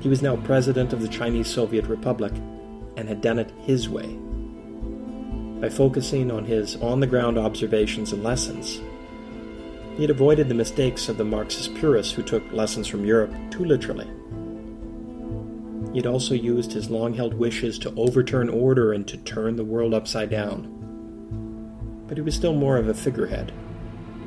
He 0.00 0.10
was 0.10 0.20
now 0.20 0.36
president 0.36 0.92
of 0.92 1.00
the 1.00 1.08
Chinese 1.08 1.48
Soviet 1.48 1.86
Republic 1.86 2.34
and 2.98 3.08
had 3.08 3.22
done 3.22 3.38
it 3.38 3.50
his 3.62 3.88
way. 3.88 4.18
By 5.58 5.70
focusing 5.70 6.30
on 6.30 6.44
his 6.44 6.76
on 6.76 7.00
the 7.00 7.06
ground 7.06 7.38
observations 7.38 8.12
and 8.12 8.22
lessons, 8.22 8.82
he 9.98 10.04
had 10.04 10.10
avoided 10.10 10.48
the 10.48 10.54
mistakes 10.54 11.08
of 11.08 11.16
the 11.16 11.24
Marxist 11.24 11.74
purists 11.74 12.12
who 12.12 12.22
took 12.22 12.52
lessons 12.52 12.86
from 12.86 13.04
Europe 13.04 13.34
too 13.50 13.64
literally. 13.64 14.06
He 15.92 15.98
had 15.98 16.06
also 16.06 16.34
used 16.34 16.72
his 16.72 16.88
long 16.88 17.14
held 17.14 17.34
wishes 17.34 17.80
to 17.80 17.92
overturn 17.96 18.48
order 18.48 18.92
and 18.92 19.08
to 19.08 19.16
turn 19.16 19.56
the 19.56 19.64
world 19.64 19.92
upside 19.92 20.30
down. 20.30 22.04
But 22.06 22.16
he 22.16 22.22
was 22.22 22.36
still 22.36 22.54
more 22.54 22.76
of 22.76 22.86
a 22.86 22.94
figurehead. 22.94 23.50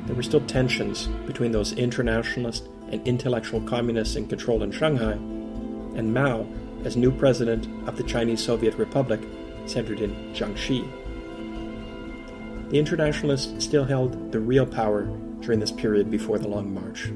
There 0.04 0.14
were 0.14 0.22
still 0.22 0.42
tensions 0.42 1.06
between 1.26 1.52
those 1.52 1.72
internationalist 1.72 2.68
and 2.90 3.08
intellectual 3.08 3.62
communists 3.62 4.16
in 4.16 4.28
control 4.28 4.62
in 4.62 4.72
Shanghai, 4.72 5.12
and 5.12 6.12
Mao, 6.12 6.46
as 6.84 6.98
new 6.98 7.10
president 7.10 7.66
of 7.88 7.96
the 7.96 8.02
Chinese 8.02 8.44
Soviet 8.44 8.74
Republic, 8.74 9.22
centered 9.64 10.00
in 10.00 10.34
Jiangxi. 10.34 10.86
The 12.68 12.78
internationalists 12.78 13.64
still 13.64 13.84
held 13.86 14.32
the 14.32 14.40
real 14.40 14.66
power 14.66 15.08
during 15.42 15.60
this 15.60 15.72
period 15.72 16.10
before 16.10 16.38
the 16.38 16.48
Long 16.48 16.72
March. 16.72 17.10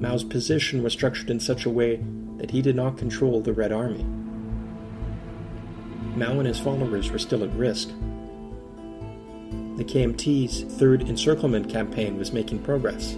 Mao's 0.00 0.24
position 0.24 0.82
was 0.82 0.92
structured 0.92 1.30
in 1.30 1.40
such 1.40 1.64
a 1.64 1.70
way 1.70 2.00
that 2.36 2.50
he 2.50 2.62
did 2.62 2.76
not 2.76 2.98
control 2.98 3.40
the 3.40 3.52
Red 3.52 3.72
Army. 3.72 4.04
Mao 6.16 6.38
and 6.38 6.46
his 6.46 6.58
followers 6.58 7.10
were 7.10 7.18
still 7.18 7.44
at 7.44 7.52
risk. 7.54 7.88
The 9.76 9.84
KMT's 9.84 10.62
third 10.78 11.08
encirclement 11.08 11.68
campaign 11.70 12.18
was 12.18 12.32
making 12.32 12.64
progress. 12.64 13.16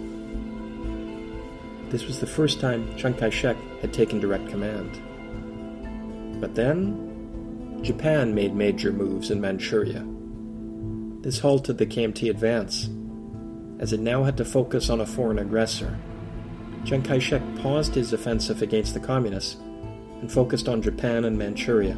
This 1.90 2.06
was 2.06 2.20
the 2.20 2.26
first 2.26 2.60
time 2.60 2.94
Chiang 2.96 3.14
Kai 3.14 3.30
shek 3.30 3.56
had 3.80 3.92
taken 3.92 4.20
direct 4.20 4.48
command. 4.48 5.00
But 6.40 6.54
then, 6.54 7.80
Japan 7.82 8.34
made 8.34 8.54
major 8.54 8.92
moves 8.92 9.30
in 9.30 9.40
Manchuria. 9.40 10.06
This 11.22 11.38
halted 11.38 11.78
the 11.78 11.86
KMT 11.86 12.30
advance, 12.30 12.88
as 13.80 13.94
it 13.94 14.00
now 14.00 14.22
had 14.22 14.36
to 14.36 14.44
focus 14.44 14.90
on 14.90 15.00
a 15.00 15.06
foreign 15.06 15.38
aggressor. 15.38 15.98
Chiang 16.84 17.02
Kai 17.02 17.18
shek 17.18 17.42
paused 17.56 17.94
his 17.94 18.12
offensive 18.12 18.60
against 18.62 18.92
the 18.92 19.00
Communists 19.00 19.56
and 20.20 20.30
focused 20.30 20.68
on 20.68 20.82
Japan 20.82 21.24
and 21.24 21.36
Manchuria. 21.36 21.96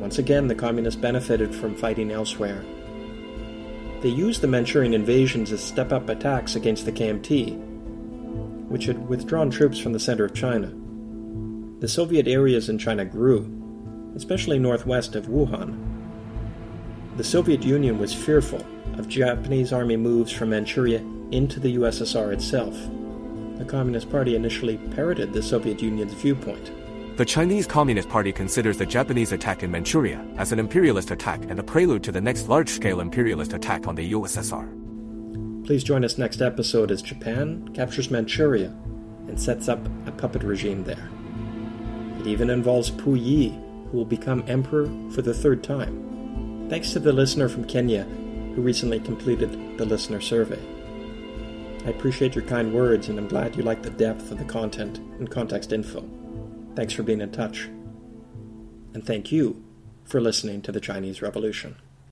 Once 0.00 0.18
again, 0.18 0.48
the 0.48 0.54
Communists 0.54 1.00
benefited 1.00 1.54
from 1.54 1.76
fighting 1.76 2.10
elsewhere. 2.10 2.64
They 4.00 4.08
used 4.08 4.40
the 4.40 4.48
Manchurian 4.48 4.94
invasions 4.94 5.52
as 5.52 5.62
step 5.62 5.92
up 5.92 6.08
attacks 6.08 6.56
against 6.56 6.86
the 6.86 6.92
KMT, 6.92 7.58
which 8.68 8.86
had 8.86 9.08
withdrawn 9.08 9.50
troops 9.50 9.78
from 9.78 9.92
the 9.92 10.00
center 10.00 10.24
of 10.24 10.34
China. 10.34 10.72
The 11.80 11.88
Soviet 11.88 12.26
areas 12.26 12.70
in 12.70 12.78
China 12.78 13.04
grew, 13.04 14.12
especially 14.16 14.58
northwest 14.58 15.14
of 15.14 15.26
Wuhan. 15.26 15.78
The 17.18 17.24
Soviet 17.24 17.62
Union 17.62 17.98
was 17.98 18.14
fearful 18.14 18.64
of 18.98 19.08
Japanese 19.08 19.72
army 19.72 19.96
moves 19.96 20.32
from 20.32 20.50
Manchuria 20.50 20.98
into 21.30 21.60
the 21.60 21.76
USSR 21.76 22.32
itself 22.32 22.76
the 23.62 23.70
Communist 23.70 24.10
Party 24.10 24.34
initially 24.34 24.76
parroted 24.76 25.32
the 25.32 25.42
Soviet 25.42 25.80
Union's 25.80 26.14
viewpoint. 26.14 26.72
The 27.16 27.24
Chinese 27.24 27.66
Communist 27.66 28.08
Party 28.08 28.32
considers 28.32 28.76
the 28.76 28.86
Japanese 28.86 29.30
attack 29.30 29.62
in 29.62 29.70
Manchuria 29.70 30.26
as 30.36 30.50
an 30.50 30.58
imperialist 30.58 31.12
attack 31.12 31.42
and 31.48 31.58
a 31.60 31.62
prelude 31.62 32.02
to 32.04 32.12
the 32.12 32.20
next 32.20 32.48
large 32.48 32.68
scale 32.68 33.00
imperialist 33.00 33.52
attack 33.52 33.86
on 33.86 33.94
the 33.94 34.12
USSR. 34.12 35.64
Please 35.64 35.84
join 35.84 36.04
us 36.04 36.18
next 36.18 36.42
episode 36.42 36.90
as 36.90 37.02
Japan 37.02 37.68
captures 37.72 38.10
Manchuria 38.10 38.74
and 39.28 39.40
sets 39.40 39.68
up 39.68 39.78
a 40.06 40.10
puppet 40.10 40.42
regime 40.42 40.82
there. 40.82 41.08
It 42.18 42.26
even 42.26 42.50
involves 42.50 42.90
Puyi, 42.90 43.54
who 43.90 43.98
will 43.98 44.04
become 44.04 44.42
emperor 44.48 44.90
for 45.12 45.22
the 45.22 45.34
third 45.34 45.62
time. 45.62 46.66
Thanks 46.68 46.92
to 46.94 46.98
the 46.98 47.12
listener 47.12 47.48
from 47.48 47.64
Kenya 47.64 48.06
who 48.54 48.62
recently 48.62 49.00
completed 49.00 49.78
the 49.78 49.84
listener 49.84 50.20
survey. 50.20 50.60
I 51.84 51.90
appreciate 51.90 52.34
your 52.34 52.44
kind 52.44 52.72
words, 52.72 53.08
and 53.08 53.18
I'm 53.18 53.28
glad 53.28 53.56
you 53.56 53.62
like 53.62 53.82
the 53.82 53.90
depth 53.90 54.30
of 54.30 54.38
the 54.38 54.44
content 54.44 54.98
and 55.18 55.30
context 55.30 55.72
info. 55.72 56.08
Thanks 56.76 56.92
for 56.92 57.02
being 57.02 57.20
in 57.20 57.32
touch. 57.32 57.68
And 58.94 59.04
thank 59.04 59.32
you 59.32 59.64
for 60.04 60.20
listening 60.20 60.62
to 60.62 60.72
the 60.72 60.80
Chinese 60.80 61.22
Revolution. 61.22 61.76